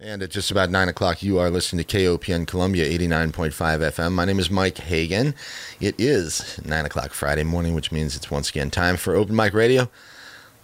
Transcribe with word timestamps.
And 0.00 0.22
at 0.22 0.30
just 0.30 0.52
about 0.52 0.70
9 0.70 0.88
o'clock, 0.88 1.24
you 1.24 1.40
are 1.40 1.50
listening 1.50 1.84
to 1.84 1.96
KOPN 1.98 2.46
Columbia 2.46 2.88
89.5 2.88 3.50
FM. 3.50 4.12
My 4.12 4.24
name 4.24 4.38
is 4.38 4.48
Mike 4.48 4.78
Hagan. 4.78 5.34
It 5.80 5.96
is 5.98 6.60
9 6.64 6.86
o'clock 6.86 7.10
Friday 7.10 7.42
morning, 7.42 7.74
which 7.74 7.90
means 7.90 8.14
it's 8.14 8.30
once 8.30 8.48
again 8.48 8.70
time 8.70 8.96
for 8.96 9.16
Open 9.16 9.34
Mic 9.34 9.54
Radio. 9.54 9.90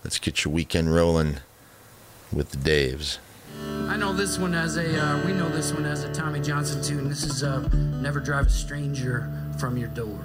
Let's 0.05 0.21
get 0.21 0.45
your 0.45 0.55
weekend 0.55 0.95
rolling 0.95 1.39
with 2.33 2.51
the 2.51 2.59
Daves. 2.59 3.19
I 3.89 3.97
know 3.97 4.13
this 4.13 4.39
one 4.39 4.55
as 4.55 4.77
a, 4.77 5.03
uh, 5.03 5.27
we 5.27 5.33
know 5.33 5.49
this 5.49 5.73
one 5.73 5.85
as 5.85 6.05
a 6.05 6.15
Tommy 6.15 6.41
Johnson 6.41 6.81
tune. 6.81 7.09
This 7.09 7.25
is 7.25 7.43
uh, 7.43 7.69
Never 8.01 8.21
drive 8.21 8.47
a 8.47 8.51
stranger 8.51 9.29
from 9.59 9.77
your 9.77 9.89
door, 9.89 10.21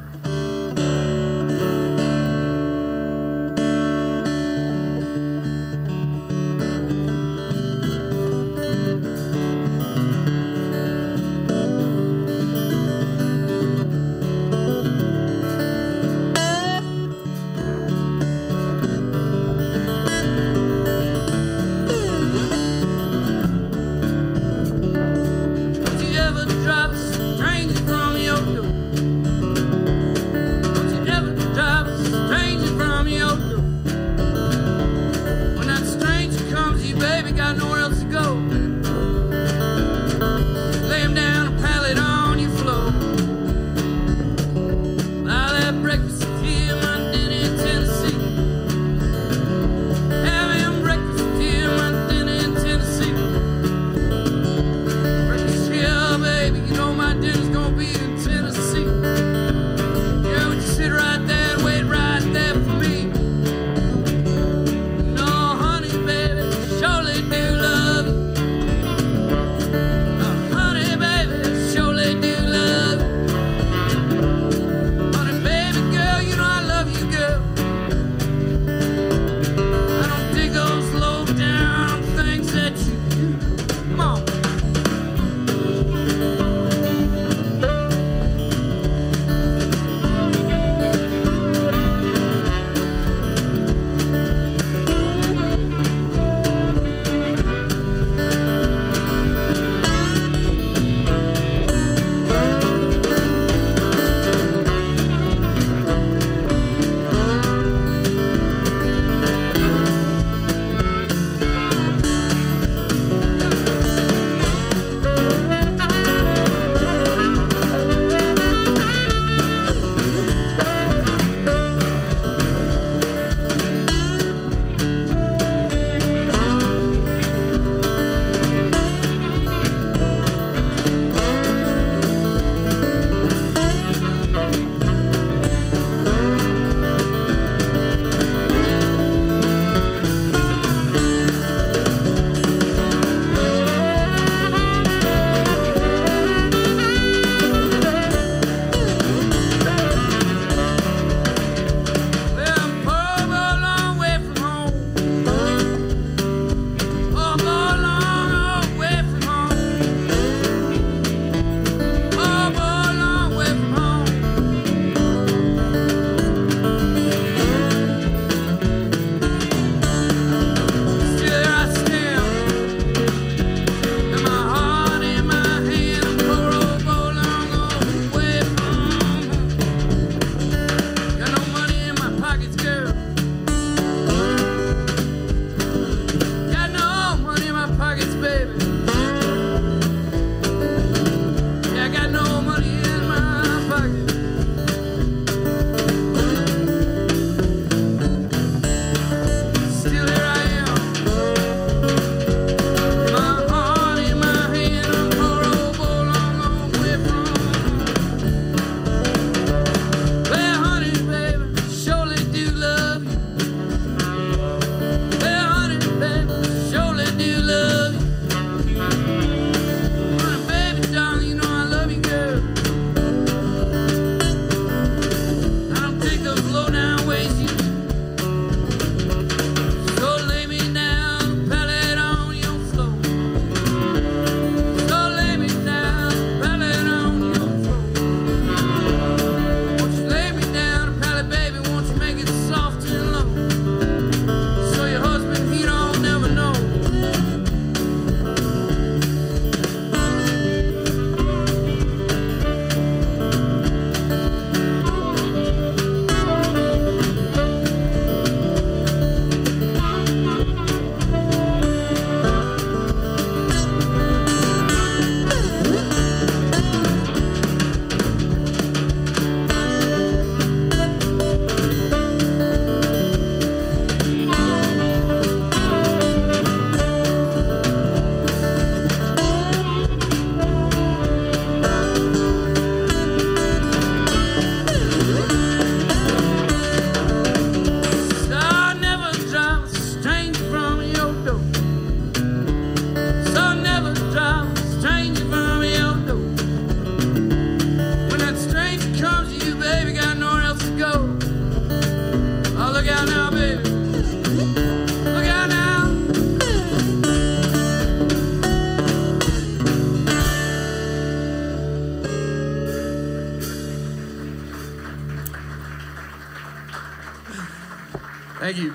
Thank 318.40 318.56
you. 318.56 318.74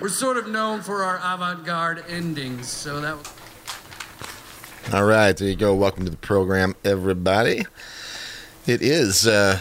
We're 0.00 0.08
sort 0.08 0.38
of 0.38 0.48
known 0.48 0.80
for 0.80 1.02
our 1.04 1.18
avant-garde 1.18 2.02
endings, 2.08 2.70
so 2.70 2.98
that. 3.02 3.32
All 4.90 5.04
right, 5.04 5.36
there 5.36 5.48
you 5.48 5.54
go. 5.54 5.74
Welcome 5.74 6.06
to 6.06 6.10
the 6.10 6.16
program, 6.16 6.74
everybody. 6.82 7.66
It 8.66 8.80
is 8.80 9.26
uh, 9.26 9.58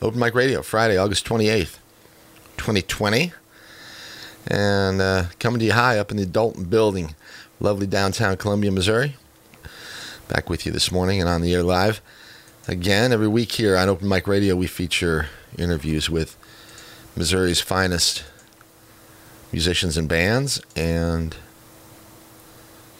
Open 0.00 0.18
Mic 0.18 0.34
Radio, 0.34 0.62
Friday, 0.62 0.96
August 0.96 1.26
28th, 1.26 1.76
2020. 2.56 3.34
And 4.46 5.02
uh, 5.02 5.24
coming 5.38 5.58
to 5.58 5.66
you 5.66 5.72
high 5.74 5.98
up 5.98 6.10
in 6.10 6.16
the 6.16 6.24
Dalton 6.24 6.64
building, 6.64 7.14
lovely 7.60 7.86
downtown 7.86 8.38
Columbia, 8.38 8.72
Missouri. 8.72 9.16
Back 10.28 10.48
with 10.48 10.64
you 10.64 10.72
this 10.72 10.90
morning 10.90 11.20
and 11.20 11.28
on 11.28 11.42
the 11.42 11.52
air 11.52 11.62
live. 11.62 12.00
Again, 12.66 13.12
every 13.12 13.28
week 13.28 13.52
here 13.52 13.76
on 13.76 13.90
Open 13.90 14.08
Mic 14.08 14.26
Radio, 14.26 14.56
we 14.56 14.66
feature 14.66 15.26
interviews 15.58 16.08
with 16.08 16.38
Missouri's 17.14 17.60
finest 17.60 18.24
musicians 19.52 19.96
and 19.96 20.08
bands, 20.08 20.60
and 20.76 21.36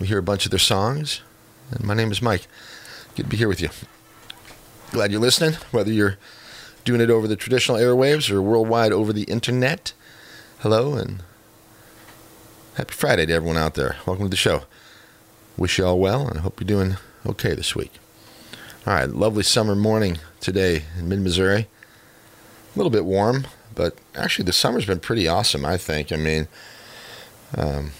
we 0.01 0.07
hear 0.07 0.19
a 0.19 0.23
bunch 0.23 0.45
of 0.45 0.51
their 0.51 0.59
songs. 0.59 1.23
And 1.71 1.85
my 1.85 1.95
name 1.95 2.11
is 2.11 2.23
Mike. 2.23 2.47
Good 3.15 3.25
to 3.25 3.29
be 3.29 3.37
here 3.37 3.49
with 3.49 3.61
you. 3.61 3.69
Glad 4.91 5.11
you're 5.11 5.21
listening, 5.21 5.59
whether 5.71 5.93
you're 5.93 6.17
doing 6.85 7.01
it 7.01 7.11
over 7.11 7.29
the 7.29 7.37
traditional 7.37 7.77
airwaves 7.77 8.31
or 8.31 8.41
worldwide 8.41 8.93
over 8.93 9.13
the 9.13 9.25
internet. 9.25 9.93
Hello 10.61 10.95
and 10.95 11.23
happy 12.75 12.95
Friday 12.95 13.27
to 13.27 13.33
everyone 13.33 13.59
out 13.59 13.75
there. 13.75 13.97
Welcome 14.07 14.27
to 14.27 14.31
the 14.31 14.37
show. 14.37 14.63
Wish 15.59 15.79
you 15.79 15.85
all 15.85 15.99
well 15.99 16.27
and 16.27 16.39
I 16.39 16.41
hope 16.41 16.61
you're 16.61 16.67
doing 16.67 16.97
okay 17.27 17.55
this 17.55 17.77
week. 17.77 17.93
All 18.87 18.95
right, 18.95 19.11
lovely 19.11 19.43
summer 19.43 19.77
morning 19.77 20.19
today 20.41 20.85
in 20.99 21.09
mid 21.09 21.21
Missouri. 21.21 21.67
A 22.75 22.79
little 22.79 22.91
bit 22.91 23.05
warm, 23.05 23.47
but 23.79 23.95
actually 24.17 24.45
the 24.45 24.53
summer's 24.53 24.85
been 24.85 24.99
pretty 24.99 25.29
awesome, 25.29 25.65
I 25.65 25.77
think. 25.77 26.11
I 26.11 26.17
mean, 26.17 26.49
um, 27.57 27.93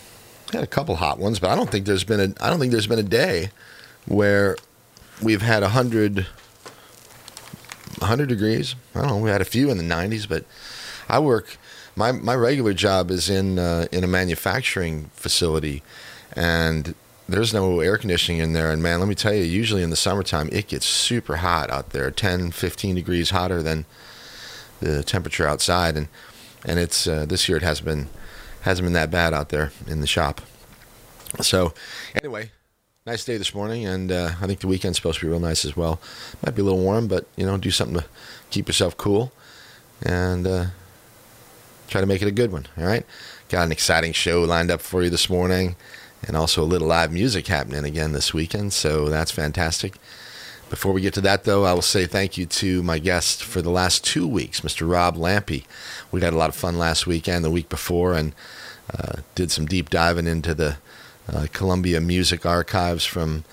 had 0.53 0.65
a 0.65 0.67
couple 0.67 0.97
hot 0.97 1.19
ones, 1.19 1.39
but 1.39 1.51
I 1.51 1.57
don't 1.57 1.71
think 1.71 1.87
there's 1.87 2.05
been 2.05 2.21
a 2.21 2.45
I 2.45 2.51
don't 2.51 2.59
think 2.59 2.73
there's 2.73 2.89
been 2.89 2.99
a 2.99 3.05
day 3.05 3.51
where 4.07 4.57
we've 5.23 5.41
had 5.43 5.63
a 5.63 5.69
hundred 5.69 6.27
100 7.99 8.29
degrees. 8.29 8.75
I 8.95 9.01
don't 9.01 9.09
know. 9.09 9.17
We 9.19 9.31
had 9.31 9.41
a 9.41 9.47
few 9.47 9.71
in 9.71 9.79
the 9.79 9.85
90s, 9.85 10.29
but 10.29 10.45
I 11.09 11.21
work. 11.21 11.57
My 11.95 12.13
my 12.13 12.35
regular 12.35 12.75
job 12.75 13.11
is 13.11 13.31
in 13.31 13.59
uh, 13.59 13.87
in 13.93 14.03
a 14.03 14.09
manufacturing 14.09 15.11
facility, 15.15 15.85
and 16.35 16.97
there's 17.29 17.55
no 17.55 17.79
air 17.79 17.97
conditioning 17.99 18.41
in 18.41 18.53
there. 18.53 18.73
And 18.73 18.83
man, 18.83 18.99
let 18.99 19.09
me 19.09 19.15
tell 19.15 19.33
you, 19.33 19.45
usually 19.45 19.85
in 19.85 19.91
the 19.91 19.97
summertime, 19.97 20.49
it 20.51 20.67
gets 20.67 20.87
super 20.87 21.37
hot 21.37 21.71
out 21.71 21.91
there 21.91 22.11
10, 22.11 22.51
15 22.51 22.97
degrees 22.97 23.31
hotter 23.31 23.63
than 23.63 23.85
the 24.81 25.03
temperature 25.03 25.47
outside. 25.47 25.97
And 25.97 26.09
and 26.65 26.79
it's 26.79 27.07
uh, 27.07 27.27
this 27.27 27.49
year 27.49 27.57
it 27.59 27.63
hasn't 27.63 27.87
been 27.87 28.09
hasn't 28.63 28.87
been 28.87 28.93
that 28.95 29.11
bad 29.11 29.33
out 29.35 29.51
there 29.51 29.73
in 29.87 30.01
the 30.01 30.07
shop. 30.07 30.41
So 31.41 31.75
anyway, 32.15 32.51
nice 33.07 33.25
day 33.25 33.37
this 33.37 33.55
morning, 33.55 33.87
and 33.87 34.11
uh, 34.11 34.33
I 34.41 34.47
think 34.47 34.61
the 34.61 34.67
weekend's 34.67 34.99
supposed 34.99 35.21
to 35.21 35.27
be 35.27 35.31
real 35.31 35.41
nice 35.41 35.65
as 35.65 35.77
well. 35.77 36.01
Might 36.45 36.55
be 36.55 36.63
a 36.63 36.65
little 36.65 36.81
warm, 36.81 37.07
but 37.07 37.27
you 37.37 37.47
know, 37.47 37.57
do 37.57 37.71
something 37.71 38.01
to 38.01 38.07
keep 38.51 38.67
yourself 38.67 38.97
cool, 38.97 39.33
and 40.03 40.47
uh, 40.47 40.67
try 41.89 42.01
to 42.01 42.07
make 42.07 42.23
it 42.23 42.29
a 42.29 42.33
good 42.33 42.51
one. 42.51 42.67
All 42.77 42.85
right, 42.85 43.05
got 43.49 43.65
an 43.65 43.73
exciting 43.73 44.13
show 44.13 44.43
lined 44.43 44.71
up 44.71 44.81
for 44.81 45.03
you 45.03 45.11
this 45.11 45.29
morning, 45.29 45.77
and 46.27 46.37
also 46.37 46.63
a 46.63 46.65
little 46.65 46.89
live 46.89 47.13
music 47.13 47.47
happening 47.47 47.85
again 47.85 48.13
this 48.13 48.33
weekend. 48.35 48.73
So 48.73 49.09
that's 49.09 49.31
fantastic. 49.31 49.97
Before 50.71 50.93
we 50.93 51.01
get 51.01 51.15
to 51.15 51.23
that, 51.23 51.45
though, 51.45 51.65
I 51.65 51.73
will 51.73 51.81
say 51.81 52.05
thank 52.05 52.37
you 52.37 52.45
to 52.45 52.83
my 52.83 52.99
guest 52.99 53.43
for 53.43 53.63
the 53.63 53.71
last 53.71 54.05
two 54.05 54.27
weeks, 54.27 54.61
Mr. 54.61 54.91
Rob 54.91 55.17
Lampe. 55.17 55.65
We 56.13 56.21
had 56.21 56.35
a 56.35 56.37
lot 56.37 56.51
of 56.51 56.55
fun 56.55 56.77
last 56.77 57.07
weekend, 57.07 57.43
the 57.43 57.51
week 57.51 57.71
before, 57.71 58.13
and 58.13 58.35
uh, 58.93 59.23
did 59.35 59.51
some 59.51 59.65
deep 59.65 59.89
diving 59.89 60.27
into 60.27 60.55
the 60.55 60.77
uh, 61.33 61.47
Columbia 61.55 62.03
music 62.03 62.45
archives 62.45 63.07
from 63.07 63.45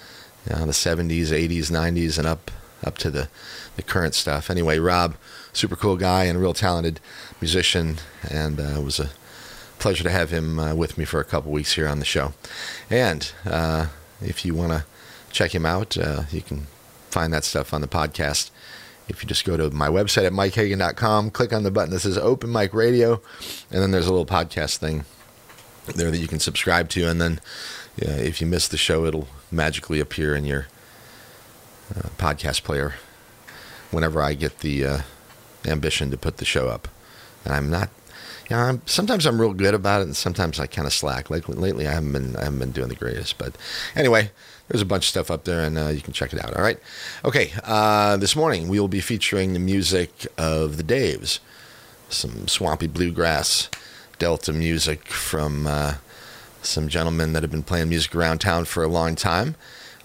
you 0.50 0.58
know, 0.58 0.66
the 0.66 0.74
70s, 0.74 1.28
80s, 1.28 1.72
90s, 1.72 2.18
and 2.18 2.28
up 2.28 2.52
up 2.84 2.98
to 3.00 3.10
the, 3.10 3.30
the 3.78 3.82
current 3.82 4.14
stuff. 4.14 4.50
Anyway, 4.50 4.78
Rob, 4.78 5.16
super 5.54 5.76
cool 5.76 5.96
guy 5.96 6.26
and 6.26 6.38
a 6.38 6.42
real 6.42 6.54
talented 6.54 7.00
musician, 7.42 7.98
and 8.30 8.60
uh, 8.60 8.80
it 8.80 8.84
was 8.84 9.00
a 9.00 9.10
pleasure 9.80 10.04
to 10.04 10.12
have 10.12 10.30
him 10.30 10.60
uh, 10.60 10.76
with 10.76 10.98
me 10.98 11.06
for 11.06 11.20
a 11.20 11.26
couple 11.26 11.52
weeks 11.52 11.74
here 11.74 11.88
on 11.88 12.00
the 12.00 12.06
show. 12.06 12.34
And 12.90 13.32
uh, 13.46 13.88
if 14.22 14.46
you 14.46 14.54
want 14.54 14.74
to 14.74 14.86
check 15.32 15.56
him 15.56 15.66
out, 15.66 15.98
uh, 15.98 16.24
you 16.32 16.42
can 16.42 16.68
find 17.16 17.32
that 17.32 17.46
stuff 17.46 17.74
on 17.74 17.80
the 17.80 17.88
podcast. 17.88 18.52
If 19.08 19.24
you 19.24 19.30
just 19.30 19.46
go 19.46 19.56
to 19.56 19.70
my 19.70 19.88
website 19.88 20.26
at 20.26 20.34
mikehagan.com, 20.34 21.32
click 21.32 21.54
on 21.54 21.64
the 21.64 21.72
button 21.72 21.92
that 21.92 22.02
says 22.02 22.18
Open 22.18 22.52
Mic 22.52 22.74
Radio, 22.74 23.22
and 23.72 23.82
then 23.82 23.92
there's 23.92 24.08
a 24.08 24.12
little 24.12 24.26
podcast 24.26 24.78
thing 24.78 25.06
there 25.86 26.12
that 26.12 26.18
you 26.18 26.28
can 26.28 26.42
subscribe 26.42 26.90
to, 26.90 27.08
and 27.08 27.22
then 27.22 27.40
yeah, 27.96 28.18
if 28.18 28.42
you 28.42 28.48
miss 28.48 28.68
the 28.68 28.76
show, 28.76 29.06
it'll 29.06 29.30
magically 29.50 30.02
appear 30.02 30.36
in 30.36 30.44
your 30.44 30.68
uh, 31.96 32.10
podcast 32.18 32.64
player 32.64 32.96
whenever 33.92 34.22
I 34.22 34.34
get 34.34 34.60
the 34.60 34.86
uh, 34.86 35.00
ambition 35.66 36.12
to 36.12 36.18
put 36.18 36.36
the 36.38 36.46
show 36.46 36.68
up. 36.68 36.90
And 37.46 37.54
I'm 37.54 37.70
not, 37.70 37.92
you 38.50 38.58
know, 38.58 38.62
I'm, 38.64 38.82
sometimes 38.86 39.26
I'm 39.26 39.40
real 39.40 39.54
good 39.54 39.74
about 39.74 40.02
it, 40.02 40.08
and 40.08 40.18
sometimes 40.18 40.60
I 40.60 40.68
kind 40.68 40.86
of 40.86 40.94
slack. 40.94 41.30
Like 41.30 41.48
lately, 41.48 41.88
I 41.88 41.94
haven't 41.94 42.12
been, 42.12 42.36
I 42.36 42.44
haven't 42.44 42.60
been 42.60 42.72
doing 42.72 42.90
the 42.90 42.96
greatest. 42.96 43.38
But 43.38 43.56
anyway, 43.96 44.32
there's 44.68 44.82
a 44.82 44.86
bunch 44.86 45.04
of 45.04 45.10
stuff 45.10 45.30
up 45.30 45.44
there, 45.44 45.64
and 45.64 45.78
uh, 45.78 45.88
you 45.88 46.02
can 46.02 46.14
check 46.14 46.34
it 46.34 46.44
out. 46.44 46.56
All 46.56 46.64
right, 46.64 46.80
okay. 47.24 47.52
Uh, 47.64 48.18
this 48.18 48.36
morning 48.36 48.68
we 48.68 48.80
will 48.80 48.88
be 48.88 49.02
featuring 49.02 49.54
the 49.54 49.60
music 49.60 50.28
of 50.38 50.78
the 50.78 50.84
Daves, 50.84 51.40
some 52.10 52.48
swampy 52.48 52.88
bluegrass 52.88 53.70
Delta 54.18 54.54
music 54.54 55.08
from 55.08 55.68
uh, 55.68 55.96
some 56.62 56.88
gentlemen 56.88 57.34
that 57.34 57.44
have 57.44 57.52
been 57.52 57.64
playing 57.64 57.90
music 57.90 58.16
around 58.16 58.40
town 58.40 58.66
for 58.66 58.84
a 58.84 58.88
long 58.88 59.16
time. 59.16 59.56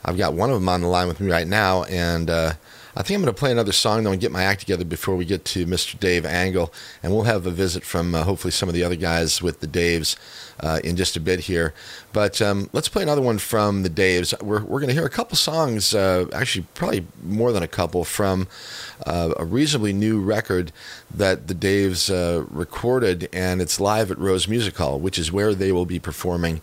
I've 0.04 0.18
got 0.18 0.34
one 0.34 0.50
of 0.50 0.56
them 0.56 0.68
on 0.68 0.80
the 0.80 0.88
line 0.88 1.08
with 1.08 1.20
me 1.20 1.30
right 1.30 1.46
now, 1.46 1.84
and 1.84 2.28
uh, 2.28 2.52
I 2.96 3.02
think 3.02 3.16
I'm 3.16 3.22
going 3.22 3.32
to 3.32 3.38
play 3.38 3.52
another 3.52 3.70
song 3.70 4.02
though 4.02 4.10
and 4.10 4.20
get 4.20 4.32
my 4.32 4.42
act 4.42 4.60
together 4.60 4.84
before 4.84 5.14
we 5.14 5.24
get 5.24 5.44
to 5.46 5.64
Mr. 5.64 5.98
Dave 5.98 6.26
Angle, 6.26 6.72
and 7.02 7.12
we'll 7.12 7.22
have 7.22 7.46
a 7.46 7.50
visit 7.50 7.84
from 7.84 8.14
uh, 8.16 8.24
hopefully 8.24 8.50
some 8.50 8.68
of 8.68 8.74
the 8.74 8.82
other 8.82 8.96
guys 8.96 9.40
with 9.40 9.60
the 9.60 9.68
Daves 9.68 10.16
uh, 10.58 10.80
in 10.82 10.96
just 10.96 11.16
a 11.16 11.20
bit 11.20 11.40
here. 11.40 11.72
But 12.12 12.42
um, 12.42 12.68
let's 12.72 12.88
play 12.88 13.04
another 13.04 13.22
one 13.22 13.38
from 13.38 13.84
the 13.84 13.90
Daves. 13.90 14.40
We're 14.42 14.64
we're 14.64 14.80
going 14.80 14.88
to 14.88 14.94
hear 14.94 15.06
a 15.06 15.10
couple 15.10 15.36
songs, 15.36 15.94
uh, 15.94 16.26
actually 16.32 16.66
probably 16.74 17.06
more 17.22 17.52
than 17.52 17.62
a 17.62 17.68
couple 17.68 18.02
from 18.04 18.48
uh, 19.06 19.34
a 19.36 19.44
reasonably 19.44 19.92
new 19.92 20.20
record 20.20 20.72
that 21.14 21.46
the 21.46 21.54
Daves 21.54 22.10
uh, 22.10 22.44
recorded, 22.50 23.28
and 23.32 23.62
it's 23.62 23.78
live 23.78 24.10
at 24.10 24.18
Rose 24.18 24.48
Music 24.48 24.76
Hall, 24.76 24.98
which 24.98 25.18
is 25.18 25.30
where 25.30 25.54
they 25.54 25.70
will 25.70 25.86
be 25.86 26.00
performing 26.00 26.60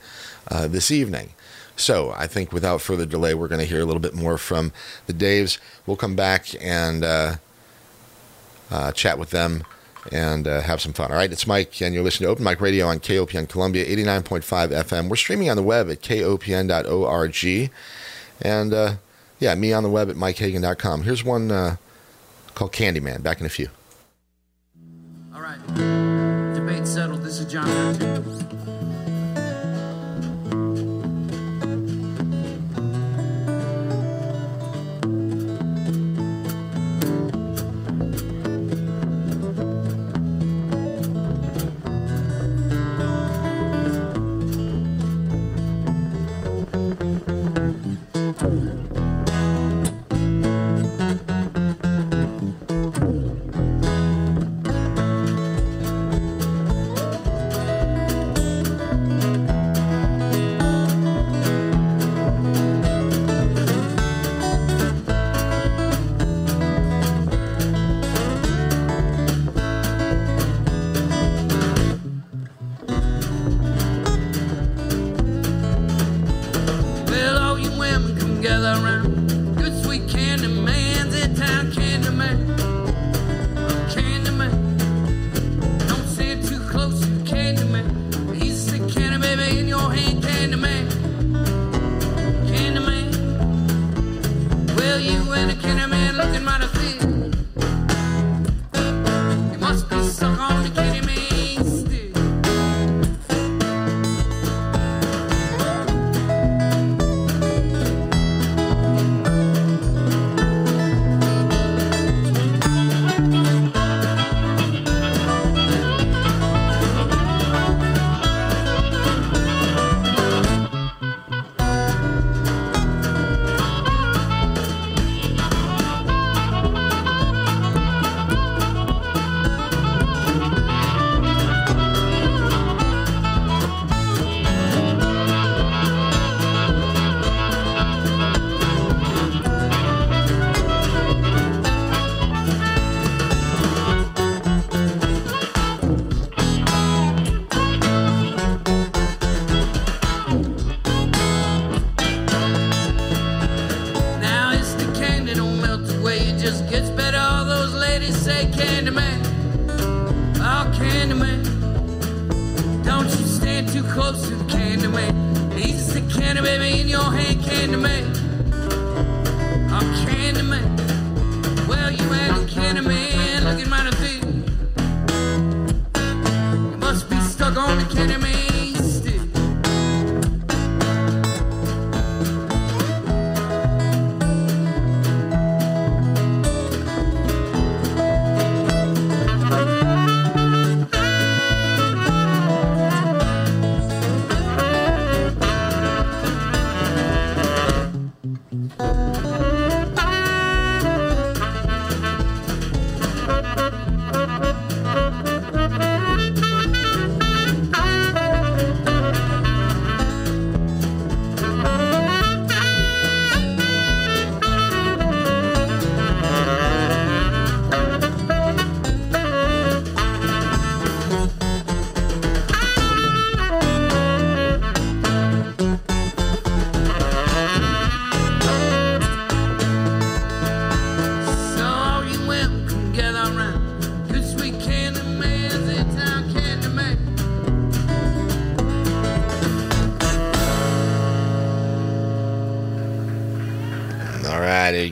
uh, 0.51 0.67
this 0.67 0.91
evening. 0.91 1.29
So 1.77 2.11
I 2.17 2.27
think 2.27 2.51
without 2.51 2.81
further 2.81 3.05
delay, 3.05 3.33
we're 3.33 3.47
going 3.47 3.61
to 3.61 3.65
hear 3.65 3.79
a 3.79 3.85
little 3.85 4.01
bit 4.01 4.15
more 4.15 4.37
from 4.37 4.73
the 5.05 5.13
Daves. 5.13 5.59
We'll 5.85 5.95
come 5.95 6.15
back 6.15 6.47
and 6.59 7.05
uh, 7.05 7.35
uh, 8.69 8.91
chat 8.91 9.17
with 9.19 9.29
them 9.29 9.63
and 10.11 10.47
uh, 10.47 10.61
have 10.61 10.81
some 10.81 10.93
fun. 10.93 11.11
All 11.11 11.17
right, 11.17 11.31
it's 11.31 11.45
Mike, 11.45 11.79
and 11.81 11.93
you're 11.93 12.03
listening 12.03 12.27
to 12.27 12.31
Open 12.31 12.43
Mic 12.43 12.59
Radio 12.59 12.87
on 12.87 12.99
KOPN 12.99 13.47
Columbia 13.47 13.85
89.5 13.85 14.71
FM. 14.71 15.09
We're 15.09 15.15
streaming 15.15 15.49
on 15.49 15.55
the 15.55 15.63
web 15.63 15.89
at 15.89 16.01
kopn.org. 16.01 17.71
And 18.41 18.73
uh, 18.73 18.95
yeah, 19.39 19.55
me 19.55 19.71
on 19.73 19.83
the 19.83 19.89
web 19.89 20.09
at 20.09 20.15
mikehagan.com. 20.15 21.03
Here's 21.03 21.23
one 21.23 21.51
uh, 21.51 21.75
called 22.55 22.73
Candyman. 22.73 23.21
Back 23.21 23.39
in 23.39 23.45
a 23.45 23.49
few. 23.49 23.69
All 25.33 25.41
right. 25.41 25.59
Debate 26.55 26.87
settled. 26.87 27.21
This 27.21 27.39
is 27.39 27.51
John 27.51 27.97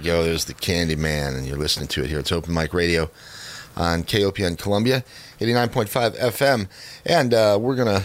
right, 0.05 0.17
go. 0.17 0.23
There's 0.23 0.45
the 0.45 0.53
Candy 0.53 0.95
Man, 0.95 1.33
and 1.35 1.47
you're 1.47 1.57
listening 1.57 1.87
to 1.89 2.03
it 2.03 2.09
here. 2.09 2.19
It's 2.19 2.31
Open 2.31 2.53
Mic 2.53 2.73
Radio 2.73 3.09
on 3.75 4.03
KOPN 4.03 4.57
Columbia, 4.57 5.03
89.5 5.39 6.17
FM. 6.17 6.67
And 7.05 7.33
uh, 7.33 7.57
we're 7.59 7.75
going 7.75 7.87
to 7.99 8.03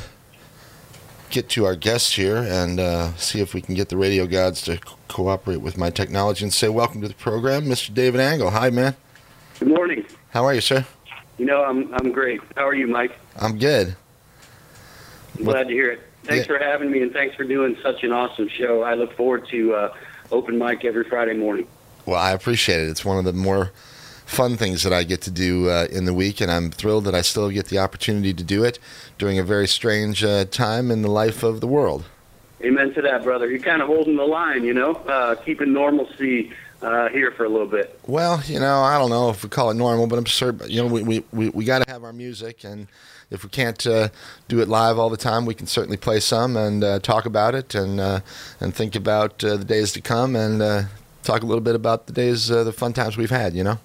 get 1.31 1.49
to 1.51 1.65
our 1.65 1.77
guests 1.77 2.15
here 2.15 2.37
and 2.39 2.81
uh, 2.81 3.15
see 3.17 3.41
if 3.41 3.55
we 3.55 3.61
can 3.61 3.75
get 3.75 3.89
the 3.89 3.97
radio 3.97 4.27
gods 4.27 4.63
to 4.63 4.79
co- 4.79 4.97
cooperate 5.09 5.59
with 5.61 5.77
my 5.77 5.91
technology 5.91 6.45
and 6.45 6.53
say 6.53 6.69
welcome 6.69 7.01
to 7.03 7.09
the 7.09 7.15
program, 7.15 7.65
Mr. 7.67 7.93
David 7.93 8.21
Angle. 8.21 8.51
Hi, 8.51 8.71
man. 8.71 8.97
Good 9.59 9.69
morning. 9.69 10.05
How 10.31 10.45
are 10.47 10.55
you, 10.55 10.61
sir? 10.61 10.87
You 11.39 11.47
know, 11.47 11.63
I'm 11.65 11.93
I'm 11.95 12.13
great. 12.13 12.41
How 12.57 12.67
are 12.67 12.75
you, 12.75 12.87
Mike? 12.87 13.13
I'm 13.37 13.59
good. 13.59 13.97
I'm 15.39 15.45
glad 15.45 15.69
to 15.69 15.73
hear 15.75 15.91
it. 15.91 16.01
Thanks 16.25 16.47
Yeah. 16.49 16.59
for 16.59 16.65
having 16.65 16.91
me, 16.91 17.03
and 17.03 17.13
thanks 17.13 17.35
for 17.37 17.45
doing 17.45 17.77
such 17.83 18.03
an 18.05 18.13
awesome 18.13 18.49
show. 18.49 18.83
I 18.83 18.95
look 18.95 19.17
forward 19.17 19.49
to 19.49 19.75
uh, 19.75 19.95
open 20.31 20.59
mic 20.59 20.85
every 20.85 21.05
Friday 21.05 21.35
morning. 21.35 21.67
Well, 22.11 22.19
I 22.19 22.33
appreciate 22.33 22.81
it. 22.81 22.89
It's 22.89 23.05
one 23.05 23.19
of 23.19 23.25
the 23.25 23.33
more 23.33 23.71
fun 24.27 24.57
things 24.57 24.83
that 24.83 24.93
I 24.93 25.05
get 25.05 25.21
to 25.23 25.31
do 25.31 25.71
uh, 25.71 25.87
in 25.93 26.07
the 26.07 26.13
week, 26.13 26.41
and 26.41 26.51
I'm 26.51 26.73
thrilled 26.73 27.05
that 27.05 27.15
I 27.15 27.21
still 27.21 27.51
get 27.51 27.67
the 27.67 27.79
opportunity 27.79 28.35
to 28.35 28.43
do 28.43 28.65
it 28.65 28.81
during 29.17 29.39
a 29.39 29.45
very 29.45 29.69
strange 29.69 30.25
uh, 30.25 30.45
time 30.47 30.91
in 30.91 31.03
the 31.03 31.09
life 31.09 31.45
of 31.45 31.61
the 31.61 31.69
world. 31.69 32.07
Amen 32.65 32.93
to 32.95 33.03
that, 33.03 33.23
brother. 33.23 33.49
You're 33.49 33.61
kind 33.61 33.81
of 33.81 33.87
holding 33.87 34.17
the 34.17 34.25
line, 34.25 34.65
you 34.65 34.75
know, 34.75 34.95
uh, 34.95 35.37
keeping 35.37 35.73
normalcy 35.73 36.51
uh, 36.83 37.11
here 37.11 37.31
for 37.31 37.45
a 37.45 37.49
little 37.49 37.69
bit. 37.69 38.01
Well, 38.09 38.43
you 38.45 38.59
know, 38.59 38.81
I 38.81 38.99
don't 38.99 39.11
know 39.11 39.31
if 39.31 39.45
we 39.45 39.49
call 39.49 39.71
it 39.71 39.75
normal, 39.75 40.09
but 40.09 40.19
I'm 40.19 40.25
sure, 40.25 40.53
you 40.67 40.83
know, 40.83 40.89
we, 40.93 41.05
we, 41.05 41.25
we, 41.31 41.51
we 41.51 41.65
got 41.65 41.87
to 41.87 41.93
have 41.93 42.03
our 42.03 42.13
music, 42.13 42.65
and 42.65 42.89
if 43.31 43.45
we 43.45 43.51
can't 43.51 43.87
uh, 43.87 44.09
do 44.49 44.59
it 44.61 44.67
live 44.67 44.99
all 44.99 45.11
the 45.11 45.17
time, 45.17 45.47
we 45.47 45.55
can 45.55 45.69
certainly 45.69 45.97
play 45.97 46.19
some 46.19 46.57
and 46.57 46.83
uh, 46.83 46.99
talk 46.99 47.25
about 47.25 47.55
it 47.55 47.77
and 47.77 48.01
uh, 48.01 48.19
and 48.59 48.75
think 48.75 48.97
about 48.97 49.45
uh, 49.45 49.57
the 49.57 49.65
days 49.65 49.93
to 49.93 50.01
come 50.01 50.35
and 50.35 50.61
uh, 50.61 50.83
talk 51.23 51.43
a 51.43 51.47
little 51.47 51.61
bit 51.61 51.75
about 51.75 52.07
the 52.07 52.13
days, 52.13 52.51
uh, 52.51 52.65
the 52.65 52.73
fun 52.73 52.93
times 52.93 53.17
we've 53.17 53.31
had, 53.31 53.55
you 53.55 53.65
know? 53.65 53.79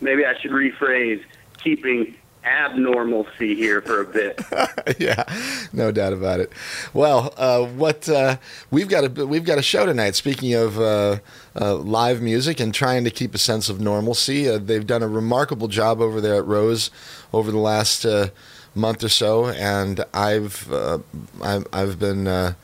Maybe 0.00 0.24
I 0.24 0.38
should 0.38 0.50
rephrase 0.50 1.22
keeping 1.62 2.14
abnormalcy 2.46 3.56
here 3.56 3.82
for 3.82 4.00
a 4.00 4.04
bit. 4.04 4.40
yeah, 4.98 5.24
no 5.72 5.90
doubt 5.90 6.12
about 6.12 6.40
it. 6.40 6.52
Well, 6.94 7.34
uh, 7.36 7.64
what 7.64 8.08
uh, 8.08 8.36
we've 8.70 8.88
got 8.88 9.04
a 9.04 9.26
we've 9.26 9.44
got 9.44 9.58
a 9.58 9.62
show 9.62 9.84
tonight. 9.84 10.14
Speaking 10.14 10.54
of 10.54 10.78
uh, 10.78 11.18
uh, 11.60 11.74
live 11.74 12.22
music 12.22 12.60
and 12.60 12.72
trying 12.72 13.04
to 13.04 13.10
keep 13.10 13.34
a 13.34 13.38
sense 13.38 13.68
of 13.68 13.80
normalcy, 13.80 14.48
uh, 14.48 14.58
they've 14.58 14.86
done 14.86 15.02
a 15.02 15.08
remarkable 15.08 15.68
job 15.68 16.00
over 16.00 16.20
there 16.20 16.36
at 16.36 16.46
Rose 16.46 16.90
over 17.32 17.50
the 17.50 17.58
last 17.58 18.04
uh, 18.04 18.28
month 18.74 19.02
or 19.02 19.08
so, 19.08 19.46
and 19.48 20.04
I've 20.14 20.72
uh, 20.72 20.98
I've, 21.42 21.66
I've 21.72 21.98
been. 21.98 22.54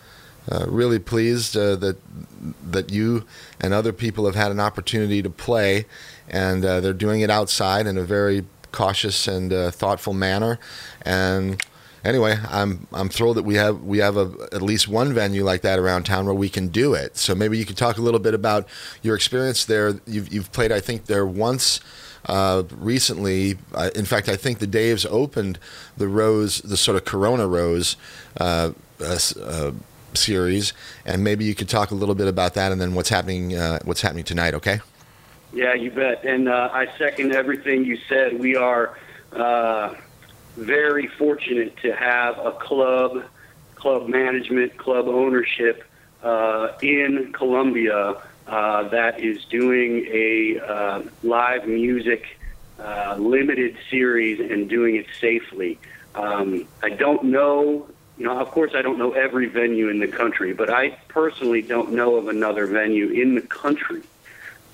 Uh, 0.51 0.67
really 0.67 0.99
pleased 0.99 1.57
uh, 1.57 1.77
that 1.77 1.97
that 2.69 2.91
you 2.91 3.25
and 3.61 3.73
other 3.73 3.93
people 3.93 4.27
have 4.27 4.35
had 4.35 4.51
an 4.51 4.59
opportunity 4.59 5.23
to 5.23 5.31
play, 5.31 5.87
and 6.29 6.65
uh, 6.65 6.81
they're 6.81 6.93
doing 6.93 7.21
it 7.21 7.31
outside 7.31 7.87
in 7.87 7.97
a 7.97 8.03
very 8.03 8.45
cautious 8.73 9.29
and 9.29 9.53
uh, 9.53 9.71
thoughtful 9.71 10.13
manner. 10.13 10.59
And 11.03 11.65
anyway, 12.05 12.39
I'm 12.51 12.87
I'm 12.93 13.09
thrilled 13.09 13.37
that 13.37 13.45
we 13.45 13.55
have 13.55 13.83
we 13.83 13.99
have 13.99 14.17
a, 14.17 14.33
at 14.53 14.63
least 14.63 14.89
one 14.89 15.13
venue 15.13 15.45
like 15.45 15.63
that 15.63 15.79
around 15.79 16.05
town 16.05 16.27
where 16.27 16.35
we 16.35 16.49
can 16.49 16.69
do 16.69 16.95
it. 16.95 17.17
So 17.17 17.35
maybe 17.35 17.59
you 17.59 17.65
could 17.65 17.77
talk 17.77 17.99
a 17.99 18.03
little 18.03 18.21
bit 18.21 18.35
about 18.35 18.67
your 19.03 19.15
experience 19.15 19.65
there. 19.65 20.01
You've 20.07 20.33
you've 20.33 20.53
played, 20.53 20.73
I 20.73 20.81
think, 20.81 21.07
there 21.07 21.27
once. 21.27 21.81
Uh, 22.27 22.63
recently, 22.77 23.59
uh, 23.75 23.91
in 23.97 24.05
fact, 24.05 24.29
I 24.29 24.37
think 24.37 24.61
the 24.61 24.67
Daves 24.67 25.05
opened 25.11 25.59
the 25.97 26.07
Rose, 26.07 26.61
the 26.63 26.77
sort 26.77 26.97
of 26.97 27.05
Corona 27.05 27.49
Rose 27.49 27.97
uh, 28.39 28.71
uh, 29.01 29.73
series, 30.17 30.73
and 31.05 31.23
maybe 31.25 31.45
you 31.45 31.55
could 31.55 31.69
talk 31.69 31.91
a 31.91 31.95
little 31.95 32.15
bit 32.15 32.29
about 32.29 32.55
that, 32.55 32.73
and 32.73 32.81
then 32.81 32.95
what's 32.95 33.09
happening, 33.09 33.55
uh, 33.55 33.79
what's 33.85 34.01
happening 34.01 34.25
tonight. 34.25 34.55
Okay? 34.55 34.81
Yeah, 35.53 35.75
you 35.75 35.91
bet. 35.91 36.25
And 36.25 36.49
uh, 36.49 36.71
I 36.73 36.89
second 36.99 37.33
everything 37.35 37.85
you 37.85 37.99
said. 38.09 38.39
We 38.39 38.57
are 38.57 38.97
uh, 39.33 39.95
very 40.57 41.07
fortunate 41.07 41.77
to 41.79 41.95
have 41.95 42.39
a 42.39 42.53
club, 42.53 43.25
club 43.75 44.09
management, 44.09 44.77
club 44.79 45.07
ownership 45.09 45.85
uh, 46.23 46.69
in 46.81 47.33
Columbia 47.33 48.23
uh, 48.47 48.89
that 48.89 49.21
is 49.21 49.45
doing 49.47 50.07
a 50.11 50.61
uh, 50.61 51.03
live 51.23 51.67
music 51.67 52.25
limited 53.17 53.77
series 53.91 54.41
and 54.41 54.69
doing 54.69 54.97
it 54.97 55.07
safely. 55.21 55.79
Um, 56.15 56.67
I 56.83 56.91
don't 56.91 57.25
know, 57.25 57.87
you 58.19 58.27
know, 58.27 58.39
of 58.39 58.51
course, 58.51 58.73
I 58.75 58.83
don't 58.83 58.99
know 58.99 59.13
every 59.13 59.47
venue 59.47 59.89
in 59.89 59.99
the 59.99 60.09
country, 60.09 60.53
but 60.53 60.71
I 60.71 60.91
personally 61.09 61.63
don't 61.63 61.93
know 61.93 62.17
of 62.17 62.29
another 62.29 62.67
venue 62.67 63.09
in 63.09 63.35
the 63.35 63.41
country 63.41 64.03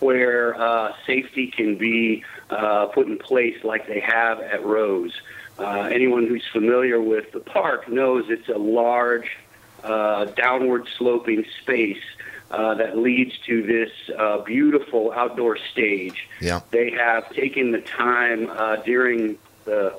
where 0.00 0.60
uh, 0.60 0.92
safety 1.06 1.48
can 1.48 1.76
be 1.76 2.24
uh, 2.50 2.86
put 2.86 3.06
in 3.06 3.18
place 3.18 3.62
like 3.64 3.86
they 3.86 4.00
have 4.00 4.40
at 4.40 4.64
Rose. 4.64 5.20
Uh, 5.58 5.88
anyone 5.90 6.26
who's 6.26 6.46
familiar 6.52 7.00
with 7.00 7.32
the 7.32 7.40
park 7.40 7.88
knows 7.88 8.26
it's 8.28 8.48
a 8.48 8.58
large, 8.58 9.36
uh, 9.82 10.26
downward 10.26 10.88
sloping 10.96 11.44
space 11.60 12.02
uh, 12.50 12.74
that 12.74 12.96
leads 12.96 13.36
to 13.38 13.62
this 13.62 13.90
uh, 14.16 14.38
beautiful 14.38 15.12
outdoor 15.12 15.56
stage. 15.56 16.28
Yeah. 16.40 16.60
They 16.70 16.90
have 16.90 17.30
taken 17.32 17.72
the 17.72 17.80
time 17.80 18.50
uh, 18.50 18.76
during 18.76 19.38
the 19.64 19.98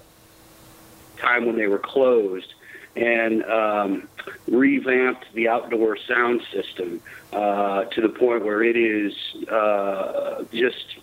time 1.18 1.46
when 1.46 1.58
they 1.58 1.68
were 1.68 1.80
closed 1.80 2.54
and 2.96 3.44
um, 3.46 4.08
revamped 4.48 5.26
the 5.34 5.48
outdoor 5.48 5.98
sound 5.98 6.42
system 6.52 7.02
uh, 7.34 7.86
to 7.86 8.02
the 8.02 8.10
point 8.10 8.44
where 8.44 8.64
it 8.64 8.76
is 8.76 9.14
uh, 9.50 10.44
just 10.52 10.98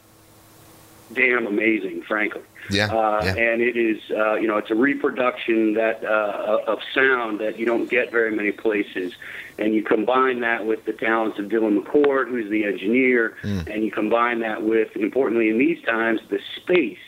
damn 1.15 1.47
amazing, 1.47 2.03
frankly. 2.03 2.43
Yeah, 2.69 2.87
Uh, 2.93 3.23
yeah. 3.25 3.35
And 3.37 3.63
it 3.63 3.77
is, 3.77 4.01
uh, 4.11 4.35
you 4.35 4.49
know, 4.49 4.57
it's 4.57 4.73
a 4.73 4.75
reproduction 4.75 5.75
that 5.75 6.03
uh, 6.05 6.63
of 6.67 6.81
sound 6.93 7.39
that 7.39 7.59
you 7.61 7.65
don't 7.65 7.89
get 7.89 8.11
very 8.11 8.35
many 8.35 8.51
places. 8.51 9.13
And 9.57 9.73
you 9.73 9.83
combine 9.85 10.41
that 10.41 10.67
with 10.67 10.85
the 10.85 10.93
talents 10.93 11.39
of 11.39 11.47
Dylan 11.47 11.81
McCord, 11.81 12.29
who's 12.29 12.51
the 12.51 12.65
engineer, 12.65 13.37
Mm. 13.45 13.69
and 13.73 13.85
you 13.85 13.93
combine 13.93 14.41
that 14.41 14.63
with, 14.65 14.97
importantly 14.97 15.49
in 15.49 15.59
these 15.59 15.81
times, 15.85 16.21
the 16.29 16.41
space 16.57 16.99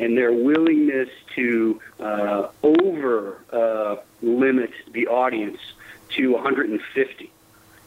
and 0.00 0.16
their 0.16 0.32
willingness 0.32 1.10
to 1.36 1.80
uh, 2.00 2.48
over 2.62 3.38
uh, 3.52 3.96
limit 4.22 4.70
the 4.92 5.06
audience 5.06 5.58
to 6.16 6.32
150. 6.32 7.30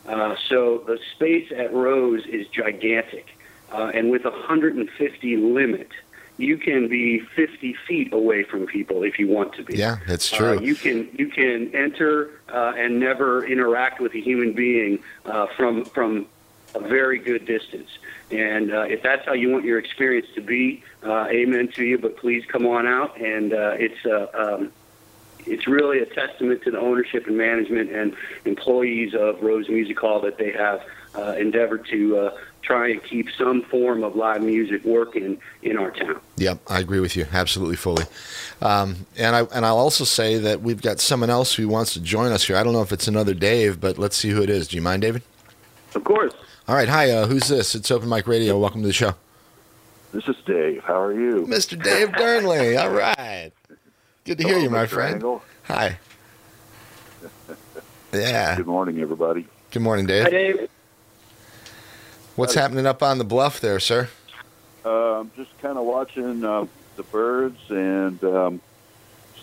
Uh, 0.08 0.36
so 0.48 0.84
the 0.86 1.00
space 1.16 1.52
at 1.56 1.74
Rose 1.74 2.26
is 2.28 2.48
gigantic, 2.48 3.28
uh, 3.72 3.92
and 3.94 4.12
with 4.12 4.26
a 4.26 4.30
150 4.30 5.38
limit, 5.38 5.90
you 6.38 6.58
can 6.58 6.88
be 6.88 7.20
50 7.20 7.74
feet 7.88 8.14
away 8.14 8.44
from 8.44 8.66
people 8.68 9.04
if 9.04 9.18
you 9.18 9.28
want 9.28 9.54
to 9.56 9.64
be. 9.64 9.76
Yeah, 9.78 9.98
that's 10.08 10.32
Uh, 10.34 10.38
true. 10.38 10.60
you 10.62 10.76
can 10.76 11.10
you 11.18 11.28
can 11.30 11.74
enter 11.74 12.30
uh, 12.50 12.74
and 12.78 13.00
never 13.00 13.46
interact 13.46 14.00
with 14.00 14.14
a 14.14 14.20
human 14.20 14.54
being 14.54 15.00
uh, 15.26 15.48
from 15.56 15.86
from 15.86 16.28
a 16.76 16.80
very 16.80 17.18
good 17.20 17.46
distance. 17.46 17.90
And 18.34 18.74
uh, 18.74 18.82
if 18.82 19.04
that's 19.04 19.26
how 19.26 19.34
you 19.34 19.52
want 19.52 19.64
your 19.64 19.78
experience 19.78 20.28
to 20.36 20.42
be, 20.42 20.84
uh, 21.04 21.28
amen 21.30 21.70
to 21.76 21.84
you. 21.84 21.98
But 21.98 22.18
please 22.18 22.44
come 22.48 22.66
on 22.66 22.88
out, 22.88 23.20
and 23.20 23.54
uh, 23.54 23.76
it's 23.78 24.06
uh, 24.06 24.28
um, 24.34 24.72
it's 25.46 25.68
really 25.68 26.00
a 26.00 26.06
testament 26.06 26.64
to 26.64 26.72
the 26.72 26.80
ownership 26.80 27.28
and 27.28 27.38
management 27.38 27.92
and 27.92 28.16
employees 28.46 29.14
of 29.14 29.42
Rose 29.42 29.70
Music 29.70 30.00
Hall 30.00 30.20
that 30.22 30.38
they 30.38 30.52
have 30.52 30.82
uh, 31.16 31.36
endeavored 31.38 31.86
to 31.90 32.18
uh, 32.18 32.38
try 32.62 32.90
and 32.90 33.04
keep 33.04 33.30
some 33.38 33.62
form 33.64 34.04
of 34.04 34.16
live 34.16 34.42
music 34.42 34.84
working 34.84 35.38
in 35.62 35.78
our 35.78 35.92
town. 35.92 36.20
Yep, 36.38 36.60
I 36.68 36.80
agree 36.80 37.00
with 37.00 37.16
you 37.16 37.28
absolutely 37.32 37.76
fully. 37.76 38.06
Um, 38.62 39.06
and 39.18 39.36
I 39.36 39.42
and 39.54 39.66
I'll 39.66 39.78
also 39.78 40.06
say 40.06 40.38
that 40.40 40.62
we've 40.62 40.82
got 40.82 41.00
someone 41.00 41.30
else 41.30 41.54
who 41.54 41.68
wants 41.68 41.94
to 41.94 42.00
join 42.00 42.32
us 42.32 42.46
here. 42.46 42.56
I 42.56 42.64
don't 42.64 42.74
know 42.74 42.82
if 42.82 42.92
it's 42.92 43.08
another 43.08 43.34
Dave, 43.34 43.80
but 43.80 43.98
let's 43.98 44.16
see 44.16 44.30
who 44.30 44.42
it 44.42 44.50
is. 44.50 44.68
Do 44.70 44.78
you 44.78 44.82
mind, 44.82 45.02
David? 45.02 45.22
Of 45.94 46.04
course. 46.04 46.34
All 46.68 46.76
right, 46.76 46.88
hi. 46.88 47.12
Uh, 47.12 47.28
who's 47.28 47.48
this? 47.48 47.76
It's 47.76 47.92
Open 47.92 48.08
Mic 48.10 48.26
Radio. 48.28 48.58
Welcome 48.58 48.82
to 48.82 48.88
the 48.88 48.94
show, 48.94 49.16
This 50.14 50.28
is 50.28 50.36
Dave. 50.46 50.84
How 50.84 51.02
are 51.02 51.14
you? 51.14 51.46
Mr. 51.46 51.82
Dave 51.82 52.10
Durnley. 52.10 52.78
All 52.82 52.90
right, 52.92 53.52
good 54.24 54.38
to 54.38 54.44
hear 54.44 54.58
you, 54.58 54.70
my 54.70 54.86
Mr. 54.86 54.90
friend. 54.90 55.14
Angle. 55.16 55.42
Hi. 55.64 56.00
Yeah. 58.14 58.56
Good 58.56 58.68
morning, 58.68 59.00
everybody. 59.02 59.46
Good 59.72 59.82
morning, 59.82 60.06
Dave. 60.06 60.24
Hi, 60.24 60.30
Dave. 60.30 60.58
Dave. 60.58 60.70
What's 62.36 62.54
happening 62.54 62.86
up 62.86 63.04
on 63.04 63.18
the 63.18 63.24
bluff 63.26 63.60
there, 63.60 63.80
sir? 63.80 64.10
Uh, 64.86 65.20
I'm 65.20 65.32
just 65.36 65.52
kind 65.62 65.78
of 65.78 65.86
watching 65.86 66.44
uh, 66.46 66.66
the 66.96 67.04
birds 67.04 67.60
and 67.70 68.24
um, 68.24 68.62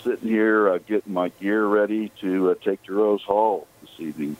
sitting 0.05 0.29
here 0.29 0.69
uh, 0.71 0.79
getting 0.79 1.13
my 1.13 1.29
gear 1.41 1.67
ready 1.67 2.11
to 2.21 2.51
uh, 2.51 2.55
take 2.63 2.83
to 2.85 2.93
Rose 2.95 3.23
Hall 3.23 3.67
this 3.83 3.91
evening. 3.99 4.37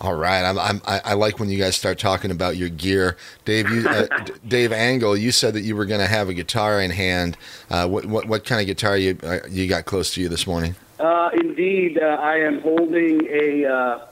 All 0.00 0.14
right, 0.14 0.42
I'm, 0.44 0.58
I'm, 0.58 0.80
I 0.86 1.12
like 1.12 1.38
when 1.38 1.50
you 1.50 1.58
guys 1.58 1.76
start 1.76 1.98
talking 1.98 2.30
about 2.30 2.56
your 2.56 2.70
gear, 2.70 3.18
Dave. 3.44 3.68
You, 3.68 3.86
uh, 3.86 4.06
D- 4.24 4.32
Dave 4.48 4.72
Angle, 4.72 5.14
you 5.14 5.30
said 5.30 5.52
that 5.52 5.60
you 5.60 5.76
were 5.76 5.84
going 5.84 6.00
to 6.00 6.06
have 6.06 6.30
a 6.30 6.34
guitar 6.34 6.80
in 6.80 6.90
hand. 6.90 7.36
Uh, 7.70 7.86
what, 7.86 8.06
what 8.06 8.24
what 8.26 8.46
kind 8.46 8.62
of 8.62 8.66
guitar 8.66 8.96
you 8.96 9.18
uh, 9.22 9.40
you 9.50 9.68
got 9.68 9.84
close 9.84 10.14
to 10.14 10.22
you 10.22 10.30
this 10.30 10.46
morning? 10.46 10.74
Uh, 10.98 11.28
indeed, 11.34 11.98
uh, 11.98 12.06
I 12.18 12.36
am 12.38 12.62
holding 12.62 13.26
a 13.26 13.66
uh, 13.66 14.06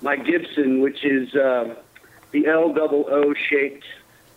my 0.00 0.14
Gibson, 0.14 0.80
which 0.80 1.04
is 1.04 1.34
uh, 1.34 1.74
the 2.30 2.46
L 2.46 2.72
double 2.72 3.06
O 3.10 3.34
shaped 3.34 3.84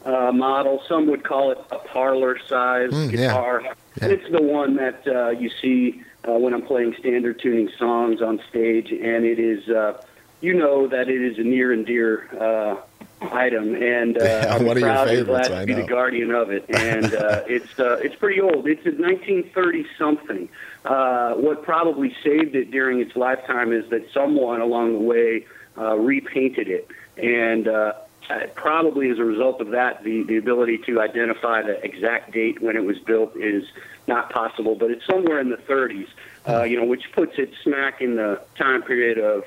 uh, 0.06 0.32
model. 0.32 0.82
Some 0.90 1.06
would 1.12 1.24
call 1.24 1.52
it 1.52 1.60
a 1.72 1.78
parlor 1.78 2.40
size 2.50 2.90
Mm, 2.90 3.12
guitar. 3.12 3.62
Yeah. 3.62 3.74
It's 4.08 4.32
the 4.32 4.42
one 4.42 4.76
that 4.78 5.08
uh, 5.08 5.30
you 5.30 5.52
see 5.62 6.02
uh, 6.28 6.32
when 6.32 6.56
I'm 6.56 6.64
playing 6.64 6.96
standard 6.98 7.40
tuning 7.40 7.70
songs 7.78 8.24
on 8.24 8.42
stage, 8.50 8.92
and 8.92 9.24
it 9.24 9.38
is. 9.38 9.70
You 10.46 10.54
know 10.54 10.88
that 10.90 11.10
it 11.10 11.24
is 11.24 11.40
a 11.40 11.42
near 11.42 11.74
and 11.74 11.88
dear 11.88 12.30
uh, 12.40 12.76
item, 13.20 13.74
and 13.82 14.16
uh, 14.16 14.24
Yeah, 14.24 14.56
I'm 14.56 14.64
one 14.64 14.78
of 14.78 14.82
your 14.82 14.90
proud 14.92 15.08
and 15.08 15.18
favorites, 15.26 15.48
glad 15.48 15.60
to 15.62 15.66
be 15.66 15.74
the 15.74 15.88
guardian 15.88 16.30
of 16.30 16.52
it. 16.52 16.66
And 16.76 17.16
uh, 17.16 17.42
it's 17.48 17.80
uh, 17.80 17.98
it's 18.04 18.16
pretty 18.16 18.40
old. 18.42 18.68
It's 18.68 18.86
a 18.86 18.92
1930 18.92 19.88
something. 19.98 20.48
Uh, 20.86 21.34
what 21.34 21.64
probably 21.64 22.16
saved 22.24 22.56
it 22.56 22.70
during 22.70 23.00
its 23.00 23.16
lifetime 23.16 23.74
is 23.74 23.90
that 23.90 24.08
someone 24.14 24.62
along 24.62 24.94
the 24.94 25.00
way 25.00 25.48
uh, 25.80 25.96
repainted 25.96 26.68
it, 26.68 26.92
and 27.18 27.68
uh, 27.68 27.94
uh, 28.30 28.42
probably 28.54 29.10
as 29.10 29.18
a 29.18 29.24
result 29.24 29.62
of 29.62 29.72
that, 29.72 30.04
the 30.04 30.22
the 30.26 30.38
ability 30.38 30.78
to 30.86 31.02
identify 31.02 31.64
the 31.64 31.84
exact 31.84 32.34
date 32.34 32.62
when 32.62 32.76
it 32.76 32.84
was 32.84 33.00
built 33.00 33.36
is 33.36 33.64
not 34.06 34.30
possible. 34.30 34.76
But 34.76 34.92
it's 34.92 35.08
somewhere 35.08 35.40
in 35.40 35.50
the 35.50 35.58
30s. 35.58 36.08
Uh, 36.48 36.62
you 36.62 36.80
know, 36.80 36.86
which 36.86 37.12
puts 37.14 37.40
it 37.40 37.52
smack 37.64 38.00
in 38.00 38.18
the 38.18 38.40
time 38.56 38.84
period 38.84 39.18
of 39.18 39.44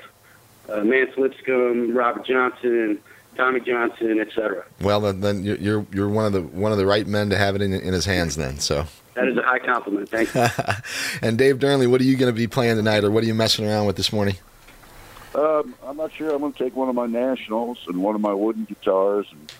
uh, 0.71 0.83
Mance 0.83 1.11
Lipscomb, 1.17 1.95
Robert 1.95 2.25
Johnson, 2.25 2.99
Tommy 3.35 3.59
Johnson, 3.61 4.19
etc. 4.19 4.65
Well, 4.81 4.99
then, 5.01 5.21
then 5.21 5.43
you're- 5.43 5.59
you're 5.59 5.85
you're 5.93 6.09
one 6.09 6.25
of 6.25 6.33
the 6.33 6.41
one 6.41 6.71
of 6.71 6.77
the 6.77 6.85
right 6.85 7.07
men 7.07 7.29
to 7.29 7.37
have 7.37 7.55
it 7.55 7.61
in, 7.61 7.73
in 7.73 7.93
his 7.93 8.05
hands. 8.05 8.35
Then 8.35 8.59
so. 8.59 8.85
That 9.15 9.27
is 9.27 9.37
a 9.37 9.41
high 9.41 9.59
compliment. 9.59 10.07
Thank 10.09 10.33
you. 10.33 10.45
and 11.27 11.37
Dave 11.37 11.57
Durnley, 11.59 11.87
what 11.89 11.99
are 11.99 12.05
you 12.05 12.15
going 12.15 12.31
to 12.33 12.37
be 12.37 12.47
playing 12.47 12.77
tonight, 12.77 13.03
or 13.03 13.11
what 13.11 13.23
are 13.23 13.27
you 13.27 13.33
messing 13.33 13.67
around 13.67 13.85
with 13.85 13.97
this 13.97 14.13
morning? 14.13 14.35
Um, 15.35 15.75
I'm 15.85 15.97
not 15.97 16.11
sure. 16.13 16.31
I'm 16.33 16.39
going 16.39 16.53
to 16.53 16.63
take 16.63 16.75
one 16.75 16.89
of 16.89 16.95
my 16.95 17.05
nationals 17.05 17.77
and 17.87 18.01
one 18.01 18.15
of 18.15 18.21
my 18.21 18.33
wooden 18.33 18.63
guitars. 18.65 19.27
And 19.31 19.51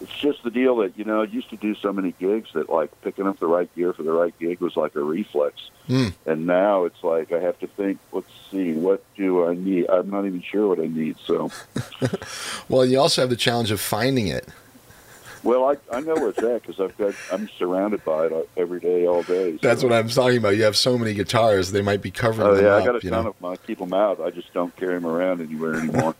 it's 0.00 0.16
just 0.16 0.42
the 0.42 0.50
deal 0.50 0.76
that 0.76 0.98
you 0.98 1.04
know, 1.04 1.22
I 1.22 1.24
used 1.24 1.50
to 1.50 1.56
do 1.56 1.74
so 1.74 1.92
many 1.92 2.12
gigs 2.12 2.50
that 2.54 2.68
like 2.68 2.90
picking 3.02 3.26
up 3.26 3.38
the 3.38 3.46
right 3.46 3.72
gear 3.74 3.92
for 3.92 4.02
the 4.02 4.12
right 4.12 4.36
gig 4.38 4.60
was 4.60 4.76
like 4.76 4.94
a 4.94 5.02
reflex. 5.02 5.70
Hmm. 5.86 6.08
And 6.26 6.46
now 6.46 6.84
it's 6.84 7.02
like 7.02 7.32
I 7.32 7.40
have 7.40 7.58
to 7.60 7.66
think. 7.66 7.98
Let's 8.12 8.28
see, 8.50 8.72
what 8.72 9.02
do 9.16 9.46
I 9.46 9.54
need? 9.54 9.88
I'm 9.88 10.10
not 10.10 10.26
even 10.26 10.42
sure 10.42 10.68
what 10.68 10.80
I 10.80 10.86
need. 10.86 11.16
So, 11.24 11.50
Well, 12.68 12.84
you 12.84 12.98
also 12.98 13.22
have 13.22 13.30
the 13.30 13.36
challenge 13.36 13.70
of 13.70 13.80
finding 13.80 14.28
it. 14.28 14.46
Well, 15.42 15.64
I 15.64 15.96
I 15.96 16.00
know 16.00 16.14
where 16.14 16.30
it's 16.30 16.42
at 16.42 16.62
because 16.62 16.80
I've 16.80 16.96
got 16.96 17.14
I'm 17.32 17.48
surrounded 17.58 18.04
by 18.04 18.26
it 18.26 18.48
every 18.56 18.80
day, 18.80 19.06
all 19.06 19.22
day. 19.22 19.52
So. 19.52 19.58
That's 19.62 19.82
what 19.82 19.92
I'm 19.92 20.08
talking 20.08 20.38
about. 20.38 20.56
You 20.56 20.64
have 20.64 20.76
so 20.76 20.98
many 20.98 21.14
guitars; 21.14 21.72
they 21.72 21.82
might 21.82 22.02
be 22.02 22.10
covering 22.10 22.48
Oh 22.48 22.54
them 22.54 22.64
yeah, 22.64 22.74
up. 22.74 22.82
I 22.82 22.86
got 22.86 22.96
a 22.96 23.00
ton 23.00 23.10
know? 23.10 23.30
of 23.30 23.38
them. 23.38 23.50
I 23.52 23.56
keep 23.56 23.78
them 23.78 23.92
out. 23.92 24.20
I 24.20 24.30
just 24.30 24.52
don't 24.52 24.74
carry 24.76 24.94
them 24.94 25.06
around 25.06 25.40
anywhere 25.40 25.74
anymore. 25.74 26.14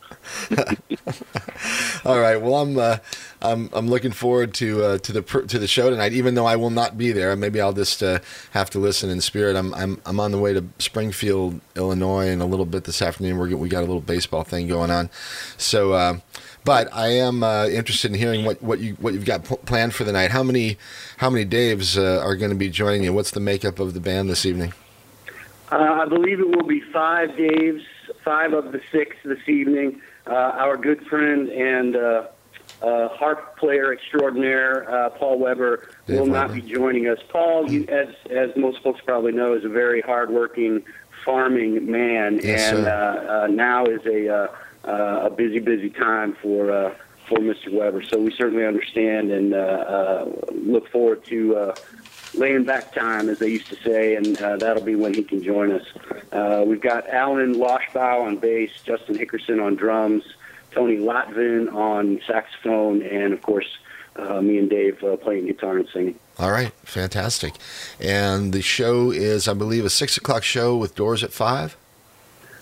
All 2.04 2.20
right. 2.20 2.36
Well, 2.40 2.56
I'm 2.56 2.78
uh, 2.78 2.98
I'm 3.42 3.70
I'm 3.72 3.88
looking 3.88 4.12
forward 4.12 4.54
to 4.54 4.84
uh, 4.84 4.98
to 4.98 5.12
the 5.12 5.22
to 5.22 5.58
the 5.58 5.66
show 5.66 5.90
tonight. 5.90 6.12
Even 6.12 6.34
though 6.34 6.46
I 6.46 6.56
will 6.56 6.70
not 6.70 6.96
be 6.96 7.12
there, 7.12 7.34
maybe 7.36 7.60
I'll 7.60 7.72
just 7.72 8.02
uh, 8.02 8.20
have 8.52 8.70
to 8.70 8.78
listen 8.78 9.10
in 9.10 9.20
spirit. 9.20 9.56
I'm 9.56 9.74
I'm 9.74 10.00
I'm 10.06 10.20
on 10.20 10.32
the 10.32 10.38
way 10.38 10.52
to 10.52 10.64
Springfield, 10.78 11.60
Illinois, 11.76 12.28
in 12.28 12.40
a 12.40 12.46
little 12.46 12.66
bit 12.66 12.84
this 12.84 13.02
afternoon. 13.02 13.38
We're 13.38 13.56
we 13.56 13.68
got 13.68 13.80
a 13.80 13.86
little 13.86 14.00
baseball 14.00 14.44
thing 14.44 14.68
going 14.68 14.90
on, 14.90 15.10
so. 15.56 16.20
But 16.68 16.92
I 16.92 17.12
am 17.12 17.42
uh, 17.42 17.66
interested 17.68 18.10
in 18.10 18.18
hearing 18.18 18.44
what, 18.44 18.62
what 18.62 18.78
you 18.78 18.92
what 18.96 19.14
you've 19.14 19.24
got 19.24 19.42
pl- 19.44 19.56
planned 19.56 19.94
for 19.94 20.04
the 20.04 20.12
night. 20.12 20.30
How 20.30 20.42
many 20.42 20.76
how 21.16 21.30
many 21.30 21.46
Daves 21.46 21.96
uh, 21.96 22.22
are 22.22 22.36
going 22.36 22.50
to 22.50 22.56
be 22.58 22.68
joining 22.68 23.04
you? 23.04 23.14
What's 23.14 23.30
the 23.30 23.40
makeup 23.40 23.78
of 23.78 23.94
the 23.94 24.00
band 24.00 24.28
this 24.28 24.44
evening? 24.44 24.74
Uh, 25.72 25.76
I 25.76 26.04
believe 26.04 26.40
it 26.40 26.54
will 26.54 26.66
be 26.66 26.82
five 26.92 27.30
Daves, 27.30 27.82
five 28.22 28.52
of 28.52 28.72
the 28.72 28.82
six 28.92 29.16
this 29.24 29.48
evening. 29.48 30.02
Uh, 30.26 30.34
our 30.34 30.76
good 30.76 31.06
friend 31.06 31.48
and 31.48 31.96
uh, 31.96 32.26
uh, 32.82 33.08
harp 33.16 33.56
player 33.56 33.90
extraordinaire, 33.90 34.90
uh, 34.90 35.08
Paul 35.08 35.38
Weber, 35.38 35.88
Dave 36.06 36.20
will 36.20 36.26
not 36.26 36.52
be 36.52 36.60
joining 36.60 37.08
us. 37.08 37.18
Paul, 37.30 37.72
you, 37.72 37.86
as 37.88 38.08
as 38.28 38.54
most 38.56 38.82
folks 38.82 39.00
probably 39.06 39.32
know, 39.32 39.54
is 39.54 39.64
a 39.64 39.70
very 39.70 40.02
hardworking 40.02 40.84
farming 41.24 41.90
man, 41.90 42.40
Yes, 42.42 42.72
and 42.74 42.86
uh, 42.86 42.90
uh, 42.90 43.46
now 43.46 43.86
is 43.86 44.04
a 44.04 44.50
uh, 44.88 45.26
a 45.26 45.30
busy, 45.30 45.58
busy 45.58 45.90
time 45.90 46.34
for. 46.42 46.70
Uh, 46.70 46.94
for 47.28 47.40
Mr. 47.40 47.70
Weber, 47.70 48.02
so 48.02 48.18
we 48.18 48.32
certainly 48.32 48.64
understand 48.64 49.30
and 49.30 49.52
uh, 49.52 49.58
uh, 49.58 50.30
look 50.50 50.88
forward 50.88 51.22
to 51.26 51.56
uh, 51.56 51.74
laying 52.34 52.64
back 52.64 52.94
time, 52.94 53.28
as 53.28 53.38
they 53.38 53.48
used 53.48 53.68
to 53.68 53.76
say, 53.76 54.16
and 54.16 54.40
uh, 54.40 54.56
that'll 54.56 54.82
be 54.82 54.94
when 54.94 55.14
he 55.14 55.22
can 55.22 55.42
join 55.42 55.72
us. 55.72 55.86
Uh, 56.32 56.64
we've 56.66 56.80
got 56.80 57.08
Alan 57.08 57.54
Loshbaugh 57.54 58.22
on 58.22 58.36
bass, 58.36 58.70
Justin 58.84 59.16
Hickerson 59.16 59.62
on 59.62 59.76
drums, 59.76 60.24
Tony 60.70 60.96
Latvin 60.96 61.72
on 61.74 62.20
saxophone, 62.26 63.02
and 63.02 63.32
of 63.32 63.42
course 63.42 63.78
uh, 64.16 64.40
me 64.40 64.58
and 64.58 64.68
Dave 64.68 65.02
uh, 65.02 65.16
playing 65.16 65.46
guitar 65.46 65.78
and 65.78 65.88
singing. 65.92 66.18
All 66.38 66.50
right, 66.50 66.72
fantastic. 66.84 67.54
And 68.00 68.52
the 68.52 68.62
show 68.62 69.10
is, 69.10 69.48
I 69.48 69.54
believe, 69.54 69.84
a 69.84 69.90
six 69.90 70.16
o'clock 70.16 70.44
show 70.44 70.76
with 70.76 70.94
doors 70.94 71.24
at 71.24 71.32
five. 71.32 71.76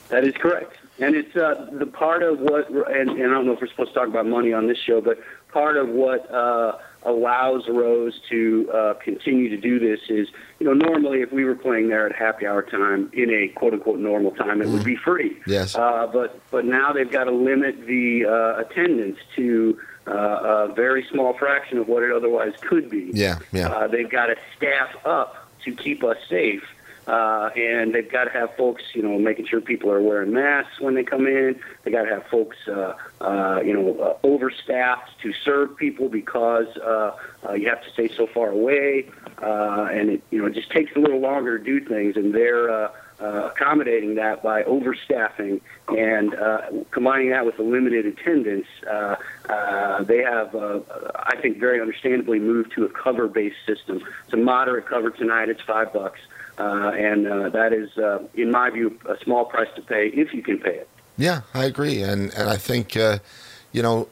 That 0.08 0.24
is 0.24 0.34
correct. 0.34 0.76
And 0.98 1.14
it's 1.14 1.37
uh, 1.37 1.68
the 1.72 1.87
part 1.87 2.22
of 2.22 2.40
what, 2.40 2.70
and, 2.70 3.11
and 3.11 3.30
I 3.30 3.35
don't 3.35 3.46
know 3.46 3.52
if 3.52 3.61
we're 3.61 3.68
supposed 3.68 3.92
to 3.92 3.94
talk 3.94 4.09
about 4.09 4.26
money 4.26 4.52
on 4.52 4.66
this 4.66 4.78
show, 4.78 5.00
but 5.00 5.18
part 5.52 5.76
of 5.76 5.88
what 5.88 6.30
uh, 6.32 6.78
allows 7.02 7.68
Rose 7.68 8.18
to 8.30 8.70
uh, 8.72 8.94
continue 8.94 9.48
to 9.50 9.59
do 9.59 9.78
this 9.78 10.00
is, 10.09 10.28
you 10.59 10.66
know, 10.66 10.72
normally 10.72 11.20
if 11.20 11.32
we 11.32 11.44
were 11.44 11.54
playing 11.54 11.88
there 11.88 12.06
at 12.06 12.16
happy 12.16 12.46
hour 12.46 12.62
time 12.62 13.11
in 13.12 13.30
a 13.30 13.48
quote 13.48 13.74
unquote 13.74 13.98
normal 13.98 14.30
time, 14.30 14.62
it 14.62 14.68
would 14.68 14.85
be 14.85 14.96
free. 14.96 15.37
Yes. 15.46 15.74
Uh, 15.74 16.09
but 16.11 16.40
but 16.50 16.64
now 16.64 16.92
they've 16.92 17.11
got 17.11 17.24
to 17.24 17.30
limit 17.30 17.87
the 17.87 18.24
uh, 18.24 18.61
attendance 18.61 19.18
to 19.37 19.78
uh, 20.06 20.68
a 20.70 20.72
very 20.74 21.06
small 21.11 21.37
fraction 21.37 21.78
of 21.78 21.88
what 21.88 22.02
it 22.02 22.12
otherwise 22.12 22.54
could 22.62 22.88
be. 22.88 23.11
Yeah, 23.12 23.38
yeah. 23.52 23.68
Uh, 23.68 23.87
they've 23.87 24.11
got 24.11 24.26
to 24.26 24.37
staff 24.56 24.90
up 25.04 25.48
to 25.64 25.72
keep 25.72 26.02
us 26.04 26.16
safe. 26.28 26.62
Uh, 27.06 27.50
and 27.56 27.94
they've 27.94 28.10
got 28.10 28.24
to 28.24 28.30
have 28.30 28.54
folks, 28.56 28.82
you 28.92 29.02
know, 29.02 29.18
making 29.18 29.46
sure 29.46 29.60
people 29.60 29.90
are 29.90 30.02
wearing 30.02 30.32
masks 30.32 30.80
when 30.80 30.94
they 30.94 31.04
come 31.04 31.26
in. 31.26 31.58
They 31.84 31.90
got 31.92 32.02
to 32.02 32.10
have 32.10 32.26
folks, 32.26 32.56
uh, 32.66 32.94
uh, 33.20 33.60
you 33.64 33.72
know, 33.72 33.98
uh, 34.00 34.26
overstaffed 34.26 35.10
to 35.22 35.32
serve 35.44 35.76
people 35.76 36.08
because 36.08 36.66
uh, 36.78 37.16
uh, 37.48 37.52
you 37.52 37.68
have 37.68 37.82
to 37.84 37.90
stay 37.90 38.08
so 38.08 38.26
far 38.26 38.50
away, 38.50 39.08
uh, 39.40 39.88
and 39.92 40.10
it, 40.10 40.22
you 40.30 40.40
know, 40.40 40.46
it 40.46 40.54
just 40.54 40.70
takes 40.70 40.96
a 40.96 40.98
little 40.98 41.20
longer 41.20 41.58
to 41.58 41.64
do 41.64 41.80
things. 41.80 42.16
And 42.16 42.34
they're 42.34 42.70
uh, 42.70 42.92
uh, 43.20 43.50
accommodating 43.54 44.16
that 44.16 44.42
by 44.42 44.62
overstaffing 44.64 45.60
and 45.88 46.34
uh, 46.34 46.62
combining 46.90 47.30
that 47.30 47.46
with 47.46 47.58
a 47.58 47.62
limited 47.62 48.06
attendance. 48.06 48.66
Uh, 48.88 49.16
uh, 49.48 50.02
they 50.02 50.22
have, 50.22 50.54
uh, 50.54 50.80
I 51.14 51.36
think, 51.40 51.58
very 51.58 51.80
understandably 51.80 52.38
moved 52.38 52.72
to 52.72 52.84
a 52.84 52.88
cover-based 52.88 53.56
system. 53.66 54.02
It's 54.24 54.34
a 54.34 54.36
moderate 54.36 54.86
cover 54.86 55.10
tonight. 55.10 55.48
It's 55.48 55.62
five 55.62 55.92
bucks. 55.92 56.20
And 56.58 57.26
uh, 57.26 57.48
that 57.50 57.72
is, 57.72 57.96
uh, 57.98 58.22
in 58.34 58.50
my 58.50 58.70
view, 58.70 58.98
a 59.08 59.16
small 59.24 59.44
price 59.44 59.68
to 59.76 59.82
pay 59.82 60.08
if 60.08 60.32
you 60.32 60.42
can 60.42 60.58
pay 60.58 60.74
it. 60.74 60.88
Yeah, 61.16 61.42
I 61.54 61.64
agree, 61.64 62.02
and 62.02 62.32
and 62.34 62.48
I 62.48 62.56
think, 62.56 62.96
uh, 62.96 63.18
you 63.72 63.82
know, 63.82 64.08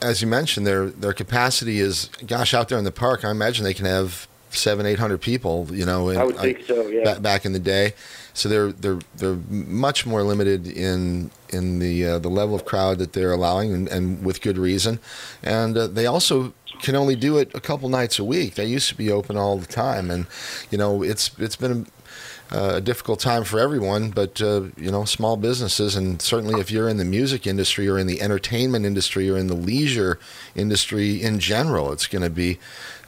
as 0.00 0.20
you 0.20 0.28
mentioned, 0.28 0.66
their 0.66 0.86
their 0.90 1.12
capacity 1.12 1.80
is, 1.80 2.10
gosh, 2.26 2.54
out 2.54 2.68
there 2.68 2.78
in 2.78 2.84
the 2.84 2.92
park. 2.92 3.24
I 3.24 3.30
imagine 3.30 3.64
they 3.64 3.74
can 3.74 3.86
have 3.86 4.26
seven, 4.50 4.84
eight 4.86 4.98
hundred 4.98 5.20
people. 5.20 5.68
You 5.70 5.86
know, 5.86 6.10
in, 6.10 6.18
I 6.18 6.24
would 6.24 6.36
think 6.36 6.64
so. 6.66 6.86
Yeah. 6.88 7.14
ba- 7.14 7.20
back 7.20 7.44
in 7.44 7.52
the 7.52 7.58
day. 7.58 7.94
So 8.34 8.48
they're 8.48 8.72
they're 8.72 8.98
they're 9.16 9.38
much 9.48 10.06
more 10.06 10.22
limited 10.22 10.66
in 10.66 11.30
in 11.50 11.78
the 11.78 12.06
uh, 12.06 12.18
the 12.18 12.30
level 12.30 12.54
of 12.54 12.64
crowd 12.64 12.98
that 12.98 13.12
they're 13.12 13.32
allowing, 13.32 13.72
and, 13.72 13.88
and 13.88 14.24
with 14.24 14.40
good 14.40 14.58
reason. 14.58 15.00
And 15.42 15.76
uh, 15.76 15.86
they 15.86 16.06
also 16.06 16.52
can 16.80 16.94
only 16.96 17.16
do 17.16 17.38
it 17.38 17.50
a 17.54 17.60
couple 17.60 17.88
nights 17.88 18.18
a 18.18 18.24
week. 18.24 18.54
They 18.54 18.66
used 18.66 18.88
to 18.88 18.94
be 18.94 19.10
open 19.10 19.36
all 19.36 19.58
the 19.58 19.66
time, 19.66 20.10
and 20.10 20.26
you 20.70 20.78
know 20.78 21.02
it's 21.02 21.30
it's 21.38 21.56
been 21.56 21.86
a, 22.50 22.76
a 22.76 22.80
difficult 22.80 23.20
time 23.20 23.44
for 23.44 23.58
everyone, 23.58 24.10
but 24.10 24.40
uh, 24.40 24.62
you 24.76 24.90
know 24.90 25.04
small 25.04 25.36
businesses, 25.36 25.96
and 25.96 26.20
certainly 26.20 26.60
if 26.60 26.70
you're 26.70 26.88
in 26.88 26.96
the 26.96 27.04
music 27.04 27.46
industry 27.46 27.88
or 27.88 27.98
in 27.98 28.06
the 28.06 28.20
entertainment 28.20 28.84
industry 28.84 29.28
or 29.30 29.36
in 29.36 29.46
the 29.46 29.54
leisure 29.54 30.18
industry 30.54 31.22
in 31.22 31.38
general, 31.38 31.92
it's 31.92 32.06
going 32.06 32.22
to 32.22 32.30
be 32.30 32.58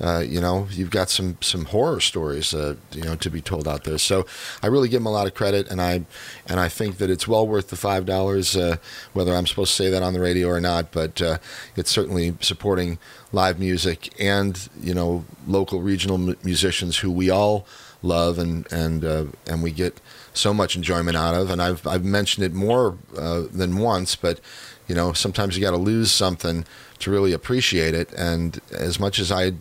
uh, 0.01 0.21
you 0.27 0.41
know 0.41 0.67
you've 0.71 0.91
got 0.91 1.11
some 1.11 1.37
some 1.41 1.67
horror 1.67 2.01
stories 2.01 2.55
uh, 2.55 2.77
you 2.93 3.03
know 3.03 3.17
to 3.17 3.31
be 3.31 3.41
told 3.41 3.69
out 3.69 3.85
there. 3.85 3.99
So 3.99 4.27
I 4.63 4.67
really 4.69 4.89
give 4.89 5.01
them 5.01 5.07
a 5.07 5.13
lot 5.13 5.27
of 5.27 5.35
credit, 5.35 5.69
and 5.71 5.81
I 5.81 6.05
and 6.47 6.59
I 6.59 6.69
think 6.69 6.99
that 6.99 7.11
it's 7.11 7.29
well 7.29 7.47
worth 7.47 7.69
the 7.69 7.77
five 7.77 8.07
dollars, 8.07 8.57
uh, 8.57 8.77
whether 9.13 9.35
I'm 9.35 9.47
supposed 9.47 9.77
to 9.77 9.83
say 9.83 9.91
that 9.91 10.03
on 10.03 10.13
the 10.13 10.21
radio 10.21 10.49
or 10.49 10.61
not. 10.61 10.93
But 10.93 11.21
uh, 11.21 11.39
it's 11.77 11.91
certainly 11.91 12.37
supporting 12.41 12.99
live 13.33 13.59
music 13.59 14.15
and 14.21 14.69
you 14.81 14.95
know 14.95 15.25
local 15.47 15.83
regional 15.83 16.19
mu- 16.19 16.37
musicians 16.43 16.99
who 16.99 17.11
we 17.11 17.31
all 17.31 17.67
love 18.05 18.39
and 18.39 18.71
and 18.73 19.05
uh, 19.05 19.25
and 19.47 19.63
we 19.63 19.71
get 19.71 20.01
so 20.33 20.55
much 20.55 20.77
enjoyment 20.77 21.17
out 21.17 21.35
of. 21.35 21.51
And 21.51 21.61
I've 21.61 21.87
I've 21.87 22.05
mentioned 22.05 22.45
it 22.45 22.53
more 22.53 22.97
uh, 23.17 23.45
than 23.53 23.79
once, 23.79 24.15
but 24.17 24.41
you 24.87 24.95
know 24.95 25.13
sometimes 25.13 25.57
you 25.57 25.63
got 25.63 25.71
to 25.73 25.77
lose 25.77 26.13
something 26.13 26.65
to 27.01 27.11
really 27.11 27.33
appreciate 27.33 27.95
it. 27.95 28.13
And 28.13 28.61
as 28.71 29.01
much 29.01 29.19
as 29.19 29.33
I 29.33 29.53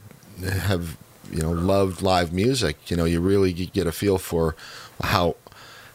have 0.41 0.97
you 1.31 1.41
know 1.41 1.51
loved 1.51 2.01
live 2.01 2.33
music, 2.33 2.91
you 2.91 2.97
know 2.97 3.05
you 3.05 3.19
really 3.19 3.53
get 3.53 3.87
a 3.87 3.91
feel 3.91 4.17
for 4.17 4.55
how 5.01 5.35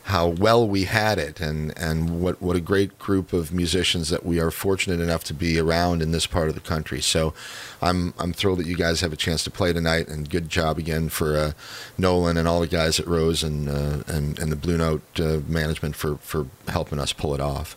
how 0.08 0.26
well 0.26 0.66
we 0.66 0.84
had 0.84 1.18
it 1.18 1.38
and 1.38 1.76
and 1.76 2.22
what 2.22 2.40
what 2.40 2.56
a 2.56 2.60
great 2.60 2.98
group 2.98 3.34
of 3.34 3.52
musicians 3.52 4.08
that 4.08 4.24
we 4.24 4.40
are 4.40 4.50
fortunate 4.50 5.00
enough 5.00 5.22
to 5.22 5.34
be 5.34 5.58
around 5.58 6.00
in 6.00 6.12
this 6.12 6.26
part 6.26 6.48
of 6.48 6.54
the 6.54 6.62
country. 6.62 7.02
So 7.02 7.34
I'm 7.82 8.14
I'm 8.18 8.32
thrilled 8.32 8.58
that 8.60 8.66
you 8.66 8.74
guys 8.74 9.02
have 9.02 9.12
a 9.12 9.16
chance 9.16 9.44
to 9.44 9.50
play 9.50 9.74
tonight 9.74 10.08
and 10.08 10.28
good 10.28 10.48
job 10.48 10.78
again 10.78 11.10
for 11.10 11.36
uh, 11.36 11.52
Nolan 11.98 12.38
and 12.38 12.48
all 12.48 12.60
the 12.60 12.66
guys 12.66 12.98
at 12.98 13.06
Rose 13.06 13.42
and 13.42 13.68
uh, 13.68 13.98
and 14.06 14.38
and 14.38 14.50
the 14.50 14.56
Blue 14.56 14.78
Note 14.78 15.02
uh, 15.20 15.40
management 15.46 15.94
for 15.94 16.16
for 16.16 16.46
helping 16.68 16.98
us 16.98 17.12
pull 17.12 17.34
it 17.34 17.40
off. 17.40 17.76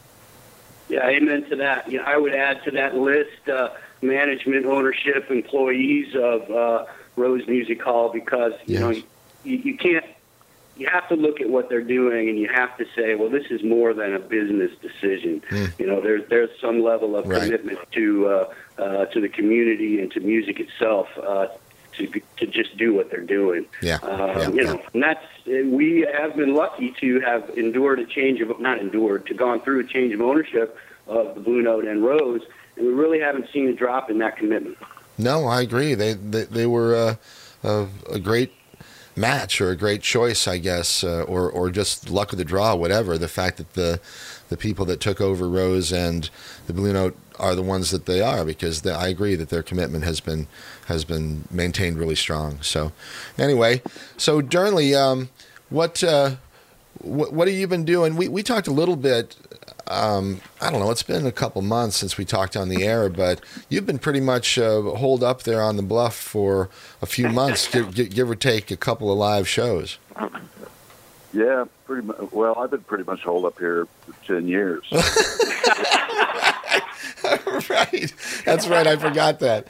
Yeah, 0.87 1.05
amen 1.07 1.49
to 1.49 1.57
that. 1.57 1.91
You 1.91 1.97
know, 1.97 2.05
I 2.05 2.15
would 2.15 2.33
add 2.33 2.63
to 2.63 2.71
that 2.71 2.95
list 2.95 3.49
uh, 3.49 3.71
management, 4.01 4.65
ownership, 4.65 5.29
employees 5.29 6.15
of 6.15 6.49
uh, 6.49 6.85
Rose 7.17 7.45
Music 7.47 7.81
Hall 7.81 8.07
because 8.07 8.53
you 8.65 8.79
know 8.79 8.89
you, 8.89 9.03
you 9.43 9.77
can't. 9.77 10.05
You 10.77 10.87
have 10.87 11.07
to 11.09 11.15
look 11.15 11.41
at 11.41 11.49
what 11.49 11.69
they're 11.69 11.81
doing, 11.83 12.29
and 12.29 12.39
you 12.39 12.47
have 12.53 12.75
to 12.77 12.85
say, 12.95 13.13
"Well, 13.15 13.29
this 13.29 13.45
is 13.51 13.61
more 13.63 13.93
than 13.93 14.13
a 14.15 14.19
business 14.19 14.71
decision." 14.81 15.41
Mm. 15.49 15.79
You 15.79 15.85
know, 15.87 16.01
there's 16.01 16.27
there's 16.29 16.49
some 16.59 16.81
level 16.81 17.15
of 17.15 17.27
Right. 17.27 17.43
commitment 17.43 17.79
to 17.91 18.27
uh, 18.27 18.53
uh, 18.81 19.05
to 19.05 19.21
the 19.21 19.29
community 19.29 19.99
and 19.99 20.11
to 20.13 20.19
music 20.21 20.59
itself 20.59 21.07
uh, 21.21 21.47
to 21.97 22.07
to 22.37 22.47
just 22.47 22.77
do 22.77 22.93
what 22.93 23.11
they're 23.11 23.19
doing. 23.25 23.65
Yeah, 23.81 23.97
Um, 24.01 24.19
yeah, 24.19 24.49
you 24.49 24.63
know, 24.63 24.81
and 24.93 25.03
that's 25.03 25.25
we 25.45 26.07
have 26.19 26.35
been 26.35 26.55
lucky 26.55 26.95
to 27.01 27.19
have 27.19 27.49
endured 27.57 27.99
a 27.99 28.05
change 28.05 28.39
of 28.41 28.57
not 28.59 28.79
endured 28.79 29.27
to 29.27 29.33
gone 29.33 29.59
through 29.61 29.81
a 29.81 29.83
change 29.83 30.13
of 30.13 30.21
ownership 30.21 30.75
of 31.07 31.35
the 31.35 31.41
Blue 31.41 31.61
Note 31.61 31.85
and 31.85 32.03
Rose, 32.03 32.41
and 32.77 32.87
we 32.87 32.93
really 32.93 33.19
haven't 33.19 33.49
seen 33.51 33.67
a 33.67 33.73
drop 33.73 34.09
in 34.09 34.17
that 34.19 34.37
commitment. 34.37 34.77
No, 35.17 35.45
I 35.47 35.61
agree. 35.61 35.93
They 35.93 36.13
they, 36.13 36.45
they 36.45 36.65
were 36.65 36.95
uh, 36.95 37.15
a, 37.63 37.87
a 38.13 38.19
great 38.19 38.51
match 39.21 39.61
or 39.61 39.69
a 39.69 39.77
great 39.77 40.01
choice, 40.01 40.47
I 40.47 40.57
guess, 40.57 41.03
uh, 41.03 41.23
or 41.27 41.49
or 41.49 41.69
just 41.69 42.09
luck 42.09 42.31
of 42.33 42.37
the 42.37 42.45
draw, 42.45 42.75
whatever. 42.75 43.17
The 43.17 43.27
fact 43.27 43.57
that 43.57 43.73
the 43.73 43.99
the 44.49 44.57
people 44.57 44.85
that 44.85 44.99
took 44.99 45.21
over 45.21 45.47
Rose 45.47 45.93
and 45.93 46.29
the 46.67 46.73
Blue 46.73 46.91
Note 46.91 47.15
are 47.39 47.55
the 47.55 47.61
ones 47.61 47.91
that 47.91 48.05
they 48.05 48.21
are, 48.21 48.43
because 48.43 48.81
the, 48.81 48.93
I 48.93 49.07
agree 49.07 49.35
that 49.35 49.49
their 49.49 49.63
commitment 49.63 50.03
has 50.03 50.19
been 50.19 50.47
has 50.87 51.05
been 51.05 51.45
maintained 51.49 51.97
really 51.97 52.15
strong. 52.15 52.61
So, 52.61 52.91
anyway, 53.37 53.81
so 54.17 54.41
Durnley, 54.41 54.93
um, 54.95 55.29
what. 55.69 56.03
Uh, 56.03 56.35
what, 57.03 57.33
what 57.33 57.47
have 57.47 57.57
you 57.57 57.67
been 57.67 57.85
doing? 57.85 58.15
We, 58.15 58.27
we 58.27 58.43
talked 58.43 58.67
a 58.67 58.71
little 58.71 58.95
bit. 58.95 59.35
Um, 59.91 60.41
I 60.61 60.71
don't 60.71 60.79
know. 60.79 60.89
It's 60.91 61.03
been 61.03 61.25
a 61.25 61.31
couple 61.31 61.61
months 61.61 61.97
since 61.97 62.17
we 62.17 62.25
talked 62.25 62.55
on 62.55 62.69
the 62.69 62.83
air, 62.83 63.09
but 63.09 63.41
you've 63.69 63.85
been 63.85 63.99
pretty 63.99 64.21
much 64.21 64.57
uh, 64.57 64.81
holed 64.81 65.23
up 65.23 65.43
there 65.43 65.61
on 65.61 65.75
the 65.75 65.83
bluff 65.83 66.15
for 66.15 66.69
a 67.01 67.05
few 67.05 67.27
months, 67.29 67.67
give, 67.67 67.93
give, 67.93 68.09
give 68.09 68.29
or 68.29 68.35
take 68.35 68.71
a 68.71 68.77
couple 68.77 69.11
of 69.11 69.17
live 69.17 69.47
shows. 69.47 69.97
Yeah, 71.33 71.65
pretty 71.85 72.07
much. 72.07 72.31
Well, 72.31 72.57
I've 72.57 72.71
been 72.71 72.81
pretty 72.81 73.03
much 73.05 73.21
holed 73.21 73.45
up 73.45 73.57
here 73.57 73.87
for 74.05 74.13
ten 74.25 74.47
years. 74.47 74.83
right. 77.69 78.13
That's 78.45 78.67
right. 78.67 78.87
I 78.87 78.97
forgot 78.97 79.39
that. 79.39 79.67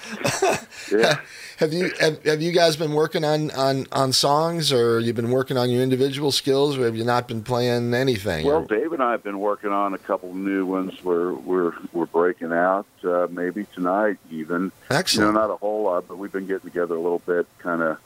yeah. 0.92 1.20
Have 1.62 1.74
you 1.74 1.92
have, 2.00 2.24
have 2.26 2.42
you 2.42 2.52
guys 2.52 2.76
been 2.76 2.94
working 2.94 3.24
on, 3.24 3.52
on, 3.52 3.86
on 3.92 4.14
songs, 4.14 4.74
or 4.74 5.00
you've 5.00 5.16
been 5.16 5.30
working 5.30 5.58
on 5.58 5.70
your 5.70 5.84
individual 5.84 6.32
skills, 6.32 6.76
or 6.76 6.86
have 6.86 6.96
you 6.96 7.04
not 7.04 7.28
been 7.28 7.44
playing 7.44 7.94
anything? 7.94 8.48
Well, 8.48 8.64
Dave 8.64 8.92
and 8.94 9.04
I 9.04 9.12
have 9.12 9.22
been 9.22 9.38
working 9.38 9.70
on 9.70 9.94
a 9.94 10.00
couple 10.00 10.34
new 10.34 10.66
ones. 10.66 11.04
We're 11.04 11.34
we're 11.34 11.74
we're 11.94 12.08
breaking 12.08 12.52
out 12.52 12.88
uh, 13.04 13.28
maybe 13.30 13.68
tonight 13.76 14.18
even. 14.32 14.72
You 15.20 15.32
know, 15.34 15.40
not 15.40 15.52
a 15.52 15.56
whole 15.58 15.84
lot, 15.84 16.08
but 16.08 16.18
we've 16.18 16.32
been 16.32 16.48
getting 16.48 16.68
together 16.68 16.96
a 16.96 17.00
little 17.00 17.22
bit, 17.28 17.46
kind 17.60 17.84
of 17.84 18.00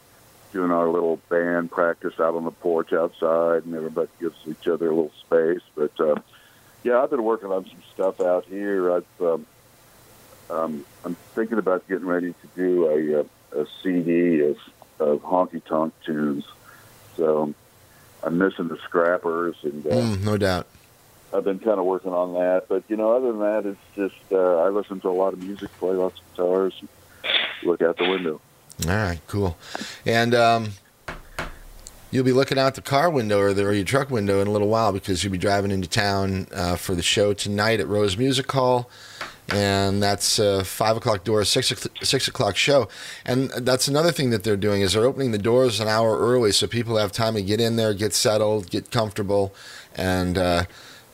doing 0.51 0.71
our 0.71 0.89
little 0.89 1.15
band 1.29 1.71
practice 1.71 2.19
out 2.19 2.35
on 2.35 2.43
the 2.43 2.51
porch 2.51 2.91
outside, 2.91 3.63
and 3.63 3.73
everybody 3.73 4.09
gives 4.19 4.35
each 4.47 4.67
other 4.67 4.87
a 4.87 4.93
little 4.93 5.13
space. 5.21 5.63
But 5.75 5.97
uh, 5.97 6.15
yeah, 6.83 7.01
I've 7.01 7.09
been 7.09 7.23
working 7.23 7.53
on 7.53 7.63
some 7.63 7.83
stuff 7.93 8.19
out 8.19 8.43
here. 8.47 8.91
I've 8.91 9.21
um, 9.21 9.45
um, 10.49 10.85
I'm 11.05 11.15
thinking 11.33 11.57
about 11.57 11.87
getting 11.87 12.05
ready 12.05 12.33
to 12.33 12.47
do 12.53 12.87
a, 12.87 13.21
uh, 13.21 13.23
a 13.51 13.65
CD 13.81 14.41
of, 14.41 14.58
of 14.99 15.21
honky 15.21 15.63
tonk 15.63 15.93
tunes. 16.05 16.45
So 17.17 17.53
I'm 18.23 18.38
missing 18.38 18.67
the 18.67 18.77
scrappers, 18.77 19.55
and 19.63 19.86
uh, 19.86 19.89
Mm, 19.89 20.23
no 20.23 20.38
doubt. 20.38 20.67
I've 21.34 21.43
been 21.43 21.60
kind 21.60 21.79
of 21.79 21.86
working 21.86 22.13
on 22.13 22.34
that. 22.34 22.67
But 22.69 22.84
you 22.88 22.95
know, 22.95 23.12
other 23.12 23.31
than 23.31 23.39
that, 23.39 23.65
it's 23.65 23.79
just 23.95 24.31
uh, 24.31 24.58
I 24.63 24.69
listen 24.69 24.99
to 25.01 25.10
a 25.10 25.12
lot 25.12 25.34
of 25.34 25.41
music, 25.43 25.71
play 25.79 25.93
lots 25.95 26.19
of 26.19 26.31
guitars, 26.31 26.73
look 27.63 27.81
out 27.81 27.97
the 27.97 28.10
window. 28.10 28.39
All 28.88 28.91
right, 28.95 29.19
cool. 29.27 29.58
And 30.05 30.36
um, 30.36 30.71
you'll 32.12 32.25
be 32.25 32.31
looking 32.34 32.58
out 32.58 32.75
the 32.75 32.81
car 32.81 33.10
window 33.10 33.39
or, 33.39 33.53
the, 33.53 33.65
or 33.65 33.73
your 33.73 33.86
truck 33.86 34.10
window 34.10 34.41
in 34.41 34.47
a 34.47 34.51
little 34.51 34.67
while 34.67 34.91
because 34.91 35.23
you'll 35.23 35.31
be 35.31 35.38
driving 35.38 35.71
into 35.71 35.88
town 35.88 36.47
uh, 36.53 36.75
for 36.75 36.93
the 36.95 37.01
show 37.01 37.34
tonight 37.34 37.79
at 37.79 37.88
Rose 37.88 38.17
Music 38.17 38.51
Hall. 38.51 38.89
And 39.49 40.01
that's 40.01 40.39
uh, 40.39 40.63
five 40.63 40.97
o'clock 40.97 41.23
door, 41.23 41.43
six 41.45 41.71
six 42.01 42.27
o'clock 42.27 42.55
show, 42.55 42.88
and 43.27 43.51
that's 43.51 43.88
another 43.88 44.12
thing 44.12 44.31
that 44.31 44.43
they're 44.43 44.58
doing 44.58 44.81
is 44.81 44.93
they're 44.93 45.05
opening 45.05 45.31
the 45.31 45.38
doors 45.38 45.79
an 45.79 45.88
hour 45.88 46.17
early 46.17 46.51
so 46.51 46.65
people 46.65 46.97
have 46.97 47.12
time 47.12 47.36
to 47.36 47.43
get 47.43 47.62
in 47.62 47.75
there, 47.75 47.93
get 47.93 48.13
settled, 48.13 48.71
get 48.71 48.89
comfortable, 48.89 49.53
and 49.95 50.39
uh, 50.39 50.63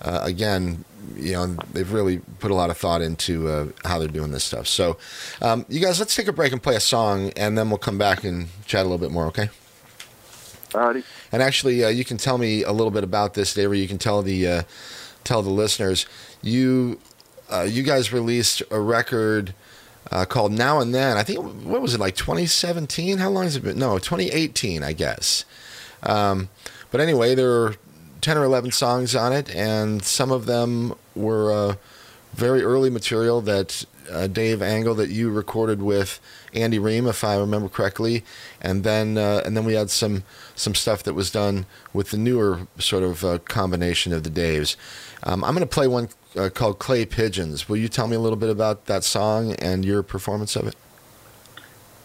uh, 0.01 0.21
again, 0.23 0.85
you 1.15 1.33
know, 1.33 1.47
they've 1.73 1.91
really 1.91 2.19
put 2.39 2.51
a 2.51 2.55
lot 2.55 2.69
of 2.69 2.77
thought 2.77 3.01
into 3.01 3.47
uh, 3.47 3.67
how 3.83 3.99
they're 3.99 4.07
doing 4.07 4.31
this 4.31 4.43
stuff. 4.43 4.67
So, 4.67 4.97
um, 5.41 5.65
you 5.69 5.79
guys, 5.79 5.99
let's 5.99 6.15
take 6.15 6.27
a 6.27 6.33
break 6.33 6.51
and 6.51 6.61
play 6.61 6.75
a 6.75 6.79
song, 6.79 7.31
and 7.35 7.57
then 7.57 7.69
we'll 7.69 7.79
come 7.79 7.97
back 7.97 8.23
and 8.23 8.47
chat 8.65 8.81
a 8.81 8.83
little 8.83 8.97
bit 8.97 9.11
more. 9.11 9.25
Okay? 9.27 9.49
Alrighty. 10.69 11.03
And 11.31 11.41
actually, 11.41 11.83
uh, 11.83 11.89
you 11.89 12.05
can 12.05 12.17
tell 12.17 12.37
me 12.37 12.63
a 12.63 12.71
little 12.71 12.91
bit 12.91 13.03
about 13.03 13.33
this, 13.33 13.53
David. 13.53 13.77
You 13.77 13.87
can 13.87 13.97
tell 13.97 14.21
the 14.21 14.47
uh, 14.47 14.63
tell 15.23 15.41
the 15.41 15.49
listeners. 15.49 16.05
You 16.41 16.99
uh, 17.51 17.63
you 17.63 17.83
guys 17.83 18.13
released 18.13 18.63
a 18.71 18.79
record 18.79 19.53
uh, 20.11 20.25
called 20.25 20.51
Now 20.51 20.79
and 20.79 20.93
Then. 20.93 21.17
I 21.17 21.23
think 21.23 21.39
what 21.63 21.81
was 21.81 21.93
it 21.93 21.99
like 21.99 22.15
2017? 22.15 23.17
How 23.17 23.29
long 23.29 23.43
has 23.43 23.55
it 23.55 23.63
been? 23.63 23.79
No, 23.79 23.97
2018, 23.97 24.83
I 24.83 24.93
guess. 24.93 25.45
Um, 26.03 26.49
but 26.91 27.01
anyway, 27.01 27.35
there 27.35 27.51
are 27.51 27.75
10 28.21 28.37
or 28.37 28.43
11 28.43 28.71
songs 28.71 29.15
on 29.15 29.33
it, 29.33 29.53
and 29.55 30.03
some 30.03 30.31
of 30.31 30.45
them 30.45 30.93
were 31.15 31.51
uh, 31.51 31.75
very 32.33 32.61
early 32.61 32.89
material 32.89 33.41
that 33.41 33.85
uh, 34.11 34.27
Dave 34.27 34.61
Angle 34.61 34.95
that 34.95 35.09
you 35.09 35.29
recorded 35.29 35.81
with 35.81 36.19
Andy 36.53 36.79
Ream, 36.79 37.07
if 37.07 37.23
I 37.23 37.37
remember 37.37 37.69
correctly, 37.69 38.23
and 38.61 38.83
then 38.83 39.17
uh, 39.17 39.41
and 39.45 39.55
then 39.55 39.63
we 39.63 39.73
had 39.73 39.89
some 39.89 40.23
some 40.55 40.75
stuff 40.75 41.03
that 41.03 41.13
was 41.13 41.31
done 41.31 41.65
with 41.93 42.11
the 42.11 42.17
newer 42.17 42.67
sort 42.77 43.03
of 43.03 43.23
uh, 43.23 43.37
combination 43.39 44.11
of 44.11 44.23
the 44.23 44.29
Daves. 44.29 44.75
Um, 45.23 45.43
I'm 45.43 45.53
going 45.53 45.67
to 45.67 45.73
play 45.73 45.87
one 45.87 46.09
uh, 46.35 46.49
called 46.49 46.79
Clay 46.79 47.05
Pigeons. 47.05 47.67
Will 47.67 47.77
you 47.77 47.87
tell 47.87 48.07
me 48.07 48.15
a 48.15 48.19
little 48.19 48.37
bit 48.37 48.49
about 48.49 48.85
that 48.85 49.03
song 49.03 49.53
and 49.55 49.83
your 49.85 50.03
performance 50.03 50.55
of 50.55 50.67
it? 50.67 50.75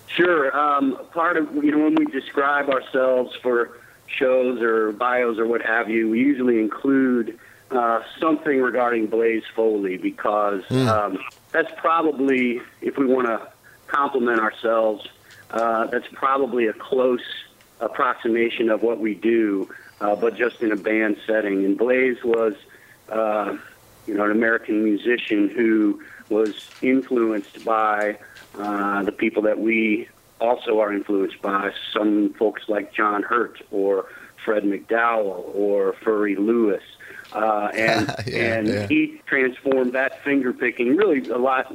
Sure. 0.08 0.56
Um, 0.56 0.98
part 1.12 1.36
of 1.36 1.54
you 1.54 1.70
know 1.72 1.84
when 1.84 1.94
we 1.94 2.06
describe 2.06 2.70
ourselves 2.70 3.34
for 3.42 3.78
shows 4.06 4.62
or 4.62 4.92
bios 4.92 5.38
or 5.38 5.46
what 5.46 5.62
have 5.62 5.90
you, 5.90 6.10
we 6.10 6.20
usually 6.20 6.58
include 6.58 7.38
uh, 7.70 8.02
something 8.20 8.60
regarding 8.60 9.06
Blaze 9.06 9.42
Foley 9.54 9.96
because 9.96 10.62
mm. 10.64 10.86
um, 10.86 11.18
that's 11.52 11.70
probably, 11.76 12.60
if 12.80 12.96
we 12.96 13.06
want 13.06 13.26
to 13.26 13.48
compliment 13.88 14.40
ourselves, 14.40 15.06
uh, 15.50 15.86
that's 15.86 16.06
probably 16.12 16.66
a 16.66 16.72
close 16.72 17.24
approximation 17.80 18.70
of 18.70 18.82
what 18.82 19.00
we 19.00 19.14
do, 19.14 19.68
uh, 20.00 20.14
but 20.16 20.36
just 20.36 20.62
in 20.62 20.72
a 20.72 20.76
band 20.76 21.16
setting. 21.26 21.64
And 21.64 21.76
Blaze 21.76 22.22
was, 22.24 22.54
uh, 23.08 23.56
you 24.06 24.14
know, 24.14 24.24
an 24.24 24.30
American 24.30 24.84
musician 24.84 25.48
who 25.48 26.02
was 26.28 26.68
influenced 26.82 27.64
by 27.64 28.18
uh, 28.58 29.02
the 29.02 29.12
people 29.12 29.42
that 29.42 29.58
we 29.58 30.08
also 30.40 30.80
are 30.80 30.92
influenced 30.92 31.40
by 31.40 31.72
some 31.92 32.32
folks 32.34 32.68
like 32.68 32.92
John 32.92 33.22
Hurt 33.22 33.60
or 33.70 34.06
Fred 34.44 34.64
McDowell 34.64 35.54
or 35.54 35.94
Furry 36.04 36.36
Lewis. 36.36 36.82
Uh, 37.32 37.70
and 37.74 38.14
yeah, 38.26 38.38
and 38.38 38.68
yeah. 38.68 38.86
he 38.86 39.20
transformed 39.26 39.92
that 39.92 40.22
finger 40.22 40.52
picking 40.52 40.96
really 40.96 41.28
a 41.28 41.38
lot, 41.38 41.72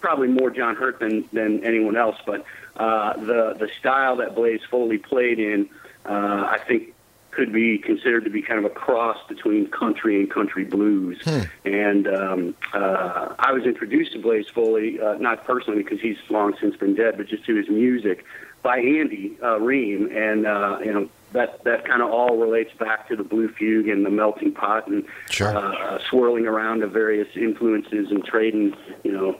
probably 0.00 0.28
more 0.28 0.50
John 0.50 0.74
Hurt 0.74 0.98
than, 1.00 1.28
than 1.32 1.64
anyone 1.64 1.96
else. 1.96 2.16
But 2.24 2.44
uh, 2.76 3.14
the 3.14 3.54
the 3.58 3.68
style 3.78 4.16
that 4.16 4.34
Blaze 4.34 4.62
Foley 4.70 4.98
played 4.98 5.38
in, 5.38 5.68
uh, 6.06 6.46
I 6.48 6.58
think, 6.66 6.94
could 7.36 7.52
be 7.52 7.76
considered 7.76 8.24
to 8.24 8.30
be 8.30 8.40
kind 8.40 8.58
of 8.58 8.64
a 8.64 8.74
cross 8.74 9.18
between 9.28 9.66
country 9.68 10.18
and 10.18 10.30
country 10.30 10.64
blues. 10.64 11.20
Hmm. 11.22 11.40
And 11.66 12.08
um, 12.08 12.54
uh, 12.72 13.34
I 13.38 13.52
was 13.52 13.64
introduced 13.64 14.12
to 14.12 14.18
Blaze 14.18 14.48
Foley, 14.48 14.98
uh, 14.98 15.14
not 15.18 15.44
personally 15.44 15.82
because 15.82 16.00
he's 16.00 16.16
long 16.30 16.56
since 16.58 16.74
been 16.76 16.94
dead, 16.94 17.18
but 17.18 17.26
just 17.28 17.44
to 17.44 17.54
his 17.54 17.68
music 17.68 18.24
by 18.62 18.78
Andy 18.78 19.36
uh, 19.42 19.60
Ream. 19.60 20.10
And, 20.10 20.46
uh, 20.46 20.78
you 20.82 20.92
know, 20.94 21.10
that, 21.32 21.62
that 21.64 21.86
kind 21.86 22.00
of 22.00 22.10
all 22.10 22.38
relates 22.38 22.72
back 22.78 23.06
to 23.08 23.16
the 23.16 23.24
Blue 23.24 23.48
Fugue 23.48 23.88
and 23.88 24.06
the 24.06 24.10
melting 24.10 24.52
pot 24.52 24.86
and 24.86 25.04
sure. 25.28 25.54
uh, 25.54 25.98
swirling 26.08 26.46
around 26.46 26.82
of 26.82 26.92
various 26.92 27.28
influences 27.36 28.10
and 28.10 28.24
trading, 28.24 28.74
you 29.04 29.12
know, 29.12 29.38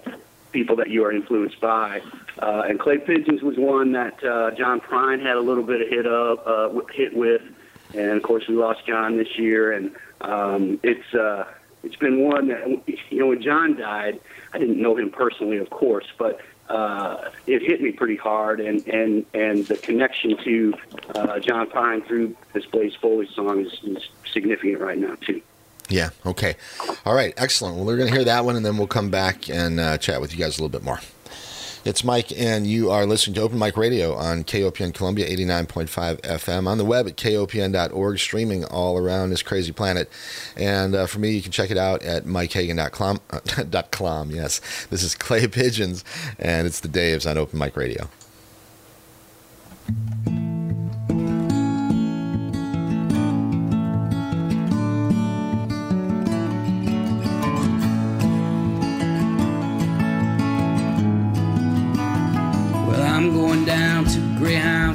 people 0.53 0.77
that 0.77 0.91
you 0.91 1.03
are 1.05 1.13
influenced 1.13 1.61
by. 1.61 2.03
Uh, 2.41 2.63
and 2.69 2.79
Clay 2.79 2.99
Pigeons 2.99 3.41
was 3.43 3.57
one 3.57 3.93
that 3.93 4.23
uh, 4.23 4.51
John 4.51 4.81
Prine 4.81 5.21
had 5.23 5.37
a 5.37 5.41
little 5.41 5.63
bit 5.63 5.81
of 5.81 5.89
hit 5.89 6.07
of 6.07 6.39
uh, 6.47 6.87
hit 6.93 7.17
with 7.17 7.41
and 7.97 8.11
of 8.13 8.23
course 8.23 8.47
we 8.49 8.55
lost 8.55 8.87
John 8.87 9.17
this 9.17 9.39
year, 9.39 9.73
and 9.73 9.95
um, 10.21 10.81
it's 10.83 11.15
uh, 11.15 11.45
it's 11.83 11.97
been 11.97 12.23
one 12.23 12.49
that 12.49 12.83
you 13.11 13.19
know 13.19 13.29
when 13.29 13.43
John 13.43 13.77
died, 13.77 14.21
I 14.53 14.59
didn't 14.59 14.81
know 14.81 14.97
him 14.97 15.11
personally, 15.11 15.59
of 15.59 15.71
course, 15.71 16.07
but 16.19 16.41
uh, 16.69 17.31
it 17.47 17.63
hit 17.63 17.81
me 17.81 17.93
pretty 17.93 18.17
hard, 18.17 18.61
and 18.61 18.87
and 18.89 19.25
and 19.35 19.67
the 19.67 19.77
connection 19.77 20.37
to 20.45 20.75
uh, 21.15 21.39
John 21.39 21.69
Prine 21.69 22.07
through 22.07 22.37
this 22.53 22.67
Blaze 22.67 22.95
Foley 22.95 23.29
song 23.35 23.65
is, 23.65 23.73
is 23.85 24.09
significant 24.33 24.81
right 24.81 24.99
now 24.99 25.15
too. 25.17 25.41
Yeah. 25.89 26.11
Okay. 26.25 26.57
All 27.05 27.15
right. 27.15 27.33
Excellent. 27.37 27.77
Well, 27.77 27.85
we're 27.85 27.97
going 27.97 28.09
to 28.09 28.15
hear 28.15 28.25
that 28.25 28.45
one, 28.45 28.57
and 28.57 28.67
then 28.67 28.77
we'll 28.77 28.89
come 28.89 29.09
back 29.09 29.49
and 29.49 29.79
uh, 29.79 29.99
chat 29.99 30.21
with 30.21 30.33
you 30.33 30.39
guys 30.39 30.59
a 30.59 30.63
little 30.63 30.69
bit 30.69 30.83
more. 30.83 30.99
It's 31.87 32.03
Mike, 32.03 32.33
and 32.37 32.67
you 32.67 32.91
are 32.91 33.07
listening 33.07 33.35
to 33.37 33.43
Open 33.43 33.61
Mic 33.61 33.77
Radio 33.77 34.17
on 34.17 34.43
KOPN 34.43 34.93
Columbia 34.93 35.25
89.5 35.29 36.21
FM, 36.21 36.67
on 36.67 36.79
the 36.79 36.85
web 36.85 37.07
at 37.07 37.17
kopn.org, 37.17 38.19
streaming 38.19 38.65
all 38.65 38.99
around 38.99 39.31
this 39.31 39.41
crazy 39.41 39.71
planet. 39.71 40.11
And 40.57 40.97
uh, 40.97 41.07
for 41.07 41.21
me, 41.21 41.31
you 41.31 41.43
can 41.43 41.53
check 41.53 41.71
it 41.71 41.79
out 41.79 42.03
at 42.03 42.25
mikehagan.com. 42.25 43.21
Uh, 43.31 44.27
yes, 44.35 44.87
this 44.91 45.05
is 45.05 45.15
Clay 45.15 45.47
Pigeons, 45.47 46.05
and 46.41 46.67
it's 46.67 46.81
the 46.81 46.89
Daves 46.89 47.25
on 47.25 47.39
Open 47.39 47.57
Mic 47.57 47.77
Radio. 47.77 48.09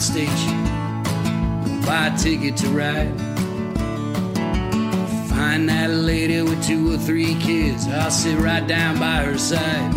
Greyhound 0.02 0.26
station, 0.26 0.64
buy 1.86 2.08
a 2.08 2.18
ticket 2.18 2.58
to 2.58 2.68
ride. 2.70 3.14
Find 5.30 5.70
that 5.70 5.90
lady 5.92 6.42
with 6.42 6.66
two 6.66 6.92
or 6.94 6.98
three 6.98 7.36
kids, 7.36 7.88
I'll 7.88 8.10
sit 8.10 8.40
right 8.40 8.66
down 8.66 8.98
by 9.00 9.18
her 9.18 9.38
side. 9.38 9.94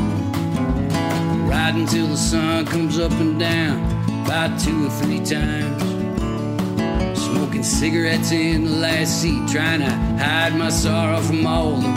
Ride 1.49 1.75
until 1.77 2.09
the 2.09 2.17
sun 2.17 2.67
comes 2.67 2.99
up 2.99 3.13
and 3.13 3.39
down, 3.39 3.81
about 4.25 4.61
two 4.61 4.87
or 4.87 4.91
three 4.91 5.25
times. 5.25 5.83
Smoking 7.19 7.63
cigarettes 7.63 8.31
in 8.31 8.65
the 8.65 8.73
last 8.73 9.23
seat, 9.23 9.49
trying 9.49 9.81
to 9.81 9.91
hide 10.23 10.55
my 10.55 10.69
sorrow 10.69 11.21
from 11.21 11.47
all 11.47 11.77
the 11.77 11.93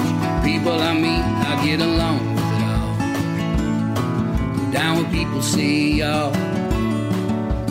people 0.45 0.71
I 0.71 0.93
meet. 0.93 1.25
I 1.49 1.65
get 1.65 1.81
along 1.81 2.35
with 2.35 2.43
it 2.43 2.63
all. 4.63 4.71
Down 4.71 4.97
with 4.97 5.11
people 5.11 5.41
see 5.41 5.99
y'all 5.99 6.56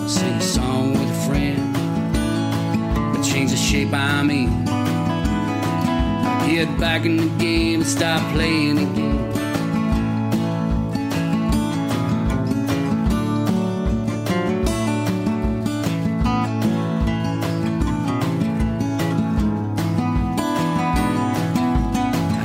sing 0.08 0.34
a 0.34 0.40
song 0.40 0.92
with 0.92 1.10
a 1.10 1.26
friend, 1.26 1.74
but 3.12 3.22
change 3.22 3.50
the 3.50 3.56
shape 3.56 3.92
I'm 3.92 4.30
in. 4.30 4.64
Get 6.48 6.78
back 6.78 7.04
in 7.04 7.16
the 7.16 7.28
game 7.38 7.80
and 7.80 7.88
stop 7.88 8.22
playing 8.32 8.78
again. 8.78 9.32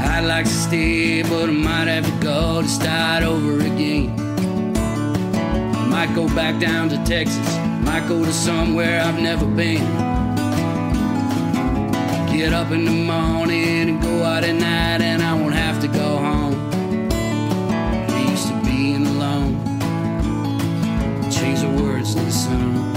I'd 0.04 0.26
like 0.26 0.46
to 0.46 0.52
stay, 0.52 1.22
but 1.22 1.50
I 1.50 1.52
might 1.52 1.88
have 1.88 2.06
to 2.06 2.24
go 2.24 2.64
to 2.64 2.68
start 2.68 3.24
over 3.24 3.60
again. 3.60 4.21
Might 6.02 6.16
go 6.16 6.28
back 6.30 6.60
down 6.60 6.90
to 6.90 6.98
Texas, 7.04 7.58
might 7.86 8.08
go 8.08 8.26
to 8.26 8.34
somewhere 8.34 9.02
I've 9.02 9.22
never 9.22 9.46
been. 9.46 9.86
Get 12.36 12.54
up 12.54 12.72
in 12.72 12.86
the 12.86 13.04
morning 13.06 13.90
and 13.90 14.02
go 14.02 14.24
out 14.24 14.44
at 14.44 14.56
night, 14.56 15.02
and 15.02 15.22
I 15.22 15.36
won't 15.36 15.54
have 15.54 15.80
to 15.82 15.88
go 15.88 16.18
home. 16.18 16.56
I 17.12 18.30
used 18.32 18.48
to 18.48 18.60
being 18.66 19.06
alone. 19.06 19.62
Change 21.30 21.62
the 21.62 21.70
words 21.70 22.16
to 22.16 22.22
the 22.22 22.32
song. 22.32 22.96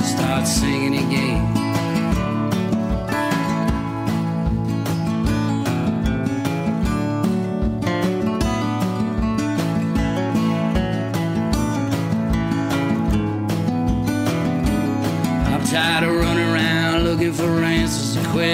Start 0.00 0.46
singing 0.46 0.94
again. 1.06 1.47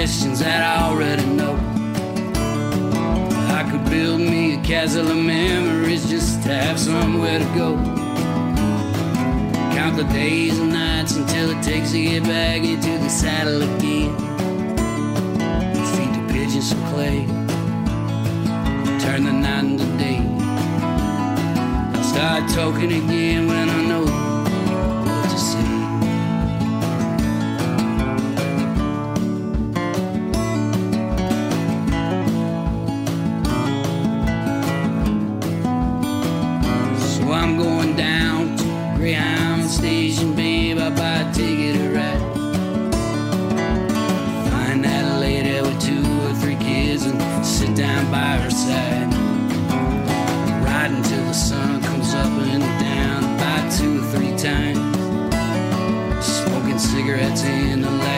Questions 0.05 0.37
that 0.37 0.61
I 0.61 0.87
already 0.87 1.25
know. 1.25 1.55
I 3.57 3.67
could 3.71 3.89
build 3.89 4.21
me 4.21 4.53
a 4.53 4.61
castle 4.61 5.09
of 5.09 5.17
memories 5.17 6.07
just 6.07 6.43
to 6.43 6.53
have 6.53 6.79
somewhere 6.79 7.39
to 7.39 7.45
go. 7.55 7.75
Count 9.73 9.97
the 9.97 10.03
days 10.13 10.59
and 10.59 10.71
nights 10.71 11.15
until 11.15 11.49
it 11.49 11.63
takes 11.63 11.91
to 11.93 12.03
get 12.03 12.21
back 12.21 12.61
into 12.61 12.99
the 12.99 13.09
saddle 13.09 13.63
again. 13.63 14.15
Feed 15.93 16.11
the 16.13 16.23
pigeons 16.31 16.69
some 16.69 16.85
clay. 16.93 17.25
Turn 18.99 19.23
the 19.23 19.33
night 19.33 19.63
into 19.63 19.87
day. 19.97 20.21
I'll 21.95 22.03
start 22.03 22.47
talking 22.51 22.91
again 22.91 23.47
when 23.47 23.69
I 23.69 23.81
know 23.87 24.14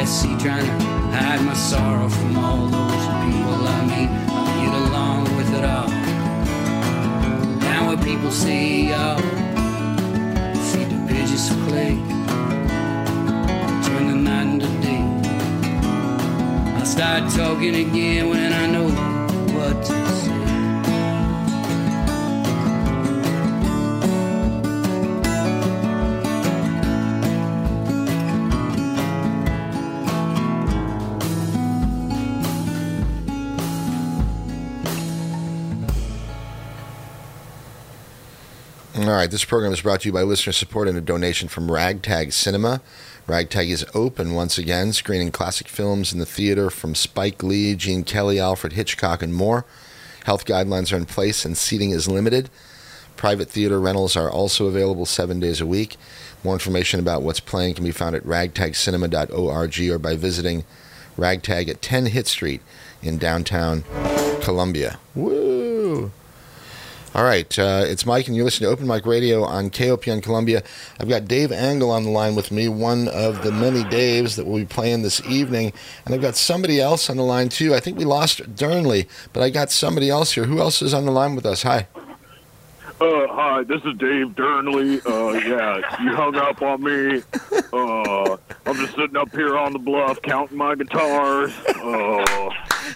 the 0.07 0.37
trying 0.39 0.65
to 0.65 0.85
hide 1.11 1.41
my 1.41 1.53
sorrow 1.53 2.07
from 2.07 2.37
all 2.37 2.67
those 2.67 3.07
people 3.25 3.67
I 3.67 3.79
meet. 3.91 4.09
I 4.09 4.45
get 4.63 4.73
along 4.87 5.23
with 5.35 5.53
it 5.53 5.65
all. 5.65 5.89
Now 7.59 7.87
what 7.87 8.01
people 8.01 8.31
say, 8.31 8.87
y'all, 8.91 9.17
feed 10.71 10.87
the 10.89 11.05
pigeons 11.09 11.49
some 11.49 11.61
clay, 11.67 11.95
turn 13.85 14.07
the 14.07 14.15
night 14.15 14.47
into 14.47 14.67
day. 14.81 15.03
I 16.79 16.83
start 16.85 17.29
talking 17.33 17.75
again 17.75 18.29
when 18.29 18.53
I 18.53 18.65
know 18.65 19.06
right, 39.17 39.31
this 39.31 39.45
program 39.45 39.73
is 39.73 39.81
brought 39.81 40.01
to 40.01 40.09
you 40.09 40.13
by 40.13 40.21
listener 40.21 40.53
support 40.53 40.87
and 40.87 40.97
a 40.97 41.01
donation 41.01 41.47
from 41.47 41.71
Ragtag 41.71 42.33
Cinema. 42.33 42.81
Ragtag 43.25 43.69
is 43.69 43.85
open 43.93 44.33
once 44.33 44.57
again, 44.57 44.93
screening 44.93 45.31
classic 45.31 45.67
films 45.67 46.13
in 46.13 46.19
the 46.19 46.25
theater 46.25 46.69
from 46.69 46.93
Spike 46.93 47.41
Lee, 47.41 47.73
Gene 47.75 48.03
Kelly, 48.03 48.39
Alfred 48.39 48.73
Hitchcock, 48.73 49.23
and 49.23 49.33
more. 49.33 49.65
Health 50.25 50.45
guidelines 50.45 50.91
are 50.93 50.97
in 50.97 51.05
place 51.05 51.45
and 51.45 51.57
seating 51.57 51.91
is 51.91 52.07
limited. 52.07 52.49
Private 53.15 53.49
theater 53.49 53.79
rentals 53.79 54.15
are 54.15 54.29
also 54.29 54.67
available 54.67 55.05
seven 55.05 55.39
days 55.39 55.61
a 55.61 55.65
week. 55.65 55.97
More 56.43 56.53
information 56.53 56.99
about 56.99 57.23
what's 57.23 57.39
playing 57.39 57.75
can 57.75 57.85
be 57.85 57.91
found 57.91 58.15
at 58.15 58.23
ragtagcinema.org 58.23 59.79
or 59.89 59.99
by 59.99 60.15
visiting 60.15 60.63
Ragtag 61.17 61.69
at 61.69 61.81
10 61.81 62.07
Hitt 62.07 62.27
Street 62.27 62.61
in 63.01 63.17
downtown 63.17 63.83
Columbia. 64.41 64.99
Woo! 65.15 66.11
All 67.15 67.23
right, 67.23 67.57
uh, 67.57 67.83
it's 67.85 68.05
Mike, 68.05 68.27
and 68.27 68.35
you're 68.35 68.45
listening 68.45 68.67
to 68.67 68.73
Open 68.73 68.85
Mic 68.85 69.05
Radio 69.05 69.43
on 69.43 69.71
KOPN 69.71 70.21
Columbia. 70.21 70.61
I've 70.99 71.09
got 71.09 71.25
Dave 71.25 71.51
Angle 71.51 71.89
on 71.89 72.03
the 72.03 72.11
line 72.11 72.35
with 72.35 72.51
me, 72.51 72.67
one 72.67 73.07
of 73.07 73.43
the 73.43 73.51
many 73.51 73.83
Daves 73.85 74.35
that 74.35 74.45
will 74.45 74.59
be 74.59 74.65
playing 74.65 75.01
this 75.01 75.25
evening. 75.25 75.73
And 76.05 76.13
I've 76.13 76.21
got 76.21 76.35
somebody 76.35 76.79
else 76.79 77.09
on 77.09 77.17
the 77.17 77.23
line, 77.23 77.49
too. 77.49 77.73
I 77.73 77.79
think 77.79 77.97
we 77.97 78.05
lost 78.05 78.55
Durnley, 78.55 79.07
but 79.33 79.41
I 79.41 79.49
got 79.49 79.71
somebody 79.71 80.09
else 80.09 80.33
here. 80.33 80.45
Who 80.45 80.59
else 80.59 80.81
is 80.81 80.93
on 80.93 81.05
the 81.05 81.11
line 81.11 81.33
with 81.33 81.45
us? 81.45 81.63
Hi. 81.63 81.87
Uh, 82.99 83.27
hi, 83.27 83.63
this 83.63 83.81
is 83.83 83.97
Dave 83.97 84.35
Durnley. 84.35 85.03
Uh, 85.05 85.37
yeah, 85.47 86.03
you 86.03 86.15
hung 86.15 86.35
up 86.35 86.61
on 86.61 86.83
me. 86.83 87.23
Uh, 87.71 88.37
I'm 88.65 88.75
just 88.75 88.95
sitting 88.95 89.15
up 89.15 89.31
here 89.31 89.57
on 89.57 89.73
the 89.73 89.79
bluff 89.79 90.21
counting 90.21 90.57
my 90.57 90.75
guitars, 90.75 91.51
uh, 91.67 92.49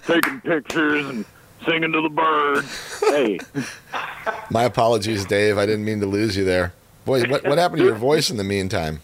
taking 0.06 0.42
pictures 0.42 1.08
and 1.08 1.26
singing 1.66 1.92
to 1.92 2.02
the 2.02 2.10
birds. 2.10 3.00
Hey, 3.00 3.40
My 4.50 4.64
apologies, 4.64 5.26
Dave. 5.26 5.58
I 5.58 5.66
didn't 5.66 5.86
mean 5.86 6.00
to 6.02 6.06
lose 6.06 6.36
you 6.36 6.44
there. 6.44 6.74
Boy, 7.06 7.24
what, 7.24 7.44
what 7.46 7.58
happened 7.58 7.80
to 7.80 7.86
your 7.86 7.96
voice 7.96 8.30
in 8.30 8.38
the 8.38 8.44
meantime? 8.44 9.00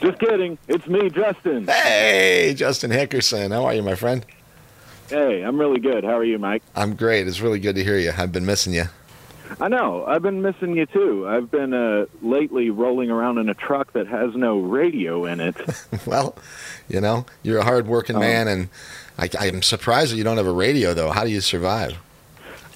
just 0.00 0.18
kidding. 0.18 0.58
It's 0.68 0.86
me, 0.86 1.08
Justin. 1.08 1.66
Hey, 1.66 2.54
Justin 2.56 2.90
Hickerson. 2.90 3.50
How 3.50 3.64
are 3.64 3.74
you, 3.74 3.82
my 3.82 3.94
friend? 3.94 4.24
Hey, 5.08 5.42
I'm 5.42 5.58
really 5.58 5.80
good. 5.80 6.04
How 6.04 6.16
are 6.18 6.24
you, 6.24 6.38
Mike? 6.38 6.62
I'm 6.76 6.94
great. 6.94 7.26
It's 7.26 7.40
really 7.40 7.58
good 7.58 7.74
to 7.76 7.84
hear 7.84 7.98
you. 7.98 8.12
I've 8.16 8.32
been 8.32 8.46
missing 8.46 8.74
you. 8.74 8.84
I 9.60 9.68
know. 9.68 10.04
I've 10.06 10.22
been 10.22 10.42
missing 10.42 10.76
you 10.76 10.86
too. 10.86 11.28
I've 11.28 11.50
been 11.50 11.74
uh, 11.74 12.06
lately 12.22 12.70
rolling 12.70 13.10
around 13.10 13.38
in 13.38 13.48
a 13.48 13.54
truck 13.54 13.92
that 13.92 14.06
has 14.06 14.34
no 14.34 14.58
radio 14.58 15.26
in 15.26 15.40
it. 15.40 15.56
Well, 16.06 16.36
you 16.88 17.00
know, 17.00 17.24
you're 17.42 17.58
a 17.58 17.64
hard-working 17.64 18.16
Oh. 18.16 18.20
man, 18.20 18.48
and 18.48 18.68
I, 19.18 19.28
I'm 19.40 19.62
surprised 19.62 20.12
that 20.12 20.16
you 20.16 20.24
don't 20.24 20.36
have 20.36 20.46
a 20.46 20.52
radio, 20.52 20.92
though. 20.94 21.10
How 21.10 21.24
do 21.24 21.30
you 21.30 21.40
survive? 21.40 21.96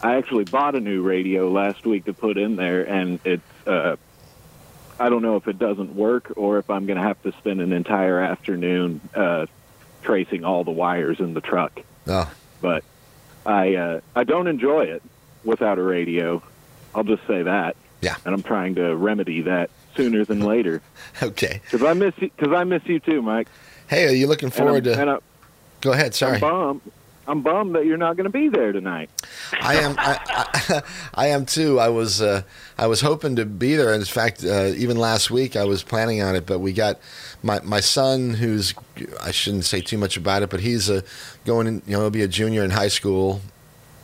I 0.02 0.16
actually 0.16 0.44
bought 0.44 0.74
a 0.76 0.80
new 0.80 1.02
radio 1.02 1.50
last 1.50 1.84
week 1.84 2.04
to 2.06 2.12
put 2.14 2.38
in 2.38 2.56
there, 2.56 2.82
and 2.84 3.18
it's. 3.24 3.42
Uh, 3.66 3.96
I 5.00 5.08
don't 5.10 5.22
know 5.22 5.36
if 5.36 5.46
it 5.46 5.58
doesn't 5.58 5.94
work 5.94 6.32
or 6.36 6.58
if 6.58 6.70
I'm 6.70 6.86
going 6.86 6.96
to 6.96 7.02
have 7.02 7.20
to 7.22 7.32
spend 7.32 7.60
an 7.60 7.72
entire 7.72 8.18
afternoon 8.20 9.00
uh, 9.14 9.46
tracing 10.02 10.44
all 10.44 10.64
the 10.64 10.70
wires 10.72 11.20
in 11.20 11.34
the 11.34 11.40
truck. 11.40 11.80
Oh, 12.08 12.28
But 12.60 12.82
I 13.46 13.74
uh, 13.76 14.00
I 14.16 14.24
don't 14.24 14.46
enjoy 14.48 14.84
it 14.86 15.02
without 15.44 15.78
a 15.78 15.82
radio. 15.82 16.42
I'll 16.94 17.04
just 17.04 17.26
say 17.26 17.42
that. 17.42 17.76
Yeah. 18.00 18.16
And 18.24 18.34
I'm 18.34 18.42
trying 18.42 18.76
to 18.76 18.94
remedy 18.94 19.42
that 19.42 19.70
sooner 19.96 20.24
than 20.24 20.40
later 20.40 20.80
okay. 21.22 21.60
because 21.64 21.82
I 21.82 21.92
miss 21.94 22.14
you. 22.18 22.30
Because 22.36 22.54
I 22.54 22.64
miss 22.64 22.82
you 22.86 23.00
too, 23.00 23.22
Mike. 23.22 23.48
Hey, 23.88 24.06
are 24.06 24.12
you 24.12 24.26
looking 24.26 24.50
forward 24.50 24.84
to? 24.84 25.00
I, 25.00 25.18
Go 25.80 25.92
ahead. 25.92 26.14
Sorry. 26.14 26.34
I'm 26.34 26.40
bummed. 26.40 26.80
I'm 27.28 27.42
bummed 27.42 27.74
that 27.74 27.84
you're 27.84 27.98
not 27.98 28.16
going 28.16 28.24
to 28.24 28.30
be 28.30 28.48
there 28.48 28.72
tonight. 28.72 29.10
I 29.60 29.76
am. 29.76 29.94
I, 29.98 30.18
I, 30.28 30.82
I 31.14 31.26
am 31.28 31.44
too. 31.44 31.78
I 31.78 31.88
was. 31.90 32.22
Uh, 32.22 32.42
I 32.78 32.86
was 32.86 33.02
hoping 33.02 33.36
to 33.36 33.44
be 33.44 33.76
there. 33.76 33.92
In 33.92 34.04
fact, 34.04 34.42
uh, 34.44 34.72
even 34.76 34.96
last 34.96 35.30
week 35.30 35.54
I 35.54 35.64
was 35.64 35.82
planning 35.82 36.22
on 36.22 36.36
it, 36.36 36.46
but 36.46 36.60
we 36.60 36.72
got 36.72 36.98
my 37.42 37.60
my 37.60 37.80
son, 37.80 38.30
who's 38.30 38.72
I 39.22 39.30
shouldn't 39.30 39.66
say 39.66 39.82
too 39.82 39.98
much 39.98 40.16
about 40.16 40.42
it, 40.42 40.48
but 40.48 40.60
he's 40.60 40.88
uh, 40.88 41.02
going. 41.44 41.66
In, 41.66 41.82
you 41.86 41.92
know, 41.92 42.00
he'll 42.00 42.10
be 42.10 42.22
a 42.22 42.28
junior 42.28 42.64
in 42.64 42.70
high 42.70 42.88
school, 42.88 43.42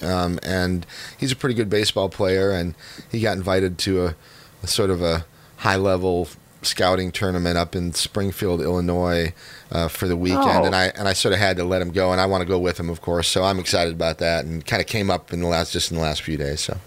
um, 0.02 0.38
and 0.42 0.86
he's 1.18 1.32
a 1.32 1.36
pretty 1.36 1.54
good 1.54 1.70
baseball 1.70 2.08
player, 2.08 2.50
and 2.50 2.74
he 3.10 3.20
got 3.20 3.36
invited 3.36 3.78
to 3.80 4.06
a, 4.06 4.14
a 4.62 4.66
sort 4.66 4.90
of 4.90 5.00
a 5.02 5.24
high 5.58 5.76
level 5.76 6.28
scouting 6.62 7.12
tournament 7.12 7.58
up 7.58 7.76
in 7.76 7.92
Springfield, 7.92 8.62
Illinois, 8.62 9.34
uh, 9.70 9.86
for 9.88 10.08
the 10.08 10.16
weekend, 10.16 10.44
Oh. 10.46 10.64
and 10.64 10.74
I 10.74 10.86
and 10.96 11.06
I 11.08 11.12
sort 11.12 11.34
of 11.34 11.38
had 11.38 11.56
to 11.58 11.64
let 11.64 11.82
him 11.82 11.90
go, 11.90 12.10
and 12.12 12.20
I 12.20 12.26
want 12.26 12.40
to 12.42 12.46
go 12.48 12.58
with 12.58 12.78
him, 12.80 12.88
of 12.88 13.00
course. 13.02 13.28
So 13.28 13.44
I'm 13.44 13.58
excited 13.58 13.92
about 13.92 14.18
that, 14.18 14.44
and 14.44 14.64
kind 14.64 14.80
of 14.80 14.86
came 14.86 15.10
up 15.10 15.32
in 15.32 15.40
the 15.40 15.46
last 15.48 15.72
just 15.72 15.90
in 15.90 15.96
the 15.96 16.02
last 16.02 16.22
few 16.22 16.36
days. 16.36 16.60
So 16.60 16.78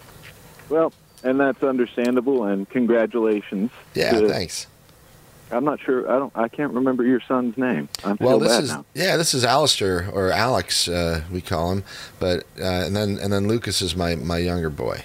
Well, 0.69 0.91
and 1.23 1.39
that's 1.39 1.61
understandable. 1.63 2.43
And 2.45 2.67
congratulations. 2.69 3.71
yeah, 3.93 4.11
to- 4.19 4.27
thanks. 4.29 4.67
I'm 5.51 5.63
not 5.63 5.79
sure. 5.79 6.09
I 6.09 6.19
don't. 6.19 6.31
I 6.35 6.47
can't 6.49 6.73
remember 6.73 7.03
your 7.05 7.21
son's 7.21 7.57
name. 7.57 7.87
I 8.03 8.15
feel 8.15 8.27
Well, 8.27 8.39
this 8.39 8.49
bad 8.49 8.63
is 8.65 8.69
now. 8.71 8.85
yeah, 8.93 9.15
this 9.17 9.33
is 9.33 9.45
Alistair 9.45 10.09
or 10.11 10.31
Alex, 10.31 10.87
uh, 10.89 11.21
we 11.31 11.39
call 11.41 11.71
him, 11.71 11.83
but 12.19 12.43
uh, 12.59 12.63
and 12.65 12.95
then 12.95 13.17
and 13.21 13.31
then 13.31 13.47
Lucas 13.47 13.81
is 13.81 13.95
my 13.95 14.15
my 14.15 14.37
younger 14.39 14.69
boy. 14.69 15.03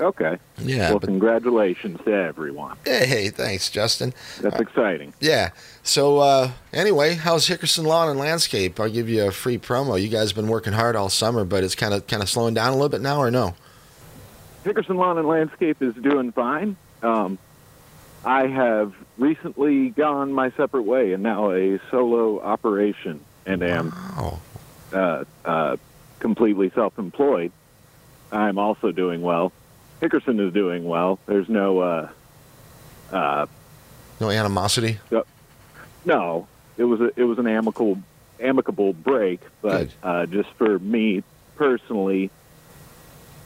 Okay. 0.00 0.38
Yeah, 0.58 0.90
well, 0.90 0.98
but 1.00 1.06
congratulations 1.08 2.00
to 2.06 2.12
everyone. 2.12 2.76
hey, 2.84 3.06
hey, 3.06 3.28
thanks, 3.28 3.70
Justin. 3.70 4.14
That's 4.40 4.58
exciting. 4.58 5.12
Yeah. 5.20 5.50
So 5.84 6.18
uh, 6.18 6.50
anyway, 6.72 7.14
how's 7.14 7.46
Hickerson 7.48 7.84
Lawn 7.84 8.08
and 8.08 8.18
Landscape? 8.18 8.80
I'll 8.80 8.90
give 8.90 9.08
you 9.08 9.26
a 9.26 9.30
free 9.30 9.58
promo. 9.58 10.00
You 10.00 10.08
guys 10.08 10.30
have 10.30 10.36
been 10.36 10.48
working 10.48 10.72
hard 10.72 10.96
all 10.96 11.08
summer, 11.10 11.44
but 11.44 11.62
it's 11.62 11.74
kind 11.76 11.92
of 11.94 12.06
kind 12.06 12.22
of 12.22 12.28
slowing 12.28 12.54
down 12.54 12.68
a 12.70 12.72
little 12.72 12.88
bit 12.88 13.02
now, 13.02 13.18
or 13.20 13.30
no? 13.30 13.54
Hickerson 14.64 14.96
Lawn 14.96 15.18
and 15.18 15.28
Landscape 15.28 15.82
is 15.82 15.94
doing 15.96 16.32
fine. 16.32 16.76
Um, 17.02 17.38
I 18.24 18.46
have 18.46 18.94
recently 19.18 19.90
gone 19.90 20.32
my 20.32 20.50
separate 20.52 20.82
way 20.82 21.12
and 21.12 21.22
now 21.22 21.50
a 21.50 21.78
solo 21.90 22.40
operation 22.40 23.20
and 23.46 23.62
am 23.62 23.92
Oh, 24.16 24.40
uh, 24.92 25.24
uh, 25.44 25.76
completely 26.20 26.70
self-employed. 26.70 27.52
I'm 28.30 28.58
also 28.58 28.92
doing 28.92 29.22
well. 29.22 29.52
Hickerson 30.00 30.40
is 30.46 30.52
doing 30.54 30.84
well. 30.84 31.18
There's 31.26 31.48
no, 31.48 31.80
uh, 31.80 32.08
uh, 33.12 33.46
no 34.20 34.30
animosity. 34.30 34.98
no, 36.04 36.48
it 36.76 36.84
was 36.84 37.00
a, 37.00 37.12
it 37.16 37.24
was 37.24 37.38
an 37.38 37.46
amicable, 37.46 37.98
amicable 38.40 38.92
break, 38.92 39.40
but 39.60 39.90
uh, 40.02 40.26
just 40.26 40.48
for 40.50 40.78
me 40.78 41.22
personally, 41.56 42.30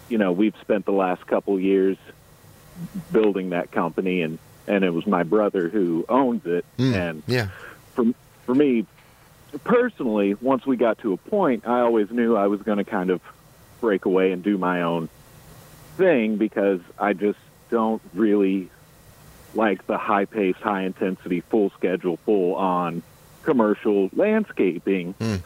you 0.08 0.18
know, 0.18 0.32
we've 0.32 0.54
spent 0.60 0.84
the 0.86 0.92
last 0.92 1.26
couple 1.26 1.58
years 1.58 1.96
building 3.10 3.50
that 3.50 3.72
company, 3.72 4.22
and 4.22 4.38
and 4.66 4.84
it 4.84 4.90
was 4.90 5.06
my 5.06 5.22
brother 5.22 5.68
who 5.68 6.04
owns 6.08 6.44
it, 6.46 6.64
Mm, 6.78 6.94
and 6.94 7.22
yeah. 7.26 7.48
for 7.94 8.04
for 8.44 8.54
me 8.54 8.86
personally, 9.64 10.34
once 10.34 10.66
we 10.66 10.76
got 10.76 10.98
to 10.98 11.12
a 11.12 11.16
point, 11.16 11.66
I 11.66 11.80
always 11.80 12.10
knew 12.10 12.36
I 12.36 12.46
was 12.48 12.60
going 12.62 12.78
to 12.78 12.84
kind 12.84 13.10
of 13.10 13.20
break 13.80 14.04
away 14.04 14.32
and 14.32 14.42
do 14.42 14.58
my 14.58 14.82
own 14.82 15.08
thing 15.96 16.36
because 16.36 16.80
I 16.98 17.12
just 17.14 17.38
don't 17.70 18.02
really 18.14 18.68
like 19.54 19.86
the 19.86 19.96
high 19.96 20.26
paced, 20.26 20.58
high 20.60 20.82
intensity, 20.82 21.40
full 21.40 21.70
schedule, 21.70 22.18
full 22.18 22.54
on 22.54 23.02
commercial 23.44 24.10
landscaping 24.14 25.14
Hmm. 25.14 25.36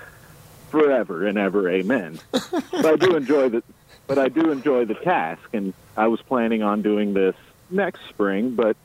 forever 0.70 1.26
and 1.26 1.38
ever. 1.38 1.68
Amen. 1.70 2.18
but 2.32 2.86
I 2.86 2.96
do 2.96 3.16
enjoy 3.16 3.48
the 3.50 3.62
but 4.06 4.18
I 4.18 4.28
do 4.28 4.50
enjoy 4.50 4.86
the 4.86 4.94
task, 4.94 5.42
and 5.52 5.72
I 5.96 6.08
was 6.08 6.20
planning 6.22 6.62
on 6.64 6.82
doing 6.82 7.14
this 7.14 7.36
next 7.70 8.00
spring, 8.08 8.56
but 8.56 8.76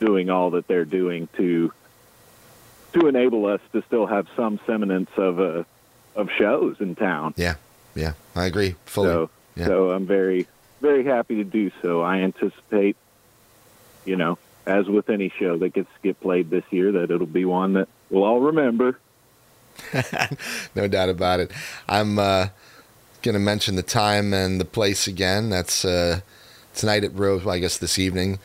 doing 0.01 0.29
all 0.29 0.51
that 0.51 0.67
they're 0.67 0.85
doing 0.85 1.29
to 1.37 1.73
to 2.95 3.07
enable 3.07 3.47
us 3.47 3.61
to 3.73 3.83
still 3.83 4.07
have 4.07 4.27
some 4.35 4.59
semblance 4.67 5.11
of 5.17 5.39
uh, 5.39 5.63
of 6.17 6.31
shows 6.37 6.77
in 6.81 6.97
town. 6.97 7.33
Yeah, 7.97 8.13
I 8.37 8.45
agree 8.45 8.77
fully. 8.85 9.09
So, 9.09 9.31
Yeah. 9.57 9.67
so 9.67 9.91
I'm 9.91 10.07
very, 10.07 10.47
very 10.81 11.05
happy 11.05 11.37
to 11.37 11.45
do 11.45 11.73
so. 11.83 12.03
I 12.03 12.19
anticipate, 12.19 12.97
you 14.05 14.17
know, 14.17 14.39
as 14.67 14.87
with 14.87 15.09
any 15.11 15.33
show 15.39 15.57
that 15.59 15.71
gets 15.71 15.89
get 16.03 16.21
played 16.21 16.51
this 16.51 16.65
year, 16.71 16.93
that 16.93 17.11
it'll 17.11 17.27
be 17.27 17.45
one 17.45 17.73
that 17.73 17.89
we'll 18.11 18.25
all 18.25 18.41
remember. 18.41 18.99
no 20.75 20.89
doubt 20.89 21.09
about 21.09 21.41
it. 21.41 21.51
I'm 21.89 22.19
uh, 22.19 22.49
going 23.23 23.35
to 23.35 23.41
mention 23.41 23.77
the 23.77 23.83
time 23.83 24.33
and 24.33 24.61
the 24.61 24.65
place 24.65 25.07
again. 25.07 25.51
That's 25.51 25.85
uh, 25.85 26.21
tonight 26.75 27.05
at 27.05 27.15
Rose. 27.15 27.45
Well, 27.45 27.55
I 27.55 27.59
guess 27.59 27.79
this 27.79 27.99
evening, 27.99 28.39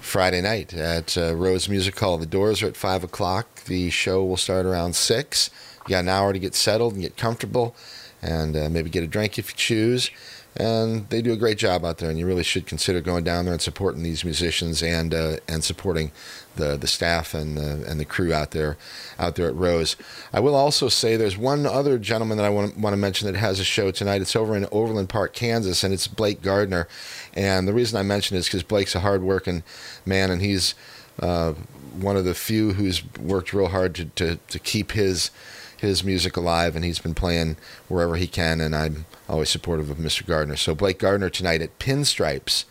Friday 0.00 0.40
night 0.40 0.72
at 0.74 1.16
uh, 1.18 1.34
Rose 1.34 1.68
Music 1.68 1.98
Hall. 1.98 2.18
The 2.18 2.26
doors 2.26 2.62
are 2.62 2.68
at 2.68 2.76
five 2.76 3.04
o'clock. 3.04 3.64
The 3.64 3.90
show 3.90 4.24
will 4.24 4.36
start 4.36 4.66
around 4.66 4.94
six. 4.94 5.50
You 5.86 5.90
got 5.90 6.00
an 6.00 6.08
hour 6.08 6.32
to 6.32 6.38
get 6.38 6.54
settled 6.54 6.94
and 6.94 7.02
get 7.02 7.16
comfortable, 7.16 7.76
and 8.24 8.56
uh, 8.56 8.68
maybe 8.70 8.90
get 8.90 9.04
a 9.04 9.06
drink 9.06 9.38
if 9.38 9.50
you 9.50 9.56
choose. 9.56 10.10
And 10.56 11.08
they 11.08 11.20
do 11.20 11.32
a 11.32 11.36
great 11.36 11.58
job 11.58 11.84
out 11.84 11.98
there, 11.98 12.08
and 12.08 12.16
you 12.16 12.26
really 12.26 12.44
should 12.44 12.64
consider 12.64 13.00
going 13.00 13.24
down 13.24 13.44
there 13.44 13.52
and 13.52 13.60
supporting 13.60 14.04
these 14.04 14.24
musicians 14.24 14.84
and 14.84 15.12
uh, 15.12 15.38
and 15.48 15.64
supporting 15.64 16.12
the 16.54 16.76
the 16.76 16.86
staff 16.86 17.34
and 17.34 17.58
the 17.58 17.84
and 17.90 17.98
the 17.98 18.04
crew 18.04 18.32
out 18.32 18.52
there 18.52 18.76
out 19.18 19.34
there 19.34 19.48
at 19.48 19.56
Rose. 19.56 19.96
I 20.32 20.38
will 20.38 20.54
also 20.54 20.88
say 20.88 21.16
there's 21.16 21.36
one 21.36 21.66
other 21.66 21.98
gentleman 21.98 22.38
that 22.38 22.46
I 22.46 22.50
want 22.50 22.78
want 22.78 22.92
to 22.92 22.96
mention 22.96 23.26
that 23.26 23.36
has 23.36 23.58
a 23.58 23.64
show 23.64 23.90
tonight. 23.90 24.22
It's 24.22 24.36
over 24.36 24.54
in 24.54 24.68
Overland 24.70 25.08
Park, 25.08 25.32
Kansas, 25.32 25.82
and 25.82 25.92
it's 25.92 26.06
Blake 26.06 26.40
Gardner. 26.40 26.86
And 27.34 27.66
the 27.66 27.74
reason 27.74 27.98
I 27.98 28.04
mention 28.04 28.36
it 28.36 28.40
is 28.40 28.46
because 28.46 28.62
Blake's 28.62 28.94
a 28.94 29.00
hardworking 29.00 29.64
man, 30.06 30.30
and 30.30 30.40
he's 30.40 30.76
uh, 31.18 31.54
one 32.00 32.16
of 32.16 32.24
the 32.24 32.34
few 32.34 32.74
who's 32.74 33.02
worked 33.16 33.52
real 33.52 33.68
hard 33.68 33.94
to, 33.96 34.04
to, 34.04 34.36
to 34.48 34.58
keep 34.58 34.92
his 34.92 35.30
his 35.78 36.04
music 36.04 36.36
alive, 36.36 36.76
and 36.76 36.84
he's 36.84 36.98
been 36.98 37.14
playing 37.14 37.56
wherever 37.88 38.16
he 38.16 38.26
can. 38.26 38.60
And 38.60 38.74
I'm 38.74 39.06
always 39.28 39.50
supportive 39.50 39.90
of 39.90 39.98
Mr. 39.98 40.24
Gardner. 40.26 40.56
So 40.56 40.74
Blake 40.74 40.98
Gardner 40.98 41.30
tonight 41.30 41.62
at 41.62 41.78
Pinstripes 41.78 42.64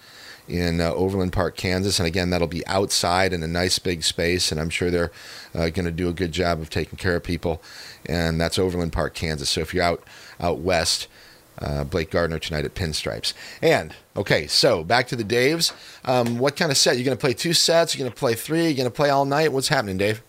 in 0.47 0.81
uh, 0.81 0.91
Overland 0.91 1.33
Park, 1.33 1.55
Kansas. 1.55 1.99
And 1.99 2.07
again, 2.07 2.29
that'll 2.29 2.47
be 2.47 2.65
outside 2.67 3.33
in 3.33 3.43
a 3.43 3.47
nice 3.47 3.79
big 3.79 4.03
space, 4.03 4.51
and 4.51 4.59
I'm 4.59 4.69
sure 4.69 4.91
they're 4.91 5.11
uh, 5.53 5.69
going 5.69 5.85
to 5.85 5.91
do 5.91 6.09
a 6.09 6.13
good 6.13 6.31
job 6.31 6.59
of 6.59 6.69
taking 6.69 6.97
care 6.97 7.15
of 7.15 7.23
people. 7.23 7.61
And 8.05 8.39
that's 8.39 8.59
Overland 8.59 8.93
Park, 8.93 9.13
Kansas. 9.13 9.49
So 9.49 9.61
if 9.61 9.73
you're 9.73 9.83
out 9.83 10.03
out 10.39 10.59
west, 10.59 11.07
uh, 11.59 11.83
Blake 11.83 12.09
Gardner 12.09 12.39
tonight 12.39 12.65
at 12.65 12.73
Pinstripes. 12.73 13.33
And 13.61 13.95
okay, 14.15 14.47
so 14.47 14.83
back 14.83 15.07
to 15.07 15.15
the 15.15 15.23
Daves. 15.23 15.71
Um, 16.03 16.37
what 16.39 16.55
kind 16.55 16.71
of 16.71 16.77
set? 16.77 16.97
You're 16.97 17.05
going 17.05 17.17
to 17.17 17.21
play 17.21 17.33
two 17.33 17.53
sets? 17.53 17.95
You're 17.95 18.03
going 18.03 18.11
to 18.11 18.19
play 18.19 18.33
three? 18.33 18.65
You're 18.65 18.73
going 18.77 18.85
to 18.85 18.91
play 18.91 19.09
all 19.09 19.25
night? 19.25 19.51
What's 19.51 19.69
happening, 19.69 19.97
Dave? 19.97 20.21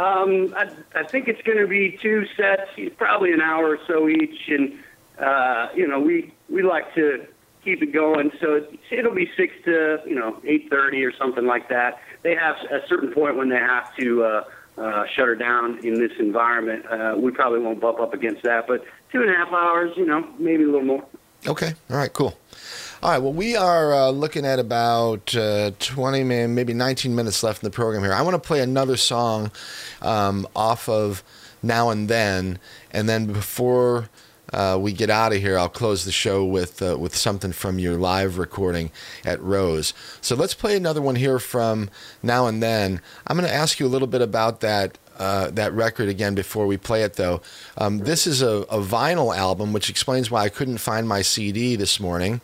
Um, 0.00 0.54
I, 0.56 0.70
I 0.94 1.04
think 1.04 1.28
it's 1.28 1.42
going 1.42 1.58
to 1.58 1.66
be 1.66 1.98
two 2.00 2.24
sets, 2.34 2.70
probably 2.96 3.32
an 3.32 3.42
hour 3.42 3.68
or 3.68 3.78
so 3.86 4.08
each, 4.08 4.48
and 4.48 4.78
uh, 5.18 5.68
you 5.74 5.86
know 5.86 6.00
we 6.00 6.32
we 6.48 6.62
like 6.62 6.94
to 6.94 7.26
keep 7.62 7.82
it 7.82 7.92
going, 7.92 8.30
so 8.40 8.54
it, 8.54 8.80
it'll 8.90 9.14
be 9.14 9.30
six 9.36 9.52
to 9.66 9.98
you 10.06 10.14
know 10.14 10.40
eight 10.44 10.70
thirty 10.70 11.04
or 11.04 11.12
something 11.14 11.44
like 11.44 11.68
that. 11.68 12.00
They 12.22 12.34
have 12.34 12.56
a 12.70 12.80
certain 12.88 13.12
point 13.12 13.36
when 13.36 13.50
they 13.50 13.56
have 13.56 13.94
to 13.96 14.24
uh, 14.24 14.44
uh, 14.78 15.04
shut 15.14 15.26
her 15.26 15.34
down 15.34 15.84
in 15.84 16.00
this 16.00 16.12
environment. 16.18 16.86
Uh, 16.86 17.16
we 17.18 17.30
probably 17.30 17.60
won't 17.60 17.80
bump 17.80 18.00
up 18.00 18.14
against 18.14 18.42
that, 18.44 18.66
but 18.66 18.82
two 19.12 19.20
and 19.20 19.28
a 19.28 19.34
half 19.34 19.52
hours, 19.52 19.92
you 19.98 20.06
know, 20.06 20.26
maybe 20.38 20.64
a 20.64 20.66
little 20.66 20.82
more. 20.82 21.04
Okay. 21.46 21.74
All 21.90 21.96
right. 21.98 22.12
Cool. 22.12 22.34
All 23.02 23.10
right. 23.10 23.18
Well, 23.18 23.32
we 23.32 23.56
are 23.56 23.94
uh, 23.94 24.10
looking 24.10 24.44
at 24.44 24.58
about 24.58 25.34
uh, 25.34 25.70
20, 25.78 26.22
man, 26.22 26.54
maybe 26.54 26.74
19 26.74 27.14
minutes 27.14 27.42
left 27.42 27.62
in 27.62 27.66
the 27.66 27.74
program 27.74 28.02
here. 28.02 28.12
I 28.12 28.20
want 28.20 28.34
to 28.34 28.46
play 28.46 28.60
another 28.60 28.98
song 28.98 29.50
um, 30.02 30.46
off 30.54 30.86
of 30.86 31.24
Now 31.62 31.88
and 31.88 32.10
Then. 32.10 32.58
And 32.90 33.08
then 33.08 33.24
before 33.24 34.10
uh, 34.52 34.76
we 34.78 34.92
get 34.92 35.08
out 35.08 35.32
of 35.32 35.40
here, 35.40 35.58
I'll 35.58 35.70
close 35.70 36.04
the 36.04 36.12
show 36.12 36.44
with, 36.44 36.82
uh, 36.82 36.98
with 36.98 37.16
something 37.16 37.52
from 37.52 37.78
your 37.78 37.96
live 37.96 38.36
recording 38.36 38.90
at 39.24 39.40
Rose. 39.40 39.94
So 40.20 40.36
let's 40.36 40.52
play 40.52 40.76
another 40.76 41.00
one 41.00 41.16
here 41.16 41.38
from 41.38 41.88
Now 42.22 42.48
and 42.48 42.62
Then. 42.62 43.00
I'm 43.26 43.38
going 43.38 43.48
to 43.48 43.54
ask 43.54 43.80
you 43.80 43.86
a 43.86 43.88
little 43.88 44.08
bit 44.08 44.20
about 44.20 44.60
that 44.60 44.98
uh, 45.20 45.50
that 45.50 45.72
record 45.74 46.08
again 46.08 46.34
before 46.34 46.66
we 46.66 46.76
play 46.76 47.02
it, 47.02 47.14
though. 47.14 47.42
Um, 47.76 47.98
this 47.98 48.26
is 48.26 48.40
a, 48.40 48.62
a 48.70 48.78
vinyl 48.78 49.36
album, 49.36 49.72
which 49.72 49.90
explains 49.90 50.30
why 50.30 50.42
I 50.42 50.48
couldn't 50.48 50.78
find 50.78 51.06
my 51.06 51.22
CD 51.22 51.76
this 51.76 52.00
morning. 52.00 52.40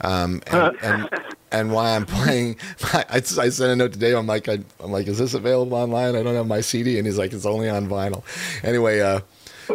Um, 0.00 0.42
and, 0.48 0.76
and 0.82 1.08
and 1.52 1.72
why 1.72 1.94
I'm 1.94 2.04
playing. 2.04 2.56
I, 2.92 3.04
I 3.10 3.20
sent 3.20 3.60
a 3.60 3.76
note 3.76 3.92
today. 3.92 4.12
I'm 4.12 4.26
like, 4.26 4.48
I, 4.48 4.58
am 4.80 4.90
like, 4.90 5.06
is 5.06 5.18
this 5.18 5.34
available 5.34 5.76
online? 5.76 6.16
I 6.16 6.22
don't 6.22 6.34
have 6.34 6.46
my 6.46 6.60
CD, 6.60 6.98
and 6.98 7.06
he's 7.06 7.16
like, 7.16 7.32
it's 7.32 7.46
only 7.46 7.68
on 7.68 7.88
vinyl. 7.88 8.24
Anyway, 8.64 9.00
uh, 9.00 9.20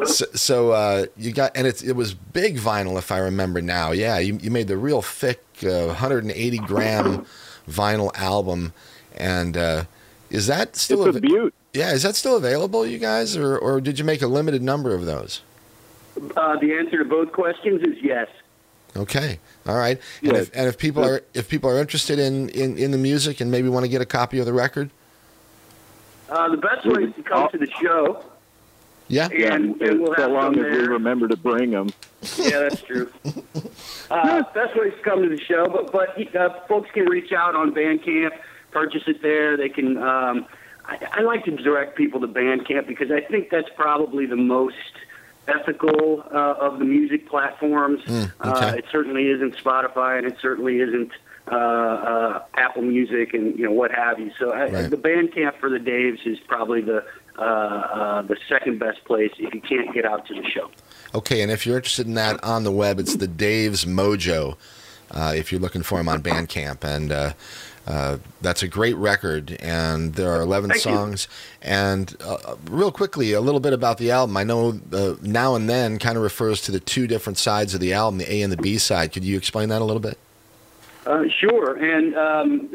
so, 0.06 0.26
so 0.34 0.72
uh, 0.72 1.06
you 1.18 1.32
got, 1.32 1.56
and 1.56 1.66
it's 1.66 1.82
it 1.82 1.94
was 1.94 2.14
big 2.14 2.58
vinyl 2.58 2.98
if 2.98 3.12
I 3.12 3.20
remember 3.20 3.62
now. 3.62 3.92
Yeah, 3.92 4.20
you, 4.20 4.38
you 4.42 4.52
made 4.52 4.68
the 4.68 4.78
real 4.78 5.02
thick, 5.02 5.42
uh, 5.64 5.86
180 5.88 6.58
gram 6.60 7.26
vinyl 7.70 8.12
album, 8.16 8.74
and 9.16 9.58
uh, 9.58 9.86
is 10.30 10.48
that 10.48 10.76
still 10.76 11.06
it's 11.06 11.18
a 11.18 11.22
beaut. 11.22 11.54
Yeah, 11.74 11.94
is 11.94 12.04
that 12.04 12.16
still 12.16 12.36
available, 12.36 12.86
you 12.86 12.98
guys, 12.98 13.38
or 13.38 13.58
or 13.58 13.80
did 13.80 13.98
you 13.98 14.06
make 14.06 14.22
a 14.22 14.28
limited 14.28 14.62
number 14.62 14.94
of 14.94 15.06
those? 15.06 15.42
Uh, 16.36 16.58
the 16.60 16.74
answer 16.74 16.98
to 16.98 17.06
both 17.06 17.32
questions 17.32 17.82
is 17.82 17.98
yes. 18.04 18.28
Okay, 18.98 19.40
all 19.66 19.78
right. 19.78 19.98
And, 20.22 20.32
Yeah. 20.34 20.40
if, 20.40 20.52
and 20.54 20.68
if 20.68 20.78
people 20.78 21.06
are 21.06 21.24
if 21.34 21.48
people 21.48 21.70
are 21.70 21.80
interested 21.80 22.20
in, 22.20 22.50
in, 22.50 22.78
in 22.78 22.92
the 22.92 22.98
music 22.98 23.40
and 23.40 23.50
maybe 23.50 23.70
want 23.70 23.86
to 23.86 23.90
get 23.90 24.02
a 24.02 24.06
copy 24.06 24.40
of 24.40 24.46
the 24.46 24.52
record, 24.54 24.90
Uh, 26.30 26.50
the 26.50 26.58
best 26.58 26.86
way 26.86 27.04
is 27.04 27.16
to 27.16 27.24
come 27.24 27.48
to 27.52 27.58
the 27.58 27.70
show, 27.82 28.22
yeah, 29.08 29.30
and, 29.30 29.82
and 29.82 30.02
we'll 30.02 30.14
so 30.16 30.28
long 30.28 30.54
them 30.54 30.66
as 30.66 30.72
we 30.78 30.88
remember 30.88 31.30
to 31.30 31.38
bring 31.38 31.72
them. 31.72 31.90
Yeah, 32.38 32.60
that's 32.68 32.82
true. 32.82 33.10
Uh, 34.12 34.44
best 34.54 34.76
way 34.78 34.88
is 34.88 34.94
to 34.96 35.02
come 35.04 35.22
to 35.24 35.30
the 35.30 35.40
show, 35.40 35.68
but 35.68 35.90
but 35.94 36.36
uh, 36.36 36.50
folks 36.68 36.92
can 36.92 37.06
reach 37.06 37.32
out 37.32 37.56
on 37.56 37.74
Bandcamp, 37.74 38.32
purchase 38.72 39.04
it 39.08 39.22
there. 39.22 39.56
They 39.56 39.70
can. 39.70 39.98
Um, 39.98 40.46
I, 40.86 40.98
I 41.12 41.22
like 41.22 41.46
to 41.46 41.52
direct 41.52 41.96
people 41.96 42.20
to 42.22 42.28
Bandcamp 42.28 42.88
because 42.88 43.12
I 43.12 43.22
think 43.22 43.50
that's 43.50 43.70
probably 43.76 44.26
the 44.26 44.36
most 44.36 44.76
ethical 45.48 46.24
uh, 46.32 46.56
of 46.60 46.80
the 46.80 46.86
music 46.86 47.28
platforms. 47.28 48.02
Mm, 48.06 48.32
uh, 48.42 48.74
it 48.78 48.86
certainly 48.92 49.28
isn't 49.30 49.56
Spotify, 49.58 50.18
and 50.18 50.28
it 50.28 50.38
certainly 50.42 50.80
isn't 50.80 51.12
uh, 51.52 51.56
uh, 51.56 52.44
Apple 52.54 52.84
Music, 52.84 53.34
and 53.34 53.58
you 53.58 53.66
know 53.66 53.72
what 53.72 53.92
have 53.92 54.20
you. 54.20 54.32
So 54.38 54.52
I, 54.52 54.70
Right. 54.70 54.90
the 54.90 54.98
Bandcamp 54.98 55.56
for 55.60 55.70
the 55.70 55.80
Daves 55.80 56.26
is 56.26 56.40
probably 56.40 56.82
the 56.82 57.04
uh, 57.38 57.42
uh, 57.42 58.22
the 58.24 58.38
second 58.48 58.80
best 58.80 59.04
place 59.06 59.32
if 59.40 59.54
you 59.54 59.62
can't 59.62 59.94
get 59.94 60.06
out 60.06 60.28
to 60.28 60.34
the 60.36 60.48
show. 60.50 60.70
Okay, 61.16 61.42
and 61.42 61.52
if 61.52 61.66
you're 61.66 61.78
interested 61.78 62.06
in 62.06 62.14
that 62.14 62.44
on 62.44 62.64
the 62.64 62.72
web, 62.72 63.00
it's 63.00 63.16
the 63.16 63.28
Dave's 63.28 63.86
Mojo. 63.86 64.58
Uh, 65.10 65.34
if 65.36 65.52
you're 65.52 65.60
looking 65.60 65.84
for 65.84 66.00
him 66.00 66.08
on 66.08 66.22
Bandcamp, 66.22 66.84
and 66.86 67.12
uh, 67.12 67.34
uh, 67.88 68.18
that's 68.42 68.64
a 68.64 68.68
great 68.68 68.96
record. 68.96 69.58
And 69.60 70.14
there 70.16 70.32
are 70.32 70.42
11 70.42 70.70
Thank 70.70 70.86
you. 70.86 70.92
songs. 70.92 71.28
And 71.62 72.16
uh, 72.22 72.56
real 72.70 72.92
quickly, 72.92 73.34
a 73.34 73.42
little 73.42 73.60
bit 73.60 73.74
about 73.74 73.98
the 73.98 74.12
album. 74.12 74.38
I 74.38 74.44
know 74.44 74.80
uh, 74.92 75.16
now 75.22 75.56
and 75.56 75.70
then 75.70 76.00
kind 76.00 76.18
of 76.18 76.24
refers 76.24 76.62
to 76.62 76.72
the 76.72 76.80
two 76.80 77.08
different 77.08 77.38
sides 77.38 77.74
of 77.74 77.80
the 77.80 77.94
album, 77.94 78.20
the 78.20 78.32
A 78.32 78.42
and 78.42 78.52
the 78.52 78.58
B 78.58 78.78
side. 78.78 79.12
Could 79.14 79.24
you 79.24 79.38
explain 79.38 79.70
that 79.70 79.82
a 79.82 79.86
little 79.86 80.00
bit? 80.02 80.18
Uh, 81.06 81.24
sure, 81.40 81.76
and 81.78 82.16
um, 82.16 82.70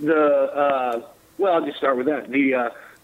the 0.00 0.16
uh, 0.16 1.02
well, 1.38 1.54
I'll 1.54 1.66
just 1.66 1.76
start 1.76 1.96
with 1.96 2.06
that. 2.06 2.30
The 2.30 2.54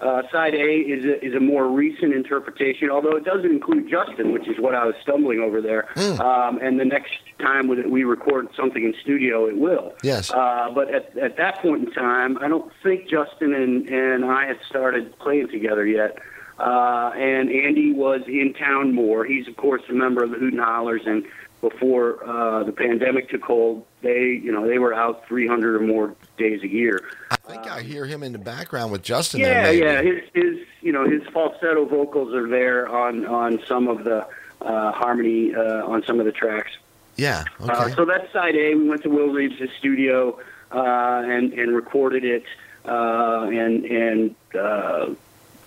uh, 0.01 0.22
side 0.30 0.55
A 0.55 0.59
is 0.59 1.05
a, 1.05 1.24
is 1.24 1.34
a 1.34 1.40
more 1.40 1.68
recent 1.68 2.14
interpretation, 2.14 2.88
although 2.90 3.16
it 3.16 3.24
doesn't 3.24 3.51
include 3.51 3.90
Justin, 3.90 4.32
which 4.32 4.46
is 4.46 4.57
what 4.59 4.74
I 4.74 4.84
was 4.84 4.94
stumbling 5.03 5.40
over 5.40 5.61
there. 5.61 5.88
Um, 6.20 6.59
and 6.62 6.78
the 6.78 6.84
next 6.84 7.12
time 7.40 7.68
we 7.68 7.82
we 7.82 8.05
record 8.05 8.49
something 8.57 8.84
in 8.84 8.94
studio, 9.03 9.46
it 9.46 9.59
will. 9.59 9.94
Yes. 10.03 10.30
Uh, 10.30 10.70
but 10.74 10.92
at, 10.94 11.16
at 11.18 11.36
that 11.36 11.59
point 11.61 11.88
in 11.88 11.92
time, 11.92 12.38
I 12.38 12.49
don't 12.49 12.72
think 12.82 13.09
Justin 13.09 13.55
and, 13.55 13.88
and 13.88 14.24
I 14.24 14.46
had 14.46 14.59
started 14.68 15.18
playing 15.18 15.49
together 15.49 15.86
yet. 15.86 16.18
Uh, 16.59 17.12
and 17.14 17.51
Andy 17.51 17.92
was 17.92 18.22
in 18.26 18.53
town 18.55 18.92
more. 18.92 19.24
He's, 19.24 19.46
of 19.46 19.57
course, 19.57 19.82
a 19.88 19.92
member 19.92 20.24
of 20.24 20.30
the 20.30 20.36
Hooten 20.36 20.59
Hallers. 20.59 21.07
And 21.07 21.24
before 21.61 22.24
uh, 22.24 22.62
the 22.64 22.72
pandemic 22.72 23.30
took 23.30 23.42
hold, 23.42 23.84
they, 24.02 24.40
you 24.42 24.52
know, 24.52 24.66
they 24.66 24.78
were 24.78 24.94
out 24.94 25.26
300 25.26 25.76
or 25.76 25.80
more 25.80 26.14
days 26.36 26.62
a 26.62 26.68
year. 26.68 27.04
I 27.30 27.36
think 27.36 27.70
I 27.70 27.82
hear 27.82 28.04
him 28.04 28.22
in 28.22 28.32
the 28.32 28.38
background 28.38 28.92
with 28.92 29.02
Justin. 29.02 29.40
Yeah, 29.40 29.70
yeah. 29.70 30.02
His, 30.02 30.22
his, 30.34 30.59
you 30.80 30.92
know, 30.92 31.09
his 31.09 31.22
falsetto 31.32 31.84
vocals 31.84 32.32
are 32.34 32.48
there 32.48 32.88
on 32.88 33.26
on 33.26 33.61
some 33.66 33.88
of 33.88 34.04
the 34.04 34.26
uh, 34.61 34.92
harmony 34.92 35.54
uh, 35.54 35.86
on 35.86 36.04
some 36.04 36.20
of 36.20 36.26
the 36.26 36.32
tracks. 36.32 36.72
Yeah, 37.16 37.44
Okay. 37.61 37.72
Uh, 37.72 37.88
so 37.96 38.04
that's 38.04 38.32
side 38.32 38.54
A. 38.54 38.76
We 38.76 38.88
went 38.88 39.02
to 39.02 39.09
Will 39.09 39.32
Reeves' 39.32 39.72
studio 39.78 40.38
uh, 40.70 41.22
and 41.26 41.52
and 41.52 41.74
recorded 41.74 42.24
it, 42.24 42.44
uh, 42.84 43.48
and 43.50 43.84
and 43.84 44.34
uh, 44.54 45.11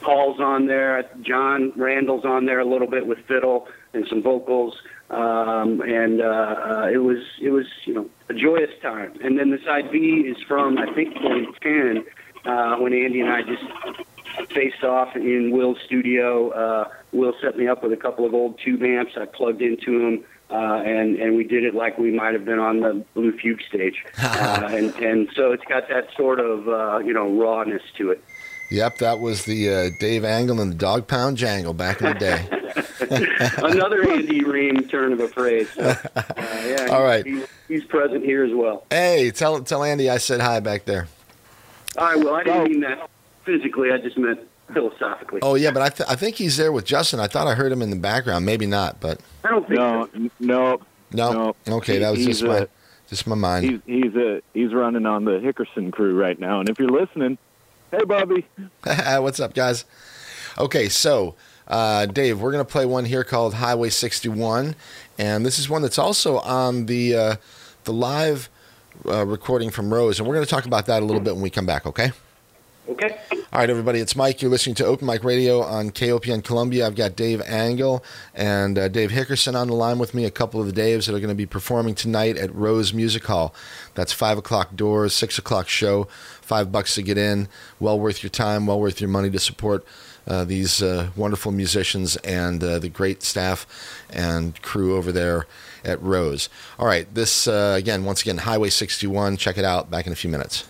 Paul's 0.02 0.40
on 0.40 0.68
there. 0.68 1.08
John 1.22 1.72
Randall's 1.76 2.26
on 2.26 2.46
there 2.46 2.60
a 2.60 2.66
little 2.66 2.88
bit 2.88 3.08
with 3.08 3.20
fiddle 3.28 3.68
and 3.94 4.06
some 4.08 4.22
vocals, 4.22 4.76
um, 5.10 5.82
and 5.82 6.22
uh, 6.22 6.26
uh, 6.26 6.90
it 6.92 6.98
was 6.98 7.20
it 7.42 7.50
was 7.50 7.66
you 7.86 7.94
know 7.94 8.10
a 8.30 8.34
joyous 8.34 8.72
time. 8.82 9.14
And 9.24 9.38
then 9.38 9.52
the 9.52 9.60
side 9.66 9.92
B 9.92 10.26
is 10.28 10.38
from 10.48 10.78
I 10.78 10.94
think 10.94 11.14
2010 11.16 12.06
uh, 12.46 12.78
when 12.78 12.94
Andy 12.94 13.22
and 13.22 13.30
I 13.30 13.42
just 13.42 13.64
faced 14.52 14.84
off 14.84 15.16
in 15.16 15.52
Will's 15.52 15.78
studio. 15.86 16.50
Uh, 16.50 16.90
Will 17.14 17.34
set 17.42 17.58
me 17.58 17.68
up 17.68 17.84
with 17.84 17.92
a 17.92 17.98
couple 17.98 18.26
of 18.26 18.34
old 18.34 18.58
tube 18.64 18.84
amps. 18.84 19.14
I 19.20 19.26
plugged 19.26 19.62
into 19.62 20.00
them, 20.00 20.24
uh, 20.50 20.82
and 20.86 21.18
and 21.18 21.36
we 21.36 21.44
did 21.44 21.66
it 21.66 21.76
like 21.76 21.98
we 21.98 22.10
might 22.12 22.34
have 22.34 22.46
been 22.46 22.60
on 22.60 22.80
the 22.80 23.06
Blue 23.14 23.38
Fugue 23.38 23.62
stage. 23.68 24.06
uh, 24.24 24.70
and 24.72 24.96
and 24.96 25.30
so 25.36 25.52
it's 25.52 25.66
got 25.66 25.90
that 25.90 26.08
sort 26.16 26.40
of 26.40 26.70
uh, 26.70 27.00
you 27.00 27.12
know 27.12 27.30
rawness 27.30 27.82
to 27.98 28.12
it. 28.12 28.24
Yep, 28.72 28.98
that 29.00 29.20
was 29.20 29.46
the 29.46 29.70
uh, 29.70 29.90
Dave 30.00 30.24
Angle 30.24 30.60
and 30.62 30.72
the 30.72 30.76
Dog 30.76 31.06
Pound 31.08 31.38
Jangle 31.38 31.74
back 31.74 32.02
in 32.02 32.08
the 32.08 32.20
day. 32.20 32.48
Another 33.58 34.10
Andy 34.10 34.42
Rehm 34.42 34.90
turn 34.90 35.12
of 35.12 35.20
a 35.20 35.28
phrase. 35.28 35.70
So, 35.76 35.82
uh, 35.84 36.24
yeah, 36.38 36.88
All 36.90 37.04
right. 37.04 37.26
He's, 37.26 37.46
he's 37.68 37.84
present 37.84 38.24
here 38.24 38.44
as 38.46 38.54
well. 38.54 38.86
hey, 38.90 39.30
tell 39.32 39.62
tell 39.64 39.84
Andy 39.84 40.10
I 40.10 40.18
said 40.18 40.40
hi 40.40 40.60
back 40.62 40.86
there. 40.86 41.08
All 41.98 42.06
right. 42.06 42.18
Well, 42.24 42.34
I 42.36 42.44
didn't 42.44 42.64
mean 42.72 42.80
that 42.82 43.10
physically. 43.44 43.92
I 43.92 43.98
just 43.98 44.18
meant 44.18 44.40
philosophically. 44.74 45.40
Oh 45.44 45.56
yeah, 45.56 45.72
but 45.72 45.82
I 45.82 45.90
th- 45.90 46.10
I 46.10 46.16
think 46.16 46.36
he's 46.38 46.56
there 46.56 46.72
with 46.72 46.86
Justin. 46.86 47.20
I 47.20 47.28
thought 47.28 47.48
I 47.48 47.56
heard 47.56 47.72
him 47.74 47.82
in 47.82 47.90
the 47.90 47.98
background. 47.98 48.46
Maybe 48.46 48.66
not, 48.66 49.02
but 49.02 49.20
I 49.44 49.50
don't 49.50 49.68
think 49.68 49.80
No, 49.80 50.08
so. 50.14 50.30
no, 50.40 50.82
no. 51.12 51.28
No. 51.68 51.76
Okay, 51.76 51.98
that 52.00 52.10
was 52.12 52.20
He's, 52.20 52.40
just 52.40 52.44
my 52.44 52.60
uh, 52.60 52.66
just 53.10 53.28
my 53.28 53.36
mind. 53.36 53.66
he's 53.70 53.80
he's 53.86 54.16
uh, 54.16 54.40
he's 54.54 54.74
running 54.74 55.06
on 55.06 55.26
the 55.26 55.32
Hickerson 55.40 55.92
crew 55.92 56.18
right 56.18 56.40
now. 56.40 56.62
And 56.62 56.70
if 56.70 56.80
you're 56.80 56.88
listening, 56.88 57.38
hey, 57.92 58.04
Bobby, 58.06 58.48
What's 58.84 59.40
up, 59.40 59.54
guys? 59.54 59.86
Okay, 60.58 60.90
so 60.90 61.36
uh, 61.68 62.06
Dave, 62.06 62.40
we're 62.42 62.52
gonna 62.52 62.66
play 62.66 62.86
one 62.86 63.06
here 63.06 63.24
called 63.24 63.56
Highway 63.56 63.90
61, 63.90 64.76
and 65.18 65.46
this 65.46 65.60
is 65.60 65.70
one 65.70 65.82
that's 65.82 66.00
also 66.00 66.40
on 66.40 66.86
the 66.88 67.16
uh, 67.16 67.36
the 67.84 67.94
live 67.94 68.50
uh, 69.06 69.26
recording 69.26 69.70
from 69.70 69.94
Rose, 69.94 70.20
and 70.20 70.28
we're 70.28 70.36
gonna 70.36 70.46
talk 70.46 70.66
about 70.66 70.86
that 70.88 71.02
a 71.02 71.06
little 71.06 71.22
bit 71.22 71.34
when 71.34 71.44
we 71.44 71.50
come 71.50 71.66
back. 71.66 71.86
Okay. 71.86 72.12
Okay. 72.90 73.20
All 73.54 73.60
right, 73.60 73.70
everybody, 73.70 74.00
it's 74.00 74.16
Mike. 74.16 74.42
You're 74.42 74.50
listening 74.50 74.76
to 74.76 74.86
Open 74.86 75.06
Mic 75.06 75.26
Radio 75.26 75.62
on 75.62 75.92
KOPN 75.92 76.42
Columbia. 76.42 76.88
I've 76.88 76.96
got 76.96 77.18
Dave 77.18 77.42
Angle 77.42 78.02
and 78.34 78.80
uh, 78.80 78.88
Dave 78.88 79.12
Hickerson 79.12 79.56
on 79.60 79.68
the 79.68 79.74
line 79.74 80.00
with 80.00 80.14
me, 80.14 80.24
a 80.24 80.32
couple 80.32 80.62
of 80.62 80.74
the 80.74 80.82
Daves 80.82 81.06
that 81.06 81.16
are 81.16 81.20
going 81.20 81.28
to 81.28 81.36
be 81.36 81.46
performing 81.46 81.94
tonight 81.94 82.38
at 82.38 82.56
Rose 82.56 82.94
Music 82.94 83.26
Hall. 83.26 83.54
That's 83.94 84.14
5 84.14 84.38
o'clock 84.38 84.78
doors, 84.78 85.14
6 85.16 85.38
o'clock 85.38 85.68
show, 85.68 86.06
5 86.42 86.72
bucks 86.72 86.96
to 86.96 87.02
get 87.02 87.18
in. 87.18 87.50
Well 87.78 88.00
worth 88.00 88.24
your 88.24 88.30
time, 88.30 88.68
well 88.68 88.80
worth 88.80 89.02
your 89.02 89.10
money 89.10 89.30
to 89.32 89.40
support 89.40 89.86
uh, 90.26 90.46
these 90.46 90.82
uh, 90.82 91.10
wonderful 91.18 91.52
musicians 91.52 92.16
and 92.18 92.64
uh, 92.64 92.80
the 92.80 92.88
great 92.88 93.22
staff 93.22 93.68
and 94.10 94.62
crew 94.62 94.96
over 94.96 95.12
there 95.12 95.46
at 95.84 96.02
Rose. 96.02 96.48
All 96.80 96.88
right, 96.88 97.14
this, 97.14 97.50
uh, 97.50 97.76
again, 97.78 98.06
once 98.06 98.22
again, 98.22 98.38
Highway 98.38 98.70
61. 98.70 99.36
Check 99.36 99.58
it 99.58 99.66
out. 99.66 99.92
Back 99.92 100.08
in 100.08 100.14
a 100.14 100.16
few 100.16 100.30
minutes. 100.30 100.70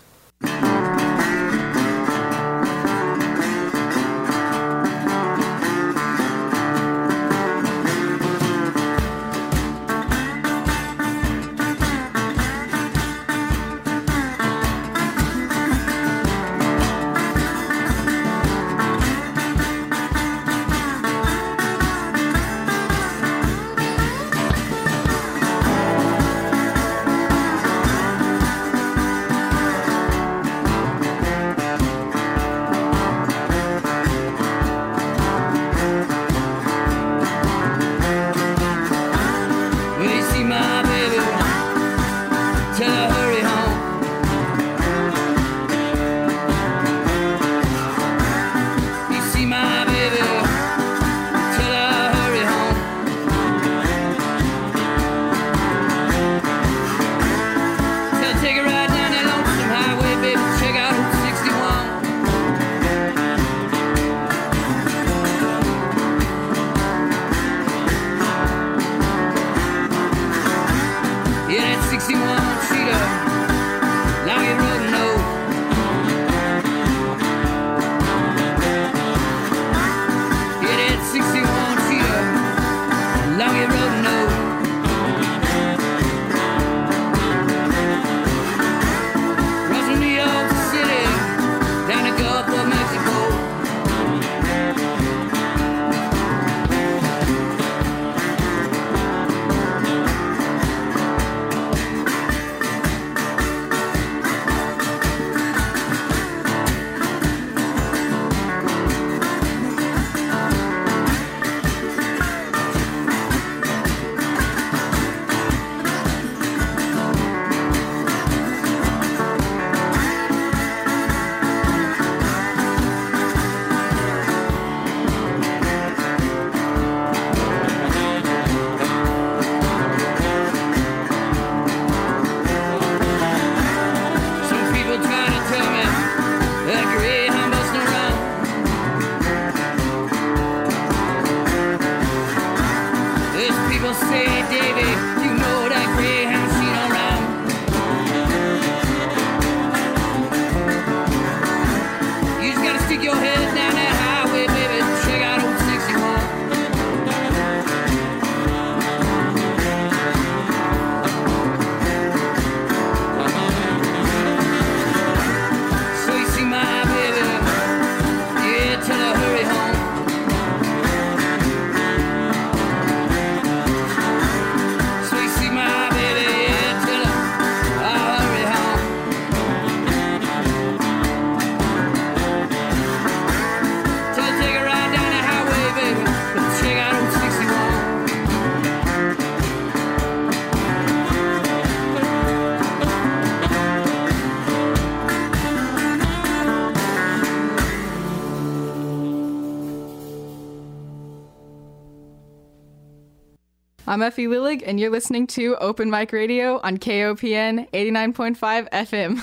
I'm 203.92 204.00
Effie 204.00 204.26
Lillig, 204.26 204.62
and 204.64 204.80
you're 204.80 204.88
listening 204.88 205.26
to 205.26 205.54
Open 205.56 205.90
Mic 205.90 206.12
Radio 206.12 206.58
on 206.60 206.78
KOPN 206.78 207.68
89.5 207.72 208.70
FM. 208.70 209.22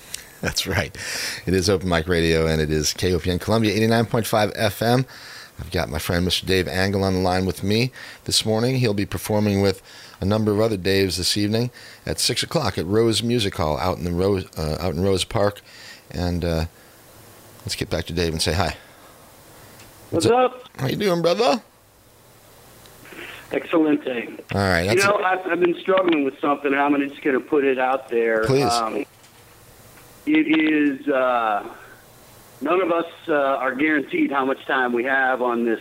That's 0.40 0.66
right. 0.66 0.96
It 1.44 1.52
is 1.52 1.68
Open 1.68 1.86
Mic 1.86 2.08
Radio, 2.08 2.46
and 2.46 2.62
it 2.62 2.70
is 2.70 2.94
KOPN 2.94 3.38
Columbia 3.38 3.78
89.5 3.78 4.56
FM. 4.56 5.04
I've 5.60 5.70
got 5.70 5.90
my 5.90 5.98
friend 5.98 6.26
Mr. 6.26 6.46
Dave 6.46 6.66
Angle 6.66 7.04
on 7.04 7.12
the 7.12 7.20
line 7.20 7.44
with 7.44 7.62
me 7.62 7.92
this 8.24 8.46
morning. 8.46 8.76
He'll 8.76 8.94
be 8.94 9.04
performing 9.04 9.60
with 9.60 9.82
a 10.18 10.24
number 10.24 10.50
of 10.50 10.60
other 10.60 10.78
Daves 10.78 11.18
this 11.18 11.36
evening 11.36 11.70
at 12.06 12.18
six 12.18 12.42
o'clock 12.42 12.78
at 12.78 12.86
Rose 12.86 13.22
Music 13.22 13.54
Hall 13.56 13.76
out 13.76 13.98
in 13.98 14.04
the 14.04 14.12
Rose 14.12 14.46
uh, 14.56 14.78
out 14.80 14.94
in 14.94 15.02
Rose 15.02 15.24
Park. 15.24 15.60
And 16.10 16.42
uh, 16.42 16.64
let's 17.66 17.74
get 17.74 17.90
back 17.90 18.06
to 18.06 18.14
Dave 18.14 18.32
and 18.32 18.40
say 18.40 18.54
hi. 18.54 18.78
What's 20.08 20.24
up? 20.24 20.70
How 20.78 20.86
you 20.86 20.96
doing, 20.96 21.20
brother? 21.20 21.60
Excelente. 23.52 24.40
All 24.54 24.60
right. 24.60 24.90
You 24.90 24.96
know, 24.96 25.16
I've, 25.24 25.46
I've 25.46 25.60
been 25.60 25.78
struggling 25.80 26.24
with 26.24 26.38
something. 26.40 26.72
and 26.72 26.80
I'm 26.80 26.96
just 27.08 27.22
going 27.22 27.38
to 27.38 27.44
put 27.44 27.64
it 27.64 27.78
out 27.78 28.08
there. 28.08 28.44
Please. 28.44 28.64
Um, 28.64 29.04
it 30.26 30.30
is. 30.48 31.06
Uh, 31.08 31.68
none 32.60 32.80
of 32.80 32.90
us 32.90 33.06
uh, 33.28 33.32
are 33.34 33.74
guaranteed 33.74 34.32
how 34.32 34.44
much 34.44 34.64
time 34.66 34.92
we 34.92 35.04
have 35.04 35.42
on 35.42 35.64
this 35.64 35.80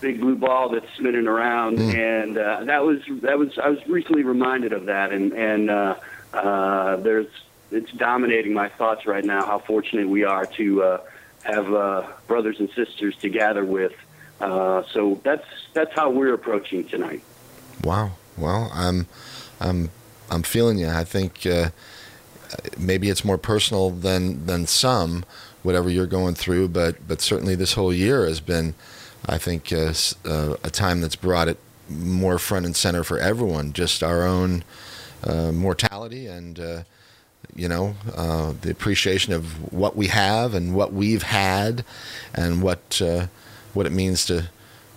big 0.00 0.20
blue 0.20 0.34
ball 0.36 0.68
that's 0.70 0.86
spinning 0.98 1.26
around, 1.26 1.78
Mm. 1.78 1.94
and 1.94 2.38
uh, 2.38 2.64
that 2.64 2.84
was 2.84 3.00
that 3.22 3.38
was. 3.38 3.56
I 3.58 3.68
was 3.70 3.78
recently 3.86 4.24
reminded 4.24 4.72
of 4.72 4.86
that, 4.86 5.12
and 5.12 5.32
and 5.32 5.70
uh, 5.70 5.94
uh, 6.34 6.96
there's 6.96 7.28
it's 7.70 7.90
dominating 7.92 8.52
my 8.52 8.68
thoughts 8.68 9.06
right 9.06 9.24
now. 9.24 9.46
How 9.46 9.58
fortunate 9.60 10.08
we 10.08 10.24
are 10.24 10.44
to 10.46 10.82
uh, 10.82 11.00
have 11.44 11.72
uh, 11.72 12.06
brothers 12.26 12.58
and 12.58 12.68
sisters 12.70 13.14
to 13.18 13.28
gather 13.28 13.64
with. 13.64 13.92
Uh, 14.40 14.82
so 14.92 15.20
that's 15.24 15.46
that's 15.72 15.92
how 15.94 16.10
we're 16.10 16.34
approaching 16.34 16.84
tonight. 16.84 17.22
Wow. 17.82 18.12
Well, 18.36 18.70
I'm, 18.74 19.06
I'm, 19.60 19.90
I'm 20.30 20.42
feeling 20.42 20.78
you. 20.78 20.88
I 20.88 21.04
think 21.04 21.46
uh, 21.46 21.70
maybe 22.76 23.08
it's 23.08 23.24
more 23.24 23.38
personal 23.38 23.90
than 23.90 24.46
than 24.46 24.66
some, 24.66 25.24
whatever 25.62 25.88
you're 25.88 26.06
going 26.06 26.34
through. 26.34 26.68
But 26.68 27.08
but 27.08 27.20
certainly 27.20 27.54
this 27.54 27.74
whole 27.74 27.92
year 27.92 28.26
has 28.26 28.40
been, 28.40 28.74
I 29.26 29.38
think, 29.38 29.72
uh, 29.72 29.92
uh, 30.24 30.56
a 30.62 30.70
time 30.70 31.00
that's 31.00 31.16
brought 31.16 31.48
it 31.48 31.58
more 31.88 32.38
front 32.38 32.66
and 32.66 32.76
center 32.76 33.04
for 33.04 33.18
everyone. 33.18 33.72
Just 33.72 34.02
our 34.02 34.22
own 34.22 34.64
uh, 35.24 35.52
mortality 35.52 36.26
and. 36.26 36.84
You 37.54 37.68
know, 37.68 37.94
uh, 38.14 38.52
the 38.60 38.70
appreciation 38.70 39.32
of 39.32 39.72
what 39.72 39.96
we 39.96 40.08
have 40.08 40.52
and 40.52 40.74
what 40.74 40.92
we've 40.92 41.22
had, 41.22 41.86
and 42.34 42.60
what 42.60 43.00
uh, 43.00 43.28
what 43.76 43.86
it 43.86 43.92
means 43.92 44.24
to 44.26 44.48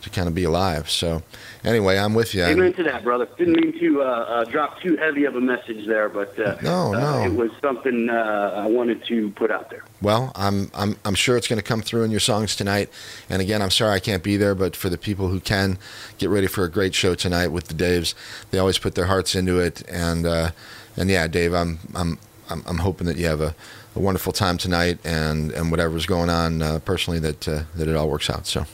to 0.02 0.10
kind 0.10 0.30
of 0.30 0.34
be 0.34 0.46
alive. 0.46 0.90
So, 0.90 1.22
anyway, 1.66 1.98
I'm 1.98 2.14
with 2.14 2.34
you. 2.34 2.46
Amen 2.46 2.72
to 2.76 2.84
that, 2.84 3.04
brother. 3.04 3.28
Didn't 3.38 3.56
mean 3.56 3.78
to 3.82 4.02
uh, 4.02 4.06
uh, 4.06 4.44
drop 4.46 4.80
too 4.80 4.96
heavy 4.96 5.26
of 5.26 5.36
a 5.36 5.42
message 5.42 5.86
there, 5.88 6.08
but 6.08 6.40
uh, 6.40 6.56
No, 6.62 6.94
uh, 6.94 7.00
no. 7.00 7.24
it 7.26 7.34
was 7.34 7.52
something 7.62 8.10
uh, 8.10 8.64
I 8.64 8.68
wanted 8.68 9.04
to 9.08 9.30
put 9.32 9.52
out 9.52 9.70
there. 9.70 9.84
Well, 10.02 10.32
I'm 10.36 10.72
I'm 10.74 10.96
I'm 11.04 11.16
sure 11.16 11.36
it's 11.36 11.50
going 11.50 11.60
to 11.62 11.68
come 11.68 11.82
through 11.82 12.04
in 12.04 12.12
your 12.12 12.22
songs 12.22 12.56
tonight. 12.56 12.90
And 13.30 13.42
again, 13.42 13.62
I'm 13.62 13.72
sorry 13.72 13.96
I 13.96 14.00
can't 14.00 14.24
be 14.24 14.38
there, 14.38 14.56
but 14.56 14.74
for 14.74 14.88
the 14.88 14.98
people 14.98 15.28
who 15.28 15.42
can, 15.42 15.78
get 16.18 16.30
ready 16.30 16.48
for 16.48 16.64
a 16.64 16.72
great 16.72 16.96
show 16.96 17.14
tonight 17.14 17.50
with 17.50 17.68
the 17.68 17.74
Daves. 17.74 18.14
They 18.52 18.58
always 18.58 18.80
put 18.80 18.96
their 18.96 19.08
hearts 19.08 19.36
into 19.36 19.60
it, 19.60 19.84
and 19.90 20.26
uh, 20.26 20.52
and 20.96 21.10
yeah, 21.10 21.28
Dave, 21.28 21.54
I'm 21.54 21.80
I'm 21.94 22.20
I'm, 22.50 22.64
I'm 22.66 22.78
hoping 22.78 23.06
that 23.08 23.18
you 23.18 23.26
have 23.26 23.42
a, 23.42 23.54
a 24.00 24.02
wonderful 24.02 24.34
time 24.34 24.58
tonight, 24.58 24.98
and 25.04 25.52
and 25.52 25.70
whatever's 25.70 26.06
going 26.06 26.30
on 26.30 26.62
uh, 26.62 26.80
personally, 26.80 27.20
that 27.20 27.48
uh, 27.48 27.64
that 27.76 27.88
it 27.88 27.96
all 27.96 28.10
works 28.10 28.30
out. 28.30 28.48
So. 28.48 28.66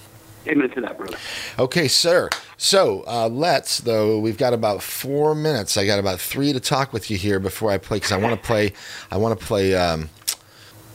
Amen 0.48 0.70
to 0.70 0.82
that, 0.82 0.96
brother. 0.96 1.18
Okay, 1.58 1.88
sir. 1.88 2.30
So 2.56 3.04
uh, 3.08 3.28
let's, 3.28 3.80
though, 3.80 4.20
we've 4.20 4.38
got 4.38 4.54
about 4.54 4.84
four 4.84 5.34
minutes. 5.34 5.76
I 5.76 5.88
got 5.88 5.98
about 5.98 6.20
three 6.20 6.54
to 6.54 6.60
talk 6.60 6.94
with 6.94 7.10
you 7.10 7.18
here 7.18 7.40
before 7.40 7.72
I 7.72 7.80
play, 7.80 7.98
because 7.98 8.12
I 8.12 8.18
want 8.18 8.40
to 8.40 8.48
play, 8.48 8.74
I 9.10 9.18
want 9.18 9.40
to 9.40 9.44
play, 9.44 9.74
um, 9.74 10.08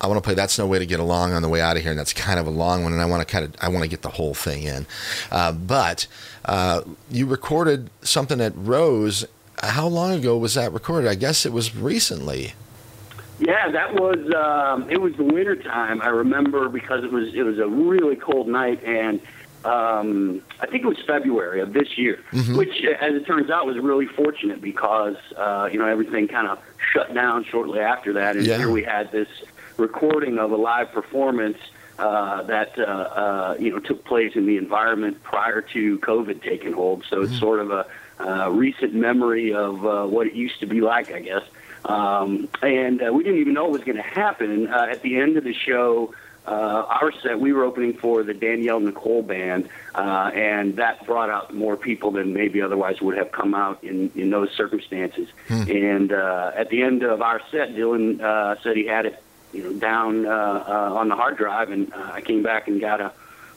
I 0.00 0.06
want 0.06 0.18
to 0.18 0.24
play 0.24 0.34
That's 0.34 0.56
No 0.56 0.68
Way 0.68 0.78
to 0.78 0.86
Get 0.86 1.00
Along 1.00 1.32
on 1.32 1.42
the 1.42 1.48
way 1.48 1.60
out 1.60 1.76
of 1.76 1.82
here, 1.82 1.90
and 1.90 1.98
that's 1.98 2.12
kind 2.12 2.38
of 2.38 2.46
a 2.46 2.50
long 2.50 2.84
one, 2.84 2.92
and 2.92 3.02
I 3.02 3.06
want 3.06 3.26
to 3.26 3.32
kind 3.32 3.44
of, 3.44 3.56
I 3.60 3.70
want 3.70 3.82
to 3.82 3.90
get 3.90 4.02
the 4.02 4.10
whole 4.10 4.34
thing 4.34 4.62
in. 4.62 4.86
Uh, 5.32 5.50
but 5.50 6.06
uh, 6.44 6.82
you 7.10 7.26
recorded 7.26 7.90
something 8.02 8.40
at 8.40 8.52
Rose. 8.54 9.26
How 9.64 9.88
long 9.88 10.12
ago 10.12 10.38
was 10.38 10.54
that 10.54 10.72
recorded? 10.72 11.10
I 11.10 11.16
guess 11.16 11.44
it 11.44 11.52
was 11.52 11.74
recently. 11.74 12.52
Yeah, 13.40 13.70
that 13.70 13.94
was 13.94 14.18
um, 14.34 14.90
it 14.90 15.00
was 15.00 15.14
the 15.16 15.24
winter 15.24 15.56
time. 15.56 16.02
I 16.02 16.08
remember 16.08 16.68
because 16.68 17.04
it 17.04 17.10
was 17.10 17.34
it 17.34 17.42
was 17.42 17.58
a 17.58 17.66
really 17.66 18.16
cold 18.16 18.48
night, 18.48 18.84
and 18.84 19.20
um, 19.64 20.42
I 20.60 20.66
think 20.66 20.84
it 20.84 20.86
was 20.86 20.98
February 21.06 21.60
of 21.60 21.72
this 21.72 21.96
year, 21.96 22.20
which, 22.54 22.82
as 23.00 23.14
it 23.14 23.26
turns 23.26 23.50
out, 23.50 23.66
was 23.66 23.78
really 23.78 24.06
fortunate 24.06 24.60
because 24.60 25.16
uh, 25.36 25.68
you 25.72 25.78
know 25.78 25.86
everything 25.86 26.28
kind 26.28 26.48
of 26.48 26.58
shut 26.92 27.14
down 27.14 27.44
shortly 27.44 27.80
after 27.80 28.12
that, 28.14 28.36
and 28.36 28.46
Yeah. 28.46 28.58
here 28.58 28.70
we 28.70 28.82
had 28.82 29.10
this 29.10 29.28
recording 29.78 30.38
of 30.38 30.52
a 30.52 30.56
live 30.56 30.92
performance. 30.92 31.58
Uh, 31.98 32.42
that 32.44 32.78
uh, 32.78 32.82
uh, 32.82 33.56
you 33.60 33.70
know 33.70 33.78
took 33.78 34.02
place 34.06 34.32
in 34.34 34.46
the 34.46 34.56
environment 34.56 35.22
prior 35.22 35.60
to 35.60 35.98
COVID 35.98 36.42
taking 36.42 36.72
hold, 36.72 37.04
so 37.10 37.20
it's 37.20 37.38
sort 37.38 37.60
of 37.60 37.70
a 37.70 37.86
uh, 38.20 38.48
recent 38.48 38.94
memory 38.94 39.52
of 39.52 39.84
uh, 39.84 40.06
what 40.06 40.26
it 40.26 40.32
used 40.32 40.58
to 40.60 40.66
be 40.66 40.80
like, 40.80 41.12
I 41.12 41.20
guess. 41.20 41.42
Um, 41.84 42.48
and 42.62 43.02
uh, 43.02 43.12
we 43.12 43.24
didn't 43.24 43.40
even 43.40 43.54
know 43.54 43.66
it 43.66 43.72
was 43.72 43.84
going 43.84 43.96
to 43.96 44.02
happen. 44.02 44.68
Uh, 44.68 44.88
at 44.90 45.02
the 45.02 45.16
end 45.16 45.36
of 45.36 45.44
the 45.44 45.54
show, 45.54 46.14
uh, 46.46 46.50
our 46.50 47.12
set, 47.22 47.38
we 47.38 47.52
were 47.52 47.64
opening 47.64 47.94
for 47.94 48.22
the 48.22 48.34
Danielle 48.34 48.80
Nicole 48.80 49.22
Band, 49.22 49.68
uh, 49.94 50.30
and 50.34 50.76
that 50.76 51.06
brought 51.06 51.30
out 51.30 51.54
more 51.54 51.76
people 51.76 52.10
than 52.10 52.32
maybe 52.32 52.60
otherwise 52.62 53.00
would 53.00 53.16
have 53.16 53.30
come 53.30 53.54
out 53.54 53.84
in, 53.84 54.10
in 54.14 54.30
those 54.30 54.50
circumstances. 54.52 55.28
And 55.68 56.12
uh, 56.12 56.52
at 56.56 56.70
the 56.70 56.82
end 56.82 57.02
of 57.02 57.22
our 57.22 57.40
set, 57.50 57.70
Dylan 57.70 58.20
uh, 58.20 58.56
said 58.62 58.76
he 58.76 58.86
had 58.86 59.06
it, 59.06 59.22
you 59.52 59.62
know, 59.62 59.72
down 59.78 60.26
uh, 60.26 60.30
uh, 60.30 60.94
on 60.94 61.08
the 61.08 61.16
hard 61.16 61.36
drive, 61.36 61.70
and 61.70 61.92
uh, 61.92 62.10
I 62.14 62.20
came 62.20 62.42
back 62.42 62.68
and 62.68 62.80
got 62.80 63.00
a 63.00 63.12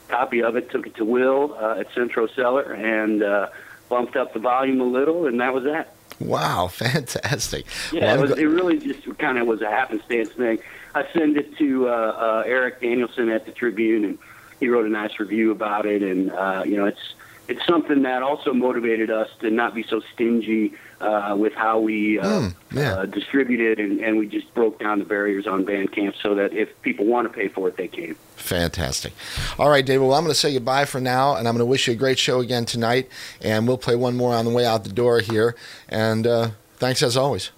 copy 0.08 0.42
of 0.42 0.54
it, 0.56 0.70
took 0.70 0.86
it 0.86 0.94
to 0.96 1.04
Will 1.04 1.56
uh, 1.58 1.80
at 1.80 1.92
Centro 1.94 2.26
Cellar, 2.26 2.72
and 2.74 3.22
uh, 3.22 3.48
bumped 3.88 4.16
up 4.16 4.34
the 4.34 4.40
volume 4.40 4.80
a 4.80 4.84
little, 4.84 5.26
and 5.26 5.40
that 5.40 5.54
was 5.54 5.64
that. 5.64 5.94
Wow, 6.20 6.68
fantastic. 6.72 7.66
Yeah, 7.92 8.14
Well, 8.14 8.24
it, 8.24 8.30
was, 8.30 8.38
it 8.38 8.44
really 8.44 8.78
just 8.78 9.18
kind 9.18 9.38
of 9.38 9.46
was 9.46 9.62
a 9.62 9.70
happenstance 9.70 10.30
thing. 10.30 10.58
I 10.94 11.06
sent 11.12 11.36
it 11.36 11.56
to 11.58 11.88
uh, 11.88 11.92
uh, 11.92 12.44
Aarik 12.44 12.80
Danielsen 12.80 13.28
at 13.28 13.46
the 13.46 13.52
Tribune, 13.52 14.04
and 14.04 14.18
he 14.60 14.68
wrote 14.68 14.86
a 14.86 14.90
nice 14.90 15.18
review 15.18 15.50
about 15.50 15.86
it. 15.86 16.02
And 16.02 16.30
uh, 16.30 16.62
you 16.64 16.76
know, 16.76 16.86
it's 16.86 17.14
it's 17.48 17.64
something 17.66 18.02
that 18.02 18.22
also 18.22 18.52
motivated 18.52 19.10
us 19.10 19.28
to 19.40 19.50
not 19.50 19.74
be 19.74 19.82
so 19.82 20.00
stingy 20.14 20.72
uh, 21.00 21.36
with 21.38 21.52
how 21.54 21.78
we 21.80 22.18
uh, 22.18 22.24
Mm, 22.40 22.54
yeah. 22.72 22.92
uh, 22.94 23.06
distribute 23.06 23.60
it, 23.60 23.78
and, 23.78 24.00
and 24.00 24.18
we 24.18 24.26
just 24.26 24.52
broke 24.54 24.78
down 24.78 24.98
the 24.98 25.04
barriers 25.04 25.46
on 25.46 25.64
Bandcamp 25.66 26.14
so 26.22 26.34
that 26.36 26.52
if 26.54 26.68
people 26.82 27.04
want 27.04 27.30
to 27.30 27.34
pay 27.38 27.48
for 27.48 27.68
it, 27.68 27.76
they 27.76 27.88
can. 27.88 28.14
Fantastic. 28.36 29.12
All 29.58 29.68
right, 29.68 29.84
David. 29.84 30.04
Well, 30.06 30.14
I'm 30.14 30.22
going 30.24 30.32
to 30.32 30.38
say 30.38 30.52
goodbye 30.54 30.84
for 30.86 31.00
now, 31.00 31.36
and 31.36 31.46
I'm 31.46 31.54
going 31.54 31.60
to 31.60 31.66
wish 31.66 31.86
you 31.86 31.92
a 31.92 31.96
great 31.96 32.18
show 32.18 32.40
again 32.40 32.64
tonight. 32.64 33.08
And 33.42 33.66
we'll 33.68 33.78
play 33.78 33.96
one 33.96 34.16
more 34.16 34.34
on 34.34 34.44
the 34.44 34.50
way 34.52 34.64
out 34.64 34.84
the 34.84 34.92
door 34.92 35.20
here. 35.20 35.54
And 35.88 36.26
uh, 36.26 36.50
thanks 36.76 37.02
as 37.02 37.16
always. 37.16 37.50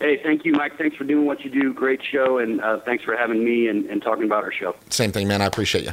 Hey, 0.00 0.20
thank 0.22 0.44
you, 0.44 0.52
Mike. 0.52 0.76
Thanks 0.76 0.96
for 0.96 1.04
doing 1.04 1.24
what 1.26 1.44
you 1.44 1.50
do. 1.50 1.72
Great 1.72 2.02
show, 2.04 2.38
and 2.38 2.60
uh, 2.60 2.80
thanks 2.80 3.02
for 3.04 3.16
having 3.16 3.44
me 3.44 3.68
and, 3.68 3.86
and 3.86 4.02
talking 4.02 4.24
about 4.24 4.44
our 4.44 4.52
show. 4.52 4.76
Same 4.90 5.12
thing, 5.12 5.26
man. 5.28 5.40
I 5.40 5.46
appreciate 5.46 5.84
you. 5.84 5.92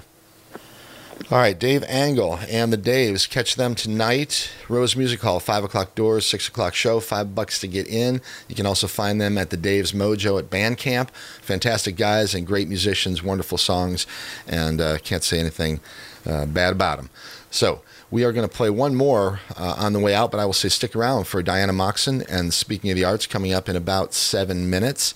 All 1.29 1.37
right, 1.37 1.57
Dave 1.57 1.83
Angle 1.87 2.39
and 2.49 2.73
the 2.73 2.77
Daves. 2.77 3.29
Catch 3.29 3.55
them 3.55 3.75
tonight. 3.75 4.51
Rose 4.67 4.95
Music 4.95 5.21
Hall, 5.21 5.39
5 5.39 5.63
o'clock 5.63 5.95
doors, 5.95 6.25
6 6.25 6.47
o'clock 6.47 6.73
show, 6.73 6.99
5 6.99 7.35
bucks 7.35 7.59
to 7.59 7.67
get 7.67 7.87
in. 7.87 8.21
You 8.47 8.55
can 8.55 8.65
also 8.65 8.87
find 8.87 9.21
them 9.21 9.37
at 9.37 9.49
the 9.49 9.57
Dave's 9.57 9.91
Mojo 9.93 10.39
at 10.39 10.49
Bandcamp. 10.49 11.09
Fantastic 11.41 11.95
guys 11.95 12.33
and 12.33 12.47
great 12.47 12.67
musicians, 12.67 13.23
wonderful 13.23 13.57
songs, 13.57 14.07
and 14.47 14.81
uh, 14.81 14.97
can't 14.97 15.23
say 15.23 15.39
anything 15.39 15.79
uh, 16.25 16.45
bad 16.47 16.73
about 16.73 16.97
them. 16.97 17.09
So, 17.49 17.81
we 18.09 18.25
are 18.25 18.33
going 18.33 18.47
to 18.47 18.53
play 18.53 18.69
one 18.69 18.93
more 18.93 19.39
uh, 19.55 19.75
on 19.77 19.93
the 19.93 19.99
way 19.99 20.13
out, 20.13 20.31
but 20.31 20.39
I 20.41 20.45
will 20.45 20.51
say 20.51 20.67
stick 20.67 20.97
around 20.97 21.27
for 21.27 21.41
Diana 21.41 21.71
Moxon 21.71 22.23
and 22.23 22.53
Speaking 22.53 22.89
of 22.89 22.97
the 22.97 23.05
Arts 23.05 23.25
coming 23.25 23.53
up 23.53 23.69
in 23.69 23.77
about 23.77 24.13
seven 24.13 24.69
minutes. 24.69 25.13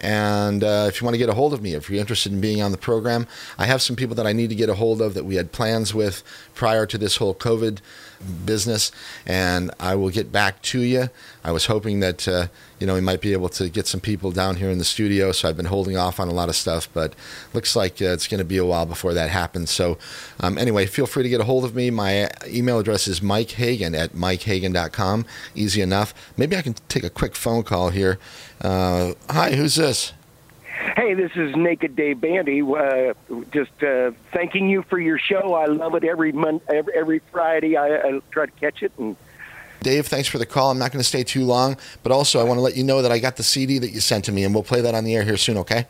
And 0.00 0.64
uh, 0.64 0.86
if 0.88 1.00
you 1.00 1.04
want 1.04 1.14
to 1.14 1.18
get 1.18 1.28
a 1.28 1.34
hold 1.34 1.52
of 1.52 1.62
me, 1.62 1.74
if 1.74 1.90
you're 1.90 2.00
interested 2.00 2.32
in 2.32 2.40
being 2.40 2.62
on 2.62 2.72
the 2.72 2.78
program, 2.78 3.26
I 3.58 3.66
have 3.66 3.82
some 3.82 3.96
people 3.96 4.16
that 4.16 4.26
I 4.26 4.32
need 4.32 4.48
to 4.48 4.56
get 4.56 4.68
a 4.68 4.74
hold 4.74 5.02
of 5.02 5.14
that 5.14 5.24
we 5.24 5.34
had 5.34 5.52
plans 5.52 5.94
with 5.94 6.22
prior 6.54 6.86
to 6.86 6.96
this 6.96 7.16
whole 7.16 7.34
COVID 7.34 7.78
business, 8.44 8.92
and 9.26 9.70
I 9.80 9.94
will 9.94 10.10
get 10.10 10.30
back 10.30 10.62
to 10.62 10.80
you. 10.80 11.08
I 11.42 11.52
was 11.52 11.66
hoping 11.66 12.00
that 12.00 12.26
uh, 12.28 12.46
you 12.78 12.86
know 12.86 12.94
we 12.94 13.00
might 13.00 13.20
be 13.20 13.32
able 13.32 13.48
to 13.50 13.68
get 13.68 13.86
some 13.86 14.00
people 14.00 14.30
down 14.30 14.56
here 14.56 14.70
in 14.70 14.78
the 14.78 14.84
studio, 14.84 15.32
so 15.32 15.48
I've 15.48 15.56
been 15.56 15.66
holding 15.66 15.96
off 15.96 16.20
on 16.20 16.28
a 16.28 16.32
lot 16.32 16.48
of 16.48 16.56
stuff, 16.56 16.88
but 16.92 17.14
looks 17.54 17.74
like 17.74 18.00
uh, 18.02 18.06
it's 18.06 18.28
going 18.28 18.38
to 18.38 18.44
be 18.44 18.58
a 18.58 18.64
while 18.64 18.86
before 18.86 19.14
that 19.14 19.30
happens. 19.30 19.70
So 19.70 19.98
um, 20.40 20.58
anyway, 20.58 20.86
feel 20.86 21.06
free 21.06 21.22
to 21.22 21.28
get 21.28 21.40
a 21.40 21.44
hold 21.44 21.64
of 21.64 21.74
me. 21.74 21.90
My 21.90 22.28
email 22.46 22.78
address 22.78 23.08
is 23.08 23.22
Mike 23.22 23.52
Hagan 23.52 23.94
at 23.94 24.12
MikeHagan.com. 24.12 25.26
Easy 25.54 25.80
enough. 25.80 26.14
Maybe 26.36 26.56
I 26.56 26.62
can 26.62 26.74
take 26.88 27.04
a 27.04 27.10
quick 27.10 27.34
phone 27.34 27.62
call 27.62 27.90
here. 27.90 28.18
Uh, 28.60 29.14
hi, 29.28 29.52
who's 29.52 29.76
this? 29.76 30.12
Hey, 30.96 31.14
this 31.14 31.32
is 31.34 31.54
Naked 31.56 31.94
Dave 31.94 32.20
Bandy. 32.20 32.62
Uh, 32.62 33.14
just 33.52 33.82
uh, 33.82 34.12
thanking 34.32 34.68
you 34.68 34.82
for 34.82 34.98
your 34.98 35.18
show. 35.18 35.54
I 35.54 35.66
love 35.66 35.94
it 35.94 36.04
every 36.04 36.32
mon- 36.32 36.60
every, 36.68 36.94
every 36.94 37.20
Friday. 37.30 37.76
I, 37.76 37.96
I 37.96 38.20
try 38.30 38.46
to 38.46 38.52
catch 38.52 38.82
it, 38.82 38.92
and 38.98 39.16
Dave, 39.82 40.06
thanks 40.06 40.28
for 40.28 40.38
the 40.38 40.46
call. 40.46 40.70
I'm 40.70 40.78
not 40.78 40.92
going 40.92 41.00
to 41.00 41.08
stay 41.08 41.24
too 41.24 41.44
long, 41.44 41.76
but 42.02 42.12
also 42.12 42.40
I 42.40 42.44
want 42.44 42.58
to 42.58 42.62
let 42.62 42.76
you 42.76 42.84
know 42.84 43.02
that 43.02 43.10
I 43.10 43.18
got 43.18 43.36
the 43.36 43.42
CD 43.42 43.78
that 43.78 43.90
you 43.90 44.00
sent 44.00 44.24
to 44.26 44.32
me, 44.32 44.44
and 44.44 44.54
we'll 44.54 44.62
play 44.62 44.80
that 44.80 44.94
on 44.94 45.04
the 45.04 45.14
air 45.14 45.22
here 45.22 45.36
soon. 45.36 45.58
Okay? 45.58 45.86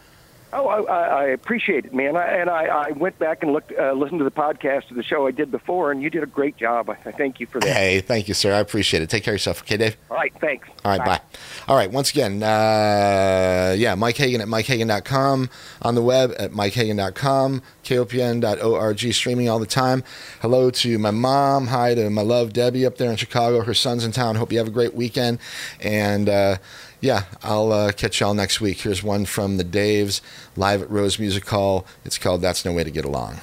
Oh, 0.53 0.67
I, 0.69 0.81
I 0.83 1.21
I 1.21 1.25
appreciate 1.27 1.85
it, 1.85 1.95
man. 1.95 2.17
I, 2.17 2.25
and 2.39 2.49
I, 2.51 2.65
I 2.65 2.91
went 2.93 3.19
back 3.19 3.43
and 3.43 3.53
looked, 3.53 3.73
uh, 3.79 3.93
listened 3.93 4.19
to 4.21 4.25
the 4.25 4.31
podcast 4.31 4.91
of 4.91 4.97
the 4.97 5.03
show 5.03 5.27
I 5.27 5.31
did 5.31 5.51
before, 5.51 5.93
and 5.93 6.03
you 6.03 6.11
did 6.11 6.23
a 6.23 6.27
great 6.27 6.57
job. 6.57 6.89
I, 6.89 6.95
thank 6.95 7.41
you 7.41 7.47
for 7.47 7.61
that. 7.61 7.69
Hey, 7.69 8.01
thank 8.01 8.29
you, 8.29 8.35
sir. 8.35 8.53
I 8.53 8.59
appreciate 8.59 9.03
it. 9.03 9.11
Take 9.11 9.23
care 9.23 9.35
of 9.35 9.37
yourself. 9.37 9.63
Okay, 9.63 9.77
Dave. 9.77 9.97
All 10.11 10.17
right, 10.17 10.33
thanks. 10.41 10.69
All 10.85 10.97
right, 10.97 11.05
bye. 11.05 11.21
All 11.69 11.77
right, 11.77 11.91
once 11.91 12.11
again, 12.11 12.43
uh, 12.43 13.75
yeah, 13.77 13.95
Mike 13.95 14.17
Hagan 14.17 14.41
at 14.41 14.49
MikeHagan.com, 14.49 15.51
on 15.83 15.95
the 15.95 16.03
web 16.03 16.33
at 16.39 16.53
MikeHagan.com, 16.53 17.63
KOPN.org, 17.85 19.13
streaming 19.13 19.49
all 19.49 19.59
the 19.59 19.67
time. 19.67 20.03
Hello 20.41 20.71
to 20.71 20.99
my 20.99 21.11
mom. 21.11 21.69
Hi 21.69 21.95
to 21.95 22.11
my 22.11 22.23
love, 22.23 22.53
Debbie, 22.53 22.87
up 22.87 22.97
there 22.97 23.11
in 23.11 23.17
Chicago. 23.17 23.63
Her 23.63 23.75
son's 23.75 24.05
in 24.05 24.13
town. 24.13 24.37
Hope 24.37 24.53
you 24.53 24.59
have 24.59 24.69
a 24.69 24.73
great 24.73 24.95
weekend. 24.95 25.39
And 25.81 26.29
uh, 26.29 26.57
yeah, 27.01 27.25
I'll 27.43 27.73
uh, 27.73 27.93
catch 27.93 28.21
y'all 28.21 28.35
next 28.35 28.61
week. 28.61 28.81
Here's 28.81 29.03
one 29.03 29.25
from 29.25 29.57
the 29.57 29.65
Daves 29.65 30.21
live 30.57 30.83
at 30.83 30.91
Rose 30.91 31.19
Music 31.19 31.49
Hall. 31.49 31.87
It's 32.05 32.19
called 32.19 32.43
That's 32.43 32.65
No 32.65 32.73
Way 32.73 32.85
to 32.85 32.91
Get 32.91 33.05
Along. 33.05 33.41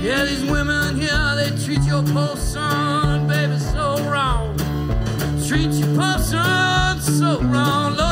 Yeah, 0.00 0.24
these 0.24 0.42
women 0.44 0.96
here, 0.96 1.34
they 1.36 1.50
treat 1.62 1.82
your 1.82 2.02
poor 2.02 2.34
son, 2.34 3.28
baby, 3.28 3.58
so 3.58 4.02
wrong. 4.04 4.56
Treat 5.46 5.72
your 5.72 5.94
poor 5.94 6.18
son 6.18 6.98
so 7.00 7.38
wrong. 7.42 7.96
Low 7.96 8.09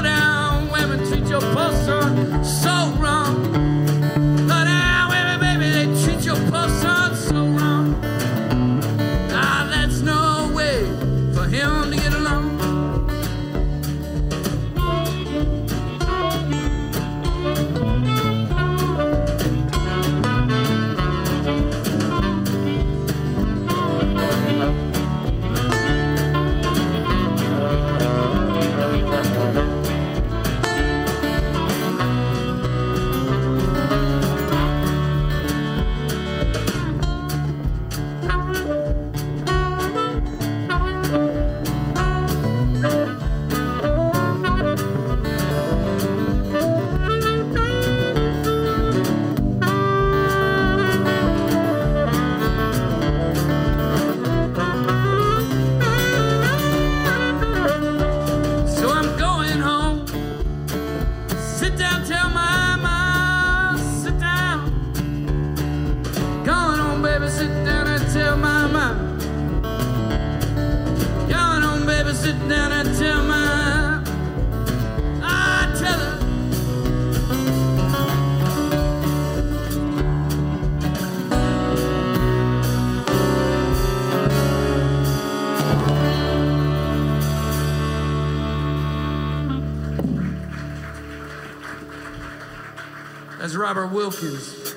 Wilkins. 93.98 94.76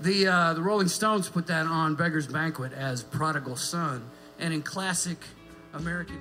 The, 0.00 0.26
uh, 0.26 0.54
the 0.54 0.62
Rolling 0.62 0.88
Stones 0.88 1.28
put 1.28 1.46
that 1.48 1.66
on 1.66 1.94
Beggar's 1.94 2.26
Banquet 2.26 2.72
as 2.72 3.02
Prodigal 3.02 3.56
Son. 3.56 4.02
And 4.38 4.54
in 4.54 4.62
classic 4.62 5.18
American 5.74 6.18